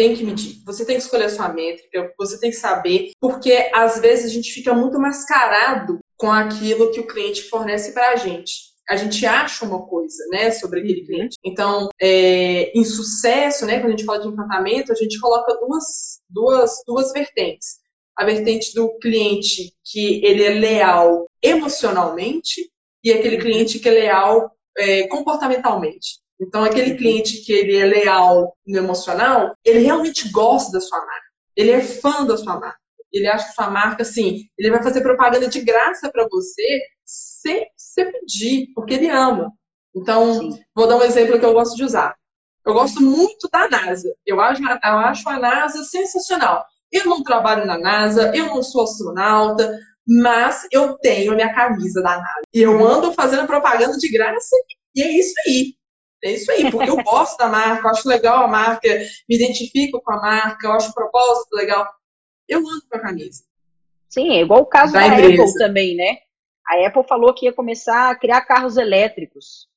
Tem 0.00 0.16
que 0.16 0.24
medir. 0.24 0.62
Você 0.64 0.86
tem 0.86 0.96
que 0.96 1.02
escolher 1.02 1.24
a 1.24 1.28
sua 1.28 1.50
métrica, 1.50 2.10
você 2.18 2.40
tem 2.40 2.48
que 2.48 2.56
saber, 2.56 3.10
porque 3.20 3.68
às 3.70 4.00
vezes 4.00 4.30
a 4.30 4.34
gente 4.34 4.50
fica 4.50 4.72
muito 4.72 4.98
mascarado 4.98 5.98
com 6.16 6.32
aquilo 6.32 6.90
que 6.90 7.00
o 7.00 7.06
cliente 7.06 7.42
fornece 7.50 7.92
para 7.92 8.12
a 8.12 8.16
gente 8.16 8.70
a 8.88 8.96
gente 8.96 9.24
acha 9.24 9.64
uma 9.64 9.86
coisa, 9.86 10.16
né, 10.32 10.50
sobre 10.50 10.80
aquele 10.80 11.06
cliente. 11.06 11.36
Então, 11.44 11.88
é, 12.00 12.76
em 12.76 12.84
sucesso, 12.84 13.64
né, 13.64 13.78
quando 13.78 13.86
a 13.86 13.90
gente 13.90 14.04
fala 14.04 14.18
de 14.18 14.26
encantamento, 14.26 14.90
a 14.90 14.96
gente 14.96 15.20
coloca 15.20 15.56
duas, 15.60 15.84
duas, 16.28 16.72
duas 16.84 17.12
vertentes. 17.12 17.78
A 18.16 18.24
vertente 18.24 18.74
do 18.74 18.98
cliente 18.98 19.72
que 19.84 20.24
ele 20.24 20.42
é 20.42 20.50
leal 20.50 21.30
emocionalmente 21.40 22.68
e 23.04 23.12
aquele 23.12 23.36
uhum. 23.36 23.42
cliente 23.42 23.78
que 23.78 23.88
é 23.88 23.92
leal 23.92 24.50
é, 24.76 25.06
comportamentalmente. 25.06 26.18
Então, 26.40 26.64
aquele 26.64 26.96
cliente 26.96 27.44
que 27.44 27.52
ele 27.52 27.76
é 27.76 27.84
leal 27.84 28.56
no 28.66 28.78
emocional, 28.78 29.54
ele 29.64 29.80
realmente 29.80 30.30
gosta 30.30 30.72
da 30.72 30.80
sua 30.80 30.98
marca. 30.98 31.26
Ele 31.54 31.70
é 31.70 31.82
fã 31.82 32.24
da 32.24 32.36
sua 32.36 32.58
marca. 32.58 32.78
Ele 33.12 33.26
acha 33.26 33.48
que 33.48 33.54
sua 33.54 33.70
marca, 33.70 34.02
assim, 34.02 34.44
ele 34.58 34.70
vai 34.70 34.82
fazer 34.82 35.02
propaganda 35.02 35.48
de 35.48 35.60
graça 35.60 36.10
para 36.10 36.26
você 36.30 36.62
sem 37.04 37.66
você 37.76 38.10
pedir, 38.10 38.68
porque 38.74 38.94
ele 38.94 39.10
ama. 39.10 39.52
Então, 39.94 40.34
Sim. 40.34 40.58
vou 40.74 40.86
dar 40.86 40.96
um 40.96 41.02
exemplo 41.02 41.38
que 41.38 41.44
eu 41.44 41.52
gosto 41.52 41.76
de 41.76 41.84
usar. 41.84 42.14
Eu 42.64 42.72
gosto 42.72 43.02
muito 43.02 43.48
da 43.52 43.68
NASA. 43.68 44.08
Eu 44.24 44.40
acho, 44.40 44.62
eu 44.62 44.98
acho 44.98 45.28
a 45.28 45.38
NASA 45.38 45.82
sensacional. 45.84 46.64
Eu 46.92 47.04
não 47.06 47.22
trabalho 47.22 47.66
na 47.66 47.78
NASA, 47.78 48.32
eu 48.34 48.46
não 48.46 48.62
sou 48.62 48.84
astronauta, 48.84 49.76
mas 50.06 50.66
eu 50.70 50.96
tenho 50.98 51.32
a 51.32 51.34
minha 51.34 51.54
camisa 51.54 52.00
da 52.02 52.16
NASA. 52.16 52.42
E 52.54 52.62
eu 52.62 52.84
ando 52.84 53.12
fazendo 53.12 53.46
propaganda 53.46 53.96
de 53.96 54.10
graça 54.10 54.56
e 54.94 55.02
é 55.02 55.18
isso 55.18 55.34
aí. 55.46 55.74
É 56.22 56.32
isso 56.32 56.50
aí, 56.52 56.70
porque 56.70 56.90
eu 56.90 57.02
gosto 57.02 57.38
da 57.38 57.48
marca, 57.48 57.86
eu 57.86 57.90
acho 57.90 58.08
legal 58.08 58.44
a 58.44 58.48
marca, 58.48 58.88
me 59.28 59.36
identifico 59.36 60.00
com 60.02 60.12
a 60.12 60.20
marca, 60.20 60.66
eu 60.66 60.72
acho 60.72 60.90
o 60.90 60.94
propósito 60.94 61.54
legal. 61.54 61.88
Eu 62.48 62.58
ando 62.58 62.82
com 62.90 62.96
a 62.96 63.00
camisa. 63.00 63.44
Sim, 64.08 64.30
é 64.30 64.40
igual 64.40 64.60
o 64.60 64.66
caso 64.66 64.92
da, 64.92 65.06
da 65.06 65.14
Apple 65.14 65.54
também, 65.54 65.96
né? 65.96 66.18
A 66.68 66.86
Apple 66.86 67.04
falou 67.08 67.32
que 67.32 67.46
ia 67.46 67.52
começar 67.52 68.10
a 68.10 68.14
criar 68.14 68.42
carros 68.42 68.76
elétricos. 68.76 69.68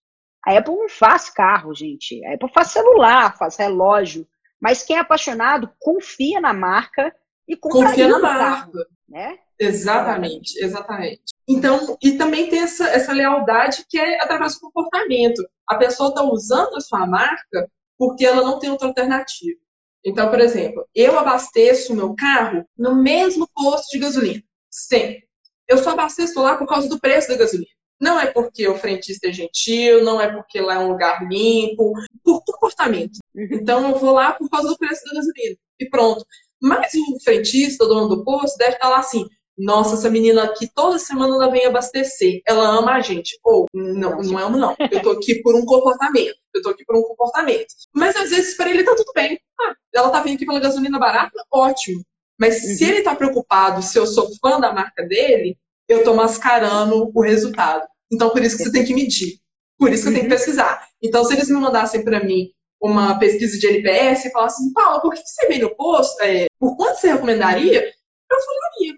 A 0.45 0.57
Apple 0.57 0.75
não 0.75 0.89
faz 0.89 1.29
carro, 1.29 1.73
gente. 1.73 2.23
A 2.25 2.33
Apple 2.33 2.51
faz 2.51 2.69
celular, 2.69 3.37
faz 3.37 3.55
relógio. 3.55 4.27
Mas 4.59 4.83
quem 4.83 4.97
é 4.97 4.99
apaixonado 4.99 5.71
confia 5.79 6.41
na 6.41 6.53
marca 6.53 7.15
e 7.47 7.55
confia 7.55 8.07
na 8.07 8.19
marca, 8.19 8.39
carro, 8.39 8.71
né? 9.07 9.39
Exatamente, 9.59 10.63
exatamente. 10.63 11.32
Então, 11.47 11.97
e 12.01 12.13
também 12.13 12.49
tem 12.49 12.59
essa, 12.59 12.87
essa 12.87 13.11
lealdade 13.11 13.85
que 13.89 13.97
é 13.97 14.21
através 14.21 14.53
do 14.55 14.61
comportamento. 14.61 15.43
A 15.67 15.75
pessoa 15.75 16.09
está 16.09 16.23
usando 16.23 16.75
a 16.75 16.81
sua 16.81 17.05
marca 17.05 17.69
porque 17.97 18.25
ela 18.25 18.41
não 18.41 18.59
tem 18.59 18.69
outra 18.69 18.87
alternativa. 18.87 19.59
Então, 20.05 20.29
por 20.29 20.39
exemplo, 20.39 20.85
eu 20.93 21.17
abasteço 21.17 21.93
o 21.93 21.95
meu 21.95 22.13
carro 22.15 22.65
no 22.77 22.95
mesmo 22.95 23.47
posto 23.53 23.91
de 23.91 23.99
gasolina. 23.99 24.43
Sempre. 24.69 25.23
Eu 25.67 25.77
só 25.77 25.91
abasteço 25.91 26.41
lá 26.41 26.57
por 26.57 26.67
causa 26.67 26.89
do 26.89 26.99
preço 26.99 27.29
da 27.29 27.37
gasolina. 27.37 27.69
Não 28.01 28.19
é 28.19 28.25
porque 28.25 28.67
o 28.67 28.77
frentista 28.77 29.29
é 29.29 29.31
gentil, 29.31 30.03
não 30.03 30.19
é 30.19 30.29
porque 30.29 30.59
lá 30.59 30.75
é 30.75 30.79
um 30.79 30.89
lugar 30.89 31.25
limpo, 31.25 31.93
por 32.21 32.43
comportamento. 32.43 33.19
Uhum. 33.33 33.47
Então 33.51 33.89
eu 33.89 33.97
vou 33.97 34.11
lá 34.11 34.33
por 34.33 34.49
causa 34.49 34.67
do 34.67 34.77
preço 34.77 35.05
da 35.05 35.13
gasolina. 35.13 35.55
E 35.79 35.89
pronto. 35.89 36.25
Mas 36.61 36.93
o 36.93 37.23
frentista, 37.23 37.85
o 37.85 37.87
dono 37.87 38.09
do 38.09 38.23
posto, 38.25 38.57
deve 38.57 38.73
estar 38.73 38.89
lá 38.89 38.99
assim: 38.99 39.25
nossa, 39.57 39.95
essa 39.95 40.09
menina 40.09 40.43
aqui 40.43 40.67
toda 40.73 40.97
semana 40.97 41.35
ela 41.35 41.51
vem 41.51 41.65
abastecer. 41.65 42.41
Ela 42.47 42.79
ama 42.79 42.93
a 42.93 43.01
gente. 43.01 43.37
Ou, 43.43 43.65
não, 43.73 44.17
não 44.17 44.37
amo, 44.37 44.57
não. 44.57 44.75
Eu 44.91 45.01
tô 45.01 45.11
aqui 45.11 45.41
por 45.41 45.55
um 45.55 45.65
comportamento. 45.65 46.35
Eu 46.53 46.61
tô 46.61 46.69
aqui 46.69 46.83
por 46.85 46.97
um 46.97 47.03
comportamento. 47.03 47.67
Mas 47.93 48.15
às 48.15 48.29
vezes 48.29 48.57
para 48.57 48.69
ele 48.69 48.83
tá 48.83 48.95
tudo 48.95 49.11
bem. 49.13 49.39
Ah, 49.61 49.75
ela 49.93 50.09
tá 50.09 50.21
vindo 50.21 50.35
aqui 50.35 50.45
pela 50.45 50.59
gasolina 50.59 50.99
barata, 50.99 51.43
ótimo. 51.51 52.03
Mas 52.39 52.63
uhum. 52.63 52.75
se 52.75 52.83
ele 52.83 53.01
tá 53.01 53.15
preocupado, 53.15 53.81
se 53.81 53.97
eu 53.97 54.07
sou 54.07 54.27
fã 54.41 54.59
da 54.59 54.73
marca 54.73 55.05
dele, 55.05 55.57
eu 55.87 56.03
tô 56.03 56.13
mascarando 56.13 57.11
o 57.13 57.21
resultado. 57.21 57.85
Então 58.11 58.29
por 58.31 58.41
isso 58.41 58.57
que 58.57 58.63
você 58.63 58.71
tem 58.71 58.85
que 58.85 58.93
medir. 58.93 59.43
Por 59.77 59.91
isso 59.91 60.03
que 60.03 60.09
eu 60.09 60.13
tenho 60.13 60.27
que 60.27 60.31
uhum. 60.31 60.37
pesquisar. 60.37 60.87
Então, 61.01 61.23
se 61.25 61.33
eles 61.33 61.49
me 61.49 61.59
mandassem 61.59 62.03
para 62.03 62.23
mim 62.23 62.49
uma 62.81 63.17
pesquisa 63.19 63.57
de 63.59 63.67
NPS 63.67 64.25
e 64.25 64.31
falassem, 64.31 64.71
Paula, 64.73 65.01
por 65.01 65.13
que 65.13 65.21
você 65.21 65.47
veio 65.47 65.63
no 65.63 65.75
posto? 65.75 66.21
É, 66.21 66.45
por 66.59 66.75
quanto 66.77 66.99
você 66.99 67.11
recomendaria? 67.11 67.83
Eu 67.83 68.37
falaria, 68.39 68.93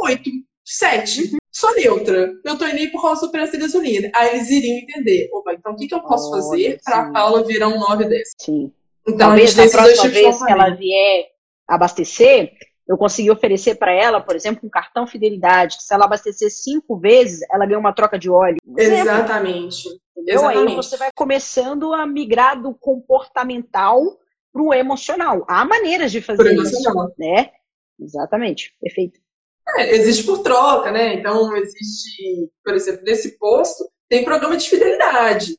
oito, 0.00 0.30
sete. 0.64 1.36
Sou 1.50 1.74
neutra. 1.74 2.32
Eu 2.44 2.56
tô 2.56 2.66
indo 2.66 2.90
por 2.90 3.02
causa 3.02 3.26
do 3.26 3.32
preço 3.32 3.52
da 3.52 3.58
gasolina. 3.58 4.10
Aí 4.14 4.36
eles 4.36 4.50
iriam 4.50 4.78
entender. 4.78 5.28
Opa, 5.32 5.52
então 5.52 5.72
o 5.72 5.76
que, 5.76 5.86
que 5.86 5.94
eu 5.94 6.00
posso 6.00 6.28
oh, 6.28 6.32
fazer 6.32 6.80
para 6.82 7.00
a 7.00 7.12
Paula 7.12 7.44
virar 7.44 7.68
um 7.68 7.78
9 7.78 8.06
10? 8.06 8.28
Sim. 8.40 8.72
Então, 9.06 9.28
Talvez 9.28 9.54
na 9.54 9.68
próxima 9.68 10.08
vez 10.08 10.42
que 10.42 10.52
ela 10.52 10.70
vier 10.70 11.26
abastecer, 11.68 12.52
eu 12.88 12.96
consegui 12.96 13.30
oferecer 13.30 13.76
para 13.76 13.92
ela, 13.92 14.20
por 14.20 14.34
exemplo, 14.36 14.60
um 14.64 14.70
cartão 14.70 15.06
fidelidade, 15.06 15.76
que 15.76 15.82
se 15.82 15.94
ela 15.94 16.04
abastecer 16.04 16.50
cinco 16.50 16.98
vezes, 16.98 17.40
ela 17.50 17.66
ganha 17.66 17.78
uma 17.78 17.92
troca 17.92 18.18
de 18.18 18.30
óleo. 18.30 18.58
Exatamente. 18.76 19.88
Entendeu? 20.16 20.34
Exatamente. 20.34 20.70
Aí 20.70 20.76
você 20.76 20.96
vai 20.96 21.10
começando 21.14 21.92
a 21.92 22.06
migrar 22.06 22.60
do 22.60 22.74
comportamental 22.74 24.00
para 24.52 24.62
o 24.62 24.74
emocional. 24.74 25.44
Há 25.48 25.64
maneiras 25.64 26.12
de 26.12 26.20
fazer 26.20 26.54
isso, 26.54 26.92
né? 27.18 27.50
Exatamente, 27.98 28.74
perfeito. 28.80 29.20
É, 29.76 29.94
existe 29.94 30.24
por 30.24 30.38
troca, 30.38 30.90
né? 30.90 31.14
Então, 31.14 31.56
existe, 31.56 32.50
por 32.64 32.74
exemplo, 32.74 33.02
nesse 33.04 33.38
posto, 33.38 33.88
tem 34.08 34.24
programa 34.24 34.56
de 34.56 34.68
fidelidade. 34.68 35.56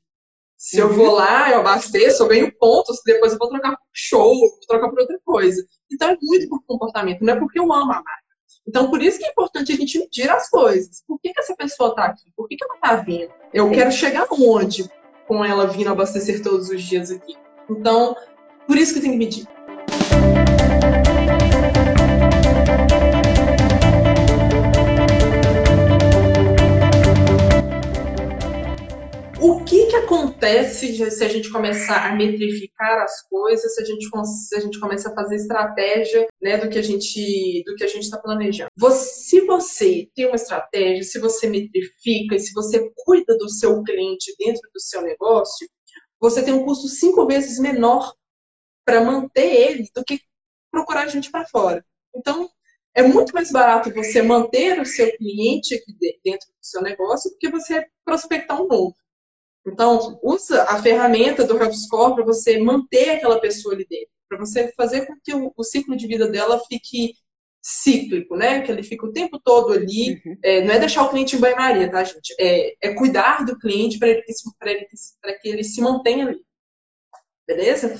Se 0.58 0.78
eu 0.78 0.88
vou 0.88 1.12
lá, 1.12 1.52
eu 1.52 1.60
abasteço, 1.60 2.24
eu 2.24 2.28
ganho 2.28 2.58
pontos, 2.58 3.02
depois 3.06 3.34
eu 3.34 3.38
vou 3.38 3.50
trocar 3.50 3.72
por 3.72 3.86
show, 3.92 4.34
vou 4.34 4.60
trocar 4.68 4.90
por 4.90 5.00
outra 5.00 5.20
coisa. 5.26 5.62
Então 5.92 6.10
é 6.10 6.18
muito 6.22 6.48
por 6.48 6.64
comportamento, 6.66 7.22
não 7.22 7.34
é 7.34 7.40
porque 7.40 7.60
eu 7.60 7.64
amo 7.64 7.92
a 7.92 8.02
marca. 8.02 8.24
Então, 8.66 8.90
por 8.90 9.02
isso 9.04 9.20
que 9.20 9.26
é 9.26 9.30
importante 9.30 9.74
a 9.74 9.76
gente 9.76 10.00
medir 10.00 10.30
as 10.30 10.50
coisas. 10.50 11.04
Por 11.06 11.20
que, 11.20 11.34
que 11.34 11.40
essa 11.40 11.56
pessoa 11.56 11.90
está 11.90 12.06
aqui? 12.06 12.32
Por 12.36 12.48
que, 12.48 12.56
que 12.56 12.64
ela 12.64 12.76
está 12.76 12.96
vindo? 12.96 13.30
Eu 13.54 13.70
quero 13.72 13.92
chegar 13.92 14.26
onde 14.32 14.90
com 15.28 15.44
ela 15.44 15.68
vindo 15.68 15.90
abastecer 15.90 16.42
todos 16.42 16.70
os 16.70 16.82
dias 16.82 17.12
aqui? 17.12 17.36
Então, 17.70 18.16
por 18.66 18.78
isso 18.78 18.94
que 18.94 19.02
tem 19.02 19.12
que 19.12 19.18
medir. 19.18 19.46
O 29.64 29.66
que, 29.66 29.86
que 29.86 29.96
acontece 29.96 31.10
se 31.10 31.24
a 31.24 31.30
gente 31.30 31.50
começar 31.50 32.06
a 32.06 32.14
metrificar 32.14 33.02
as 33.02 33.26
coisas, 33.30 33.74
se 33.74 33.82
a 33.82 33.86
gente, 33.86 34.10
se 34.26 34.58
a 34.58 34.60
gente 34.60 34.78
começa 34.78 35.10
a 35.10 35.16
fazer 35.16 35.38
estratégia 35.38 36.28
né, 36.42 36.58
do 36.58 36.70
que 36.70 36.78
a 36.78 36.82
gente 36.82 37.64
do 37.66 37.74
que 37.74 37.86
a 37.86 37.88
gente 37.88 38.04
está 38.04 38.18
planejando? 38.18 38.70
Você, 38.76 39.06
se 39.06 39.42
você 39.46 40.10
tem 40.14 40.26
uma 40.26 40.36
estratégia, 40.36 41.04
se 41.04 41.18
você 41.18 41.48
metrifica 41.50 42.36
e 42.36 42.40
se 42.40 42.52
você 42.52 42.92
cuida 43.06 43.38
do 43.38 43.50
seu 43.50 43.82
cliente 43.84 44.36
dentro 44.38 44.70
do 44.74 44.82
seu 44.82 45.02
negócio, 45.02 45.66
você 46.20 46.44
tem 46.44 46.54
um 46.54 46.66
custo 46.66 46.90
cinco 46.90 47.26
vezes 47.26 47.58
menor 47.58 48.14
para 48.86 49.02
manter 49.02 49.48
ele 49.48 49.88
do 49.96 50.04
que 50.04 50.20
procurar 50.70 51.08
gente 51.08 51.32
para 51.32 51.46
fora. 51.46 51.86
Então, 52.14 52.50
é 52.94 53.02
muito 53.02 53.34
mais 53.34 53.50
barato 53.50 53.94
você 53.94 54.22
manter 54.22 54.82
o 54.82 54.86
seu 54.86 55.10
cliente 55.16 55.74
aqui 55.74 55.96
dentro 56.22 56.48
do 56.50 56.66
seu 56.66 56.82
negócio 56.82 57.32
do 57.32 57.38
que 57.38 57.50
você 57.50 57.88
prospectar 58.04 58.62
um 58.62 58.68
novo. 58.68 58.94
Então, 59.66 60.20
usa 60.22 60.64
a 60.64 60.82
ferramenta 60.82 61.46
do 61.46 61.56
HubScore 61.56 62.16
para 62.16 62.26
você 62.26 62.60
manter 62.60 63.12
aquela 63.12 63.40
pessoa 63.40 63.74
ali 63.74 63.86
dentro, 63.90 64.10
para 64.28 64.38
você 64.38 64.74
fazer 64.76 65.06
com 65.06 65.16
que 65.24 65.34
o, 65.34 65.54
o, 65.56 65.64
ciclo 65.64 65.96
de 65.96 66.06
vida 66.06 66.28
dela 66.28 66.60
fique 66.68 67.14
cíclico, 67.62 68.36
né? 68.36 68.62
Que 68.62 68.72
ele 68.72 68.84
fique 68.84 69.06
o 69.06 69.12
tempo 69.14 69.40
todo 69.40 69.72
ali. 69.72 70.22
Uhum. 70.26 70.38
É, 70.44 70.62
não 70.64 70.74
é 70.74 70.80
deixar 70.80 71.04
o 71.04 71.10
cliente 71.10 71.38
em 71.38 71.40
banho-maria, 71.40 71.90
tá, 71.90 72.04
gente? 72.04 72.36
É, 72.38 72.76
é, 72.82 72.94
cuidar 72.94 73.46
do 73.46 73.58
cliente 73.58 73.98
para 73.98 74.10
ele, 74.10 74.24
ele, 74.28 74.88
que 75.42 75.50
ele 75.50 75.64
se 75.64 75.80
mantenha 75.82 76.28
ali. 76.28 76.42
Beleza? 77.48 77.98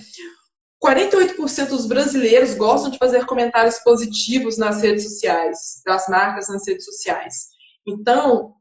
48% 0.84 1.70
dos 1.70 1.86
brasileiros 1.86 2.56
gostam 2.56 2.92
de 2.92 2.98
fazer 2.98 3.26
comentários 3.26 3.80
positivos 3.80 4.58
nas 4.58 4.82
redes 4.82 5.04
sociais, 5.04 5.82
das 5.86 6.10
marcas 6.10 6.50
nas 6.50 6.68
redes 6.68 6.84
sociais. 6.84 7.48
Então, 7.88 8.56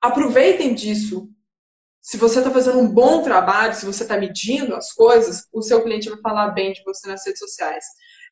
aproveitem 0.00 0.74
disso 0.74 1.28
se 2.00 2.16
você 2.16 2.38
está 2.38 2.50
fazendo 2.50 2.78
um 2.78 2.88
bom 2.88 3.22
trabalho, 3.22 3.74
se 3.74 3.84
você 3.84 4.02
está 4.02 4.16
medindo 4.16 4.74
as 4.74 4.92
coisas, 4.92 5.46
o 5.52 5.62
seu 5.62 5.82
cliente 5.82 6.08
vai 6.08 6.18
falar 6.20 6.50
bem 6.50 6.72
de 6.72 6.82
você 6.82 7.08
nas 7.08 7.24
redes 7.24 7.40
sociais. 7.40 7.84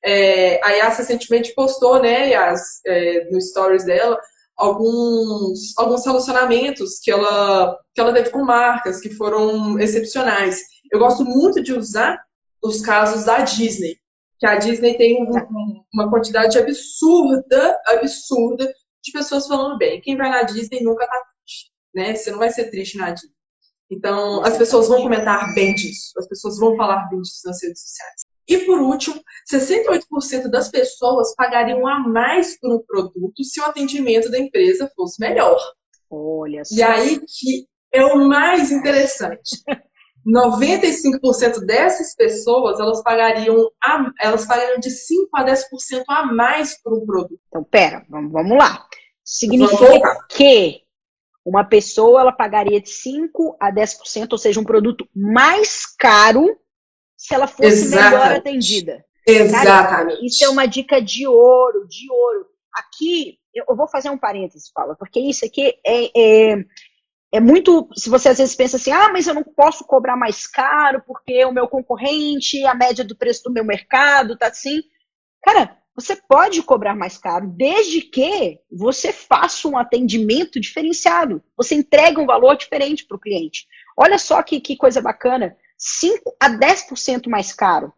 É, 0.05 0.65
a 0.65 0.71
Yas 0.71 0.99
recentemente 0.99 1.55
postou, 1.55 2.01
né, 2.01 2.31
Yas, 2.31 2.61
é, 2.87 3.29
no 3.31 3.41
stories 3.41 3.85
dela, 3.85 4.19
alguns, 4.57 5.77
alguns 5.77 6.05
relacionamentos 6.05 6.99
que 7.03 7.11
ela, 7.11 7.77
que 7.95 8.01
ela 8.01 8.13
teve 8.13 8.31
com 8.31 8.45
marcas 8.45 9.01
que 9.01 9.11
foram 9.11 9.79
excepcionais. 9.79 10.61
Eu 10.91 10.99
gosto 10.99 11.25
muito 11.25 11.63
de 11.63 11.73
usar 11.73 12.19
os 12.63 12.81
casos 12.81 13.25
da 13.25 13.41
Disney, 13.43 13.97
que 14.39 14.47
a 14.47 14.57
Disney 14.57 14.97
tem 14.97 15.23
um, 15.23 15.85
uma 15.93 16.11
quantidade 16.11 16.59
absurda, 16.59 17.79
absurda 17.87 18.73
de 19.03 19.13
pessoas 19.13 19.47
falando 19.47 19.79
bem. 19.79 20.01
Quem 20.01 20.17
vai 20.17 20.31
na 20.31 20.43
Disney 20.43 20.83
nunca 20.83 21.07
tá 21.07 21.23
triste, 21.45 21.71
né? 21.95 22.15
Você 22.15 22.31
não 22.31 22.39
vai 22.39 22.51
ser 22.51 22.71
triste 22.71 22.97
na 22.97 23.11
Disney. 23.11 23.38
Então, 23.91 24.43
as 24.45 24.57
pessoas 24.59 24.89
vão 24.89 25.03
comentar 25.03 25.55
bem 25.55 25.75
disso, 25.75 26.13
as 26.19 26.29
pessoas 26.29 26.59
vão 26.59 26.77
falar 26.77 27.09
bem 27.09 27.21
disso 27.21 27.41
nas 27.47 27.63
redes 27.63 27.81
sociais. 27.83 28.23
E 28.47 28.59
por 28.59 28.81
último, 28.81 29.21
68% 29.53 30.49
das 30.51 30.71
pessoas 30.71 31.35
pagariam 31.35 31.87
a 31.87 32.01
mais 32.01 32.59
por 32.59 32.75
um 32.75 32.83
produto 32.83 33.45
se 33.45 33.61
o 33.61 33.65
atendimento 33.65 34.31
da 34.31 34.39
empresa 34.39 34.91
fosse 34.97 35.21
melhor. 35.21 35.59
Olha 36.11 36.65
só. 36.65 36.75
E 36.75 36.83
aí 36.83 37.21
que 37.21 37.67
é 37.93 38.05
o 38.05 38.27
mais 38.27 38.71
interessante. 38.73 39.63
95% 40.27 41.65
dessas 41.65 42.15
pessoas, 42.15 42.79
elas 42.79 43.03
pagariam, 43.03 43.71
a, 43.83 44.11
elas 44.21 44.47
pagariam 44.47 44.79
de 44.79 44.91
5 44.91 45.29
a 45.35 45.45
10% 45.45 45.63
a 46.09 46.27
mais 46.27 46.81
por 46.83 46.93
um 46.99 47.07
produto. 47.07 47.41
Então, 47.49 47.65
pera, 47.65 48.05
vamos, 48.09 48.33
vamos 48.33 48.59
lá. 48.59 48.87
Significa 49.25 49.77
vamos 49.77 50.27
que 50.29 50.83
uma 51.49 51.65
pessoa 51.65 52.21
ela 52.21 52.33
pagaria 52.33 52.79
de 52.79 52.91
5 52.91 53.57
a 53.59 53.73
10%, 53.73 54.33
ou 54.33 54.39
seja, 54.39 54.61
um 54.61 54.65
produto 54.65 55.09
mais 55.17 55.87
caro 55.87 56.47
se 57.17 57.35
ela 57.35 57.47
fosse 57.47 57.69
Exatamente. 57.69 58.11
melhor 58.11 58.33
atendida. 58.37 59.05
Exatamente. 59.27 59.65
Cara, 59.65 60.27
isso 60.27 60.45
é 60.45 60.49
uma 60.49 60.67
dica 60.67 61.01
de 61.01 61.27
ouro, 61.27 61.89
de 61.89 62.11
ouro. 62.11 62.47
Aqui, 62.75 63.39
eu 63.55 63.75
vou 63.75 63.89
fazer 63.89 64.11
um 64.11 64.19
parênteses, 64.19 64.71
Paula, 64.71 64.95
porque 64.95 65.19
isso 65.21 65.45
aqui 65.45 65.75
é, 65.85 66.53
é, 66.53 66.65
é 67.33 67.41
muito. 67.41 67.89
Se 67.97 68.11
você 68.11 68.29
às 68.29 68.39
vezes 68.39 68.55
pensa 68.55 68.77
assim, 68.77 68.93
ah, 68.93 69.11
mas 69.11 69.27
eu 69.27 69.35
não 69.35 69.43
posso 69.43 69.85
cobrar 69.87 70.17
mais 70.17 70.47
caro 70.47 71.03
porque 71.07 71.45
o 71.47 71.53
meu 71.53 71.67
concorrente, 71.67 72.65
a 72.67 72.75
média 72.75 73.03
do 73.03 73.17
preço 73.17 73.43
do 73.45 73.53
meu 73.53 73.65
mercado 73.65 74.37
tá 74.37 74.49
assim. 74.49 74.83
Cara, 75.43 75.79
você 75.99 76.15
pode 76.15 76.63
cobrar 76.63 76.95
mais 76.95 77.19
caro, 77.19 77.49
desde 77.49 78.03
que 78.03 78.61
você 78.71 79.13
faça 79.13 79.67
um 79.67 79.77
atendimento 79.77 80.61
diferenciado. 80.61 81.43
Você 81.57 81.75
entrega 81.75 82.21
um 82.21 82.27
valor 82.27 82.57
diferente 82.57 83.05
para 83.05 83.17
o 83.17 83.21
cliente. 83.21 83.67
Olha 83.97 84.17
só 84.17 84.41
que, 84.45 84.61
que 84.61 84.77
coisa 84.77 85.01
bacana. 85.01 85.57
5 85.77 86.37
a 86.39 86.51
10% 86.51 87.29
mais 87.29 87.53
caro. 87.53 87.93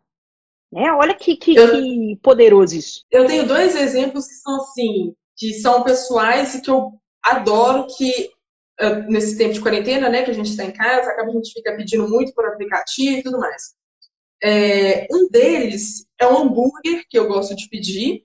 Né? 0.72 0.90
Olha 0.94 1.14
que, 1.14 1.36
que, 1.36 1.55
eu, 1.55 1.72
que, 1.72 2.18
poderoso 2.22 2.74
isso. 2.74 3.05
Eu 3.11 3.26
tenho 3.26 3.46
dois 3.46 3.76
exemplos 3.76 4.26
que 4.26 4.34
são 4.34 4.57
assim, 4.62 5.14
que 5.36 5.53
são 5.61 5.82
pessoais 5.82 6.55
e 6.55 6.62
que 6.62 6.70
eu 6.70 6.92
adoro 7.22 7.86
que 7.98 8.30
eh, 8.78 9.03
nesse 9.09 9.36
tempo 9.36 9.53
de 9.53 9.61
quarentena, 9.61 10.09
né, 10.09 10.22
que 10.22 10.30
a 10.30 10.34
gente 10.34 10.48
está 10.48 10.64
em 10.64 10.72
casa, 10.72 11.11
acaba 11.11 11.28
a 11.28 11.34
gente 11.34 11.53
fica 11.53 11.76
pedindo 11.76 12.09
muito 12.09 12.32
por 12.32 12.46
aplicativo 12.46 13.18
e 13.18 13.22
tudo 13.22 13.38
mais. 13.38 13.74
É, 14.43 15.07
um 15.11 15.28
deles 15.28 16.07
é 16.18 16.26
um 16.26 16.38
hambúrguer 16.38 17.05
que 17.09 17.18
eu 17.18 17.28
gosto 17.28 17.55
de 17.55 17.68
pedir. 17.68 18.24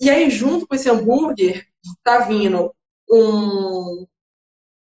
E 0.00 0.08
aí, 0.08 0.30
junto 0.30 0.66
com 0.66 0.74
esse 0.74 0.88
hambúrguer, 0.88 1.66
tá 2.02 2.20
vindo 2.20 2.74
um, 3.10 4.06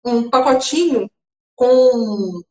um 0.05 0.31
pacotinho 0.31 1.11
com, 1.55 2.43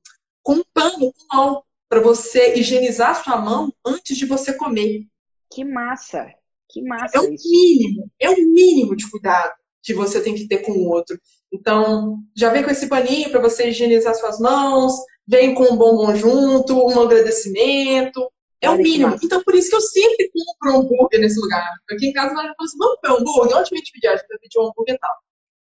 com 0.44 0.54
um 0.54 0.64
pano 0.74 1.14
com 1.14 1.36
mão 1.36 1.64
para 1.90 2.02
você 2.02 2.56
higienizar 2.56 3.22
sua 3.22 3.38
mão 3.38 3.74
antes 3.86 4.18
de 4.18 4.26
você 4.26 4.54
comer. 4.54 5.06
Que 5.52 5.64
massa! 5.66 6.34
Que 6.70 6.82
massa! 6.82 7.18
É 7.18 7.20
o 7.20 7.30
mínimo, 7.30 8.12
é 8.20 8.30
o 8.30 8.36
mínimo 8.36 8.96
de 8.96 9.10
cuidado 9.10 9.54
que 9.84 9.94
você 9.94 10.22
tem 10.22 10.36
que 10.36 10.48
ter 10.48 10.60
com 10.60 10.72
o 10.72 10.90
outro. 10.90 11.20
Então, 11.52 12.20
já 12.36 12.50
vem 12.50 12.64
com 12.64 12.70
esse 12.70 12.88
paninho 12.88 13.30
para 13.30 13.42
você 13.42 13.70
higienizar 13.70 14.16
suas 14.16 14.40
mãos, 14.40 14.94
vem 15.32 15.54
com 15.54 15.64
um 15.64 15.78
bombom 15.78 16.14
junto, 16.14 16.76
um 16.76 17.02
agradecimento. 17.02 18.30
É 18.60 18.70
o 18.70 18.78
mínimo. 18.78 19.18
Então, 19.24 19.42
por 19.42 19.56
isso 19.56 19.70
que 19.70 19.76
eu 19.76 19.82
sempre 19.82 20.30
compro 20.32 20.78
um 20.78 20.82
hambúrguer 20.82 21.20
nesse 21.20 21.40
lugar. 21.40 21.68
Aqui 21.90 22.08
em 22.08 22.14
casa, 22.14 22.32
ela 22.32 22.42
fala 22.42 22.56
assim: 22.62 22.78
vamos 22.78 23.00
comer 23.00 23.14
um 23.14 23.18
hambúrguer? 23.18 23.58
Onde 23.58 23.74
a 23.74 23.78
gente 23.78 23.92
pedir? 23.92 24.08
A 24.08 24.18
gente 24.18 24.28
vai 24.28 24.38
pedir 24.38 24.60
um 24.60 24.68
hambúrguer 24.68 25.00
tal. 25.00 25.16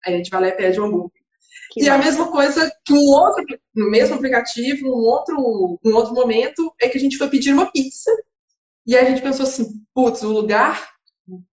Aí 0.04 0.14
a 0.14 0.16
gente 0.18 0.30
vai 0.30 0.40
lá 0.42 0.48
e 0.48 0.52
pede 0.52 0.80
um 0.80 0.84
hambúrguer. 0.84 1.22
Que 1.70 1.80
e 1.80 1.88
massa. 1.88 1.94
a 1.94 2.04
mesma 2.04 2.30
coisa 2.30 2.70
que 2.84 2.92
um 2.92 3.06
outro, 3.08 3.44
no 3.74 3.90
mesmo 3.90 4.16
aplicativo, 4.16 4.88
um 4.88 5.06
outro, 5.06 5.78
um 5.82 5.94
outro 5.94 6.12
momento, 6.12 6.74
é 6.82 6.88
que 6.88 6.98
a 6.98 7.00
gente 7.00 7.16
foi 7.16 7.30
pedir 7.30 7.54
uma 7.54 7.70
pizza. 7.70 8.10
E 8.86 8.94
aí 8.94 9.06
a 9.06 9.08
gente 9.08 9.22
pensou 9.22 9.44
assim: 9.44 9.66
putz, 9.94 10.22
o 10.22 10.30
lugar 10.30 10.90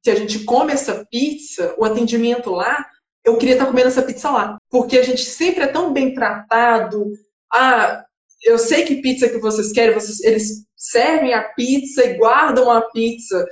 que 0.03 0.09
a 0.09 0.15
gente 0.15 0.43
come 0.43 0.73
essa 0.73 1.05
pizza, 1.09 1.73
o 1.77 1.85
atendimento 1.85 2.49
lá, 2.49 2.85
eu 3.23 3.37
queria 3.37 3.53
estar 3.53 3.67
comendo 3.67 3.87
essa 3.87 4.01
pizza 4.01 4.29
lá. 4.29 4.57
Porque 4.69 4.97
a 4.97 5.03
gente 5.03 5.23
sempre 5.23 5.63
é 5.63 5.67
tão 5.67 5.93
bem 5.93 6.13
tratado, 6.13 7.13
ah, 7.53 8.03
eu 8.43 8.57
sei 8.57 8.85
que 8.85 9.01
pizza 9.01 9.29
que 9.29 9.37
vocês 9.37 9.71
querem, 9.71 9.93
vocês, 9.93 10.21
eles 10.21 10.65
servem 10.75 11.33
a 11.33 11.43
pizza 11.49 12.05
e 12.05 12.17
guardam 12.17 12.71
a 12.71 12.81
pizza 12.89 13.45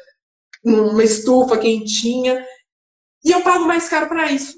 numa 0.64 1.04
estufa 1.04 1.58
quentinha. 1.58 2.45
E 3.24 3.32
eu 3.32 3.41
pago 3.41 3.66
mais 3.66 3.89
caro 3.89 4.08
para 4.08 4.32
isso. 4.32 4.58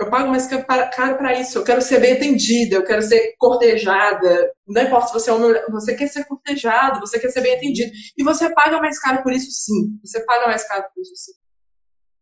Eu 0.00 0.08
pago 0.08 0.30
mais 0.30 0.46
caro 0.46 1.18
para 1.18 1.38
isso. 1.38 1.58
Eu 1.58 1.64
quero 1.64 1.82
ser 1.82 2.00
bem 2.00 2.14
atendida, 2.14 2.76
eu 2.76 2.84
quero 2.84 3.02
ser 3.02 3.34
cortejada. 3.38 4.50
Não 4.66 4.82
importa 4.82 5.08
se 5.08 5.12
você 5.12 5.30
é 5.30 5.32
homem, 5.32 5.62
você 5.70 5.94
quer 5.94 6.08
ser 6.08 6.24
cortejado, 6.24 7.00
você 7.00 7.20
quer 7.20 7.28
ser 7.28 7.42
bem 7.42 7.54
atendido. 7.54 7.92
E 8.16 8.24
você 8.24 8.52
paga 8.54 8.80
mais 8.80 8.98
caro 8.98 9.22
por 9.22 9.32
isso, 9.32 9.50
sim. 9.50 9.98
Você 10.02 10.24
paga 10.24 10.46
mais 10.46 10.66
caro 10.66 10.84
por 10.94 11.00
isso, 11.02 11.14
sim. 11.16 11.32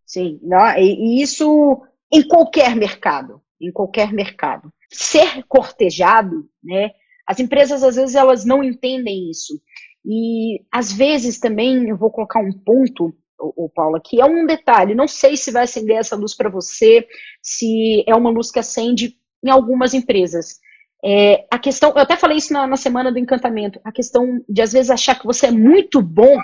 Sim, 0.04 0.40
e 0.78 1.22
isso 1.22 1.82
em 2.10 2.26
qualquer 2.26 2.74
mercado, 2.74 3.42
em 3.60 3.70
qualquer 3.70 4.12
mercado. 4.12 4.72
Ser 4.90 5.42
cortejado, 5.46 6.48
né? 6.62 6.90
As 7.26 7.38
empresas 7.40 7.82
às 7.82 7.96
vezes 7.96 8.14
elas 8.14 8.44
não 8.44 8.64
entendem 8.64 9.30
isso. 9.30 9.60
E 10.04 10.64
às 10.72 10.92
vezes 10.92 11.38
também 11.38 11.88
eu 11.88 11.96
vou 11.96 12.10
colocar 12.10 12.40
um 12.40 12.52
ponto, 12.52 13.14
o, 13.38 13.68
Paula, 13.68 14.00
que 14.02 14.20
é 14.20 14.24
um 14.24 14.46
detalhe. 14.46 14.94
Não 14.94 15.06
sei 15.06 15.36
se 15.36 15.50
vai 15.50 15.64
acender 15.64 15.96
essa 15.96 16.16
luz 16.16 16.34
para 16.34 16.48
você, 16.48 17.06
se 17.42 18.02
é 18.06 18.14
uma 18.14 18.30
luz 18.30 18.50
que 18.50 18.58
acende 18.58 19.16
em 19.44 19.50
algumas 19.50 19.94
empresas. 19.94 20.58
É, 21.04 21.46
a 21.50 21.58
questão, 21.58 21.90
eu 21.90 21.98
até 21.98 22.16
falei 22.16 22.38
isso 22.38 22.52
na, 22.52 22.66
na 22.66 22.76
semana 22.76 23.12
do 23.12 23.18
encantamento, 23.18 23.80
a 23.84 23.92
questão 23.92 24.42
de 24.48 24.60
às 24.60 24.72
vezes 24.72 24.90
achar 24.90 25.16
que 25.16 25.26
você 25.26 25.46
é 25.46 25.50
muito 25.50 26.02
bom 26.02 26.36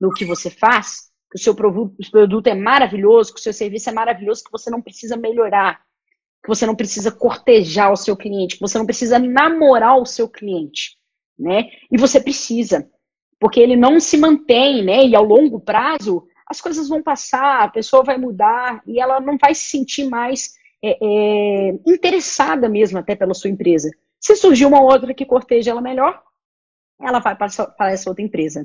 no 0.00 0.12
que 0.12 0.24
você 0.24 0.50
faz, 0.50 1.12
que 1.30 1.38
o 1.38 1.42
seu 1.42 1.54
produto 1.54 2.46
é 2.48 2.54
maravilhoso, 2.54 3.32
que 3.32 3.38
o 3.38 3.42
seu 3.42 3.52
serviço 3.52 3.88
é 3.88 3.92
maravilhoso, 3.92 4.42
que 4.42 4.50
você 4.50 4.70
não 4.70 4.82
precisa 4.82 5.16
melhorar, 5.16 5.80
que 6.42 6.48
você 6.48 6.66
não 6.66 6.74
precisa 6.74 7.12
cortejar 7.12 7.92
o 7.92 7.96
seu 7.96 8.16
cliente, 8.16 8.56
que 8.56 8.60
você 8.60 8.76
não 8.78 8.86
precisa 8.86 9.18
namorar 9.18 9.98
o 9.98 10.06
seu 10.06 10.28
cliente, 10.28 10.96
né? 11.38 11.70
E 11.90 11.96
você 11.96 12.20
precisa 12.20 12.88
porque 13.42 13.58
ele 13.58 13.74
não 13.74 13.98
se 13.98 14.16
mantém, 14.16 14.84
né? 14.84 15.04
E 15.04 15.16
ao 15.16 15.24
longo 15.24 15.58
prazo, 15.58 16.24
as 16.46 16.60
coisas 16.60 16.88
vão 16.88 17.02
passar, 17.02 17.64
a 17.64 17.68
pessoa 17.68 18.04
vai 18.04 18.16
mudar 18.16 18.80
e 18.86 19.00
ela 19.00 19.20
não 19.20 19.36
vai 19.36 19.52
se 19.52 19.64
sentir 19.64 20.08
mais 20.08 20.54
é, 20.80 20.96
é, 21.02 21.68
interessada 21.84 22.68
mesmo 22.68 22.98
até 22.98 23.16
pela 23.16 23.34
sua 23.34 23.50
empresa. 23.50 23.90
Se 24.20 24.36
surgir 24.36 24.64
uma 24.64 24.80
outra 24.80 25.12
que 25.12 25.26
corteja 25.26 25.72
ela 25.72 25.80
melhor, 25.80 26.22
ela 27.00 27.18
vai 27.18 27.36
para, 27.36 27.48
para 27.66 27.90
essa 27.90 28.08
outra 28.08 28.22
empresa. 28.22 28.64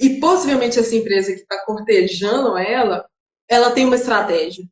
E 0.00 0.18
possivelmente 0.20 0.78
essa 0.78 0.96
empresa 0.96 1.34
que 1.34 1.40
está 1.40 1.66
cortejando 1.66 2.56
ela, 2.56 3.06
ela 3.46 3.72
tem 3.72 3.84
uma 3.84 3.96
estratégia. 3.96 4.64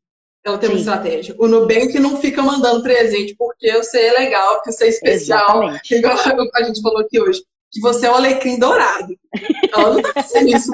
Ela 0.45 0.57
tem 0.57 0.69
Sim. 0.69 0.75
uma 0.75 0.79
estratégia. 0.79 1.35
O 1.39 1.47
Nubank 1.47 1.97
não 1.99 2.17
fica 2.17 2.41
mandando 2.41 2.83
presente 2.83 3.35
porque 3.37 3.71
você 3.77 3.99
é 4.01 4.19
legal, 4.19 4.55
porque 4.55 4.71
você 4.71 4.85
é 4.85 4.89
especial, 4.89 5.63
Exatamente. 5.63 5.95
igual 5.95 6.17
a 6.55 6.63
gente 6.63 6.81
falou 6.81 6.99
aqui 6.99 7.19
hoje 7.19 7.41
que 7.73 7.81
você 7.81 8.05
é 8.05 8.11
o 8.11 8.13
alecrim 8.13 8.59
dourado. 8.59 9.17
Ela 9.73 9.95
não 9.95 10.01
tá 10.01 10.13
fazendo 10.13 10.49
isso. 10.49 10.71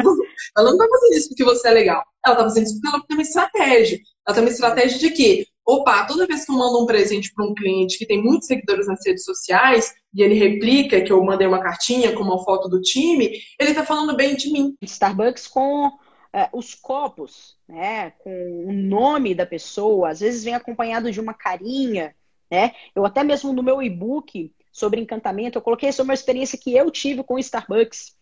Ela 0.58 0.72
não 0.72 0.78
tá 0.78 0.86
fazendo 0.90 1.18
isso 1.18 1.30
porque 1.30 1.46
você 1.46 1.70
é 1.70 1.72
legal. 1.72 2.04
Ela 2.26 2.36
tá 2.36 2.44
fazendo 2.44 2.66
isso 2.66 2.74
porque 2.74 2.88
ela 2.96 3.06
tem 3.08 3.18
uma 3.18 3.24
estratégia. 3.24 4.00
Ela 4.28 4.36
tem 4.36 4.44
uma 4.44 4.52
estratégia 4.52 5.00
de 5.00 5.10
quê? 5.12 5.46
Opa, 5.66 6.06
toda 6.06 6.28
vez 6.28 6.46
que 6.46 6.52
eu 6.52 6.56
mando 6.56 6.84
um 6.84 6.86
presente 6.86 7.32
para 7.34 7.46
um 7.46 7.54
cliente 7.54 7.98
que 7.98 8.06
tem 8.06 8.22
muitos 8.22 8.48
seguidores 8.48 8.88
nas 8.88 9.00
redes 9.06 9.24
sociais 9.24 9.94
e 10.14 10.22
ele 10.22 10.34
replica 10.34 11.00
que 11.00 11.12
eu 11.12 11.24
mandei 11.24 11.48
uma 11.48 11.62
cartinha 11.62 12.12
com 12.12 12.24
uma 12.24 12.44
foto 12.44 12.68
do 12.68 12.82
time, 12.82 13.40
ele 13.60 13.74
tá 13.74 13.86
falando 13.86 14.16
bem 14.16 14.36
de 14.36 14.52
mim. 14.52 14.76
Starbucks 14.82 15.48
com 15.48 15.92
é, 16.32 16.50
os 16.54 16.76
copos, 16.76 17.58
né, 17.68 18.12
com 18.20 18.66
o 18.68 18.72
nome 18.72 19.34
da 19.34 19.46
pessoa, 19.46 20.10
às 20.10 20.20
vezes 20.20 20.44
vem 20.44 20.54
acompanhado 20.54 21.12
de 21.12 21.20
uma 21.20 21.34
carinha, 21.34 22.16
né? 22.50 22.74
Eu 22.96 23.06
até 23.06 23.24
mesmo 23.24 23.54
no 23.54 23.64
meu 23.64 23.82
e-book 23.82 24.54
sobre 24.72 25.02
encantamento, 25.02 25.58
eu 25.58 25.62
coloquei 25.62 25.92
sobre 25.92 26.10
uma 26.10 26.16
experiência 26.16 26.58
que 26.58 26.76
eu 26.76 26.90
tive 26.92 27.24
com 27.24 27.40
Starbucks, 27.40 28.16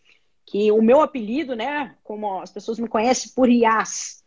que 0.45 0.71
o 0.71 0.81
meu 0.81 1.01
apelido, 1.01 1.55
né, 1.55 1.95
como 2.03 2.39
as 2.39 2.51
pessoas 2.51 2.79
me 2.79 2.87
conhecem 2.87 3.31
por 3.35 3.49
Yas. 3.49 4.23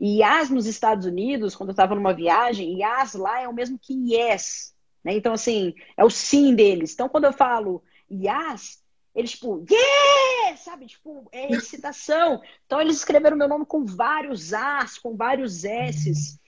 Yas 0.00 0.50
nos 0.50 0.66
Estados 0.66 1.06
Unidos, 1.06 1.56
quando 1.56 1.70
eu 1.70 1.74
estava 1.74 1.94
numa 1.94 2.12
viagem, 2.12 2.80
Yas 2.80 3.14
lá 3.14 3.40
é 3.40 3.48
o 3.48 3.52
mesmo 3.52 3.78
que 3.78 3.94
Yes. 4.14 4.74
Né? 5.02 5.14
Então, 5.14 5.32
assim, 5.32 5.74
é 5.96 6.04
o 6.04 6.10
sim 6.10 6.54
deles. 6.54 6.94
Então, 6.94 7.08
quando 7.08 7.24
eu 7.24 7.32
falo 7.32 7.82
Yas, 8.10 8.83
eles, 9.14 9.30
tipo, 9.32 9.64
yes! 9.70 10.60
Sabe? 10.60 10.86
Tipo, 10.86 11.28
é 11.30 11.52
excitação. 11.52 12.40
Então, 12.66 12.80
eles 12.80 12.96
escreveram 12.96 13.36
meu 13.36 13.48
nome 13.48 13.64
com 13.64 13.84
vários 13.84 14.52
As, 14.52 14.98
com 14.98 15.16
vários 15.16 15.64
S's. 15.64 16.38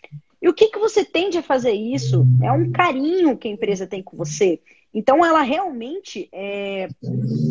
E 0.42 0.48
o 0.48 0.54
que, 0.54 0.68
que 0.68 0.78
você 0.78 1.04
tende 1.04 1.38
a 1.38 1.42
fazer 1.42 1.72
isso? 1.72 2.26
É 2.42 2.50
um 2.50 2.72
carinho 2.72 3.36
que 3.36 3.48
a 3.48 3.50
empresa 3.50 3.86
tem 3.86 4.02
com 4.02 4.16
você. 4.16 4.60
Então, 4.92 5.24
ela 5.24 5.42
realmente 5.42 6.28
é, 6.32 6.88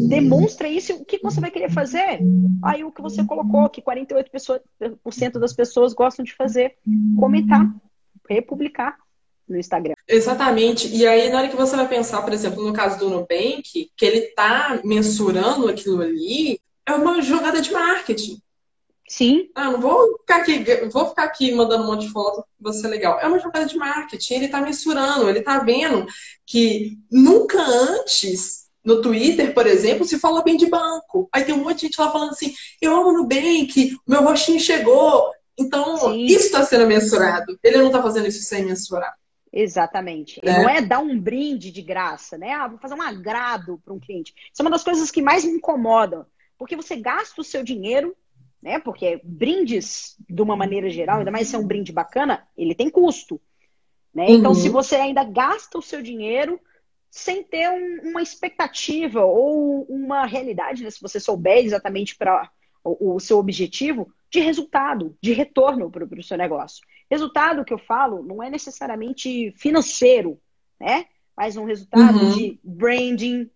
demonstra 0.10 0.68
isso. 0.68 0.94
O 0.96 1.06
que 1.06 1.20
você 1.20 1.40
vai 1.40 1.52
querer 1.52 1.72
fazer? 1.72 2.20
Aí, 2.64 2.84
o 2.84 2.92
que 2.92 3.02
você 3.02 3.24
colocou, 3.24 3.70
que 3.70 3.82
48% 3.82 5.40
das 5.40 5.54
pessoas 5.54 5.94
gostam 5.94 6.26
de 6.26 6.34
fazer, 6.34 6.76
comentar, 7.18 7.70
republicar 8.28 8.98
no 9.48 9.58
Instagram. 9.58 9.94
Exatamente. 10.08 10.88
E 10.88 11.06
aí, 11.08 11.30
na 11.30 11.40
hora 11.40 11.48
que 11.50 11.56
você 11.56 11.76
vai 11.76 11.88
pensar, 11.88 12.22
por 12.22 12.34
exemplo, 12.34 12.64
no 12.64 12.74
caso 12.74 13.00
do 13.00 13.10
Nubank, 13.10 13.62
que 13.96 14.06
ele 14.06 14.20
está 14.20 14.80
mensurando 14.84 15.68
aquilo 15.68 16.02
ali, 16.02 16.60
é 16.86 16.94
uma 16.94 17.22
jogada 17.22 17.62
de 17.62 17.72
marketing. 17.72 18.42
Sim. 19.08 19.50
Ah, 19.54 19.72
não 19.72 19.80
vou 19.80 20.18
ficar 20.20 20.38
aqui, 20.38 20.64
vou 20.92 21.10
ficar 21.10 21.24
aqui 21.26 21.54
mandando 21.54 21.84
um 21.84 21.88
monte 21.88 22.08
de 22.08 22.12
foto, 22.12 22.44
você 22.60 22.88
legal. 22.88 23.20
É 23.20 23.28
uma 23.28 23.40
jogada 23.40 23.66
de 23.66 23.78
marketing, 23.78 24.34
ele 24.34 24.46
está 24.46 24.60
mensurando, 24.62 25.30
ele 25.30 25.40
está 25.40 25.60
vendo 25.60 26.08
que 26.46 26.98
nunca 27.12 27.62
antes, 27.62 28.66
no 28.84 29.02
Twitter, 29.02 29.54
por 29.54 29.68
exemplo, 29.68 30.06
se 30.06 30.20
falou 30.20 30.44
bem 30.44 30.58
de 30.58 30.68
banco. 30.68 31.30
Aí 31.32 31.44
tem 31.44 31.54
um 31.54 31.64
monte 31.64 31.82
de 31.82 31.82
gente 31.88 32.02
lá 32.02 32.12
falando 32.12 32.32
assim, 32.32 32.54
eu 32.82 32.96
amo 32.96 33.12
Nubank, 33.12 33.96
meu 34.08 34.24
rostinho 34.24 34.60
chegou. 34.60 35.32
Então, 35.58 35.98
Sim. 35.98 36.26
isso 36.26 36.48
está 36.48 36.64
sendo 36.64 36.88
mensurado. 36.88 37.58
Ele 37.64 37.78
não 37.78 37.88
está 37.88 38.02
fazendo 38.02 38.28
isso 38.28 38.44
sem 38.44 38.66
mensurar. 38.66 39.16
Exatamente. 39.56 40.40
É. 40.44 40.52
Não 40.52 40.70
é 40.70 40.82
dar 40.82 41.00
um 41.00 41.20
brinde 41.20 41.72
de 41.72 41.82
graça, 41.82 42.38
né? 42.38 42.52
Ah, 42.52 42.68
vou 42.68 42.78
fazer 42.78 42.94
um 42.94 43.02
agrado 43.02 43.82
para 43.84 43.94
um 43.94 44.00
cliente. 44.00 44.34
Isso 44.52 44.62
é 44.62 44.64
uma 44.64 44.72
das 44.72 44.84
coisas 44.84 45.10
que 45.10 45.22
mais 45.22 45.46
me 45.46 45.54
incomodam. 45.54 46.26
Porque 46.58 46.76
você 46.76 46.96
gasta 46.96 47.42
o 47.42 47.44
seu 47.44 47.64
dinheiro 47.64 48.16
né? 48.66 48.80
Porque 48.80 49.22
brindes, 49.24 50.18
de 50.28 50.42
uma 50.42 50.56
maneira 50.56 50.90
geral, 50.90 51.20
ainda 51.20 51.30
mais 51.30 51.48
se 51.48 51.56
é 51.56 51.60
um 51.60 51.68
brinde 51.68 51.92
bacana, 51.92 52.48
ele 52.58 52.74
tem 52.74 52.90
custo. 52.90 53.40
Né? 54.12 54.26
Então, 54.32 54.52
uhum. 54.54 54.58
se 54.58 54.70
você 54.70 54.96
ainda 54.96 55.24
gasta 55.24 55.78
o 55.78 55.84
seu 55.84 56.02
dinheiro 56.02 56.60
sem 57.12 57.44
ter 57.44 57.70
um, 57.70 58.10
uma 58.10 58.24
expectativa 58.24 59.24
ou 59.24 59.84
uma 59.84 60.26
realidade, 60.26 60.84
né? 60.84 60.90
se 60.90 61.00
você 61.00 61.20
souber 61.20 61.64
exatamente 61.64 62.16
para 62.18 62.50
o, 62.84 63.14
o, 63.14 63.20
seu 63.20 63.38
objetivo, 63.38 64.12
de 64.32 64.40
resultado, 64.40 65.16
de 65.22 65.32
retorno 65.32 65.92
para 65.92 66.04
o 66.04 66.24
seu 66.24 66.36
negócio. 66.36 66.84
Resultado 67.10 67.64
que 67.64 67.74
eu 67.74 67.78
falo 67.78 68.24
não 68.24 68.42
é 68.42 68.50
necessariamente 68.50 69.54
financeiro, 69.58 70.40
né? 70.80 71.06
Mas 71.38 71.58
um 71.58 71.66
resultado 71.66 72.18
uhum. 72.18 72.32
de 72.32 72.60
branding, 72.64 73.50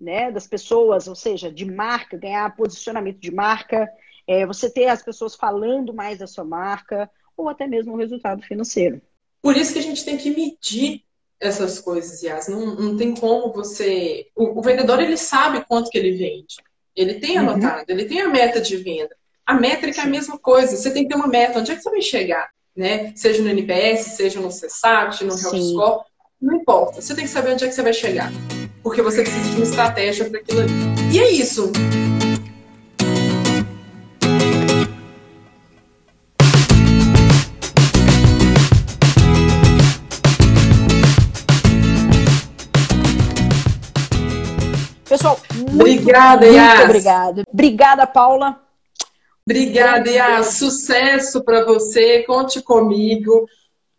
né, 0.00 0.30
das 0.30 0.46
pessoas, 0.46 1.08
ou 1.08 1.14
seja, 1.14 1.50
de 1.50 1.64
marca, 1.64 2.16
ganhar 2.16 2.54
posicionamento 2.56 3.18
de 3.18 3.32
marca, 3.32 3.90
é, 4.26 4.46
você 4.46 4.70
ter 4.70 4.86
as 4.86 5.02
pessoas 5.02 5.34
falando 5.34 5.92
mais 5.92 6.18
da 6.18 6.26
sua 6.26 6.44
marca, 6.44 7.10
ou 7.36 7.48
até 7.48 7.66
mesmo 7.66 7.92
o 7.92 7.96
resultado 7.96 8.42
financeiro. 8.42 9.02
Por 9.42 9.56
isso 9.56 9.72
que 9.72 9.78
a 9.78 9.82
gente 9.82 10.04
tem 10.04 10.16
que 10.16 10.30
medir 10.30 11.02
essas 11.40 11.78
coisas, 11.78 12.22
Yas. 12.22 12.48
Não, 12.48 12.74
não 12.74 12.96
tem 12.96 13.14
como 13.14 13.52
você. 13.52 14.28
O, 14.34 14.58
o, 14.58 14.62
vendedor 14.62 15.00
ele 15.00 15.16
sabe 15.16 15.64
quanto 15.66 15.90
que 15.90 15.98
ele 15.98 16.12
vende. 16.12 16.56
Ele 16.96 17.14
tem 17.14 17.38
uhum. 17.38 17.50
anotado, 17.50 17.84
uhum. 17.90 17.98
ele 17.98 18.04
tem 18.06 18.20
a 18.20 18.28
meta 18.28 18.60
de 18.60 18.76
venda. 18.76 19.14
A 19.44 19.54
métrica 19.54 20.00
é 20.00 20.04
a 20.04 20.08
mesma 20.08 20.38
coisa. 20.38 20.76
Você 20.76 20.90
tem 20.90 21.02
que 21.02 21.10
ter 21.10 21.16
uma 21.16 21.26
meta. 21.26 21.58
Onde 21.58 21.72
é 21.72 21.76
que 21.76 21.82
você 21.82 21.90
vai 21.90 22.00
chegar? 22.00 22.53
Né? 22.76 23.12
Seja 23.14 23.40
no 23.40 23.48
NPS, 23.48 24.16
seja 24.16 24.40
no 24.40 24.48
CSAT, 24.48 25.24
no 25.24 25.30
Health 25.30 25.62
Score. 25.62 26.00
Não 26.42 26.56
importa. 26.56 27.00
Você 27.00 27.14
tem 27.14 27.24
que 27.24 27.30
saber 27.30 27.52
onde 27.52 27.64
é 27.64 27.68
que 27.68 27.74
você 27.74 27.82
vai 27.82 27.92
chegar. 27.92 28.32
Porque 28.82 29.00
você 29.00 29.22
precisa 29.22 29.48
de 29.48 29.56
uma 29.56 29.64
estratégia 29.64 30.28
para 30.28 30.40
aquilo 30.40 30.60
ali. 30.60 30.72
E 31.12 31.18
é 31.18 31.30
isso. 31.30 31.70
Pessoal, 45.08 45.38
muito, 45.54 45.80
obrigada, 45.80 46.46
muito 46.46 46.56
Yas. 46.56 46.84
obrigada. 46.84 47.42
Obrigada, 47.48 48.06
Paula. 48.06 48.63
Obrigada, 49.46 50.10
Yas. 50.10 50.54
Sucesso 50.54 51.44
para 51.44 51.64
você. 51.64 52.22
Conte 52.22 52.62
comigo. 52.62 53.46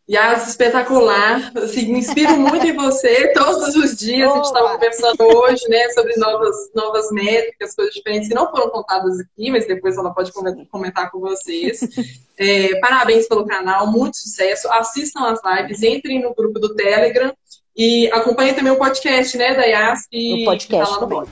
Yas, 0.09 0.49
espetacular. 0.49 1.51
Assim, 1.55 1.91
me 1.91 1.99
inspiro 1.99 2.37
muito 2.37 2.65
em 2.65 2.75
você 2.75 3.31
todos 3.33 3.75
os 3.75 3.95
dias. 3.95 4.31
a 4.31 4.35
gente 4.35 4.45
estava 4.45 4.73
conversando 4.73 5.21
hoje 5.21 5.67
né, 5.67 5.89
sobre 5.89 6.15
novas, 6.17 6.55
novas 6.75 7.11
métricas, 7.11 7.75
coisas 7.75 7.93
diferentes 7.93 8.27
que 8.27 8.35
não 8.35 8.49
foram 8.49 8.69
contadas 8.69 9.19
aqui, 9.19 9.51
mas 9.51 9.67
depois 9.67 9.97
ela 9.97 10.13
pode 10.13 10.31
comentar 10.69 11.11
com 11.11 11.19
vocês. 11.19 11.79
É, 12.37 12.77
parabéns 12.81 13.29
pelo 13.29 13.45
canal, 13.45 13.87
muito 13.87 14.17
sucesso. 14.17 14.69
Assistam 14.69 15.21
as 15.21 15.39
lives, 15.41 15.81
entrem 15.81 16.21
no 16.21 16.35
grupo 16.35 16.59
do 16.59 16.75
Telegram 16.75 17.33
e 17.73 18.11
acompanhe 18.11 18.51
também 18.51 18.73
o 18.73 18.77
podcast, 18.77 19.37
né, 19.37 19.55
da 19.55 19.63
Yas, 19.63 20.05
que 20.05 20.41
o 20.41 20.43
podcast 20.43 20.85
tá 20.85 20.95
lá 20.95 20.99
no 20.99 21.07
blog. 21.07 21.29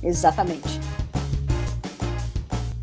Exatamente. 0.00 0.87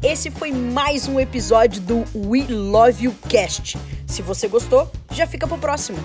Esse 0.08 0.30
foi 0.30 0.52
mais 0.52 1.08
um 1.08 1.20
episódio 1.20 1.82
do 1.82 2.06
We 2.16 2.46
Love 2.48 3.06
You 3.06 3.16
Cast. 3.28 3.76
Se 4.06 4.22
você 4.22 4.48
gostou, 4.48 4.88
já 5.10 5.26
fica 5.26 5.48
pro 5.48 5.58
próximo. 5.58 5.98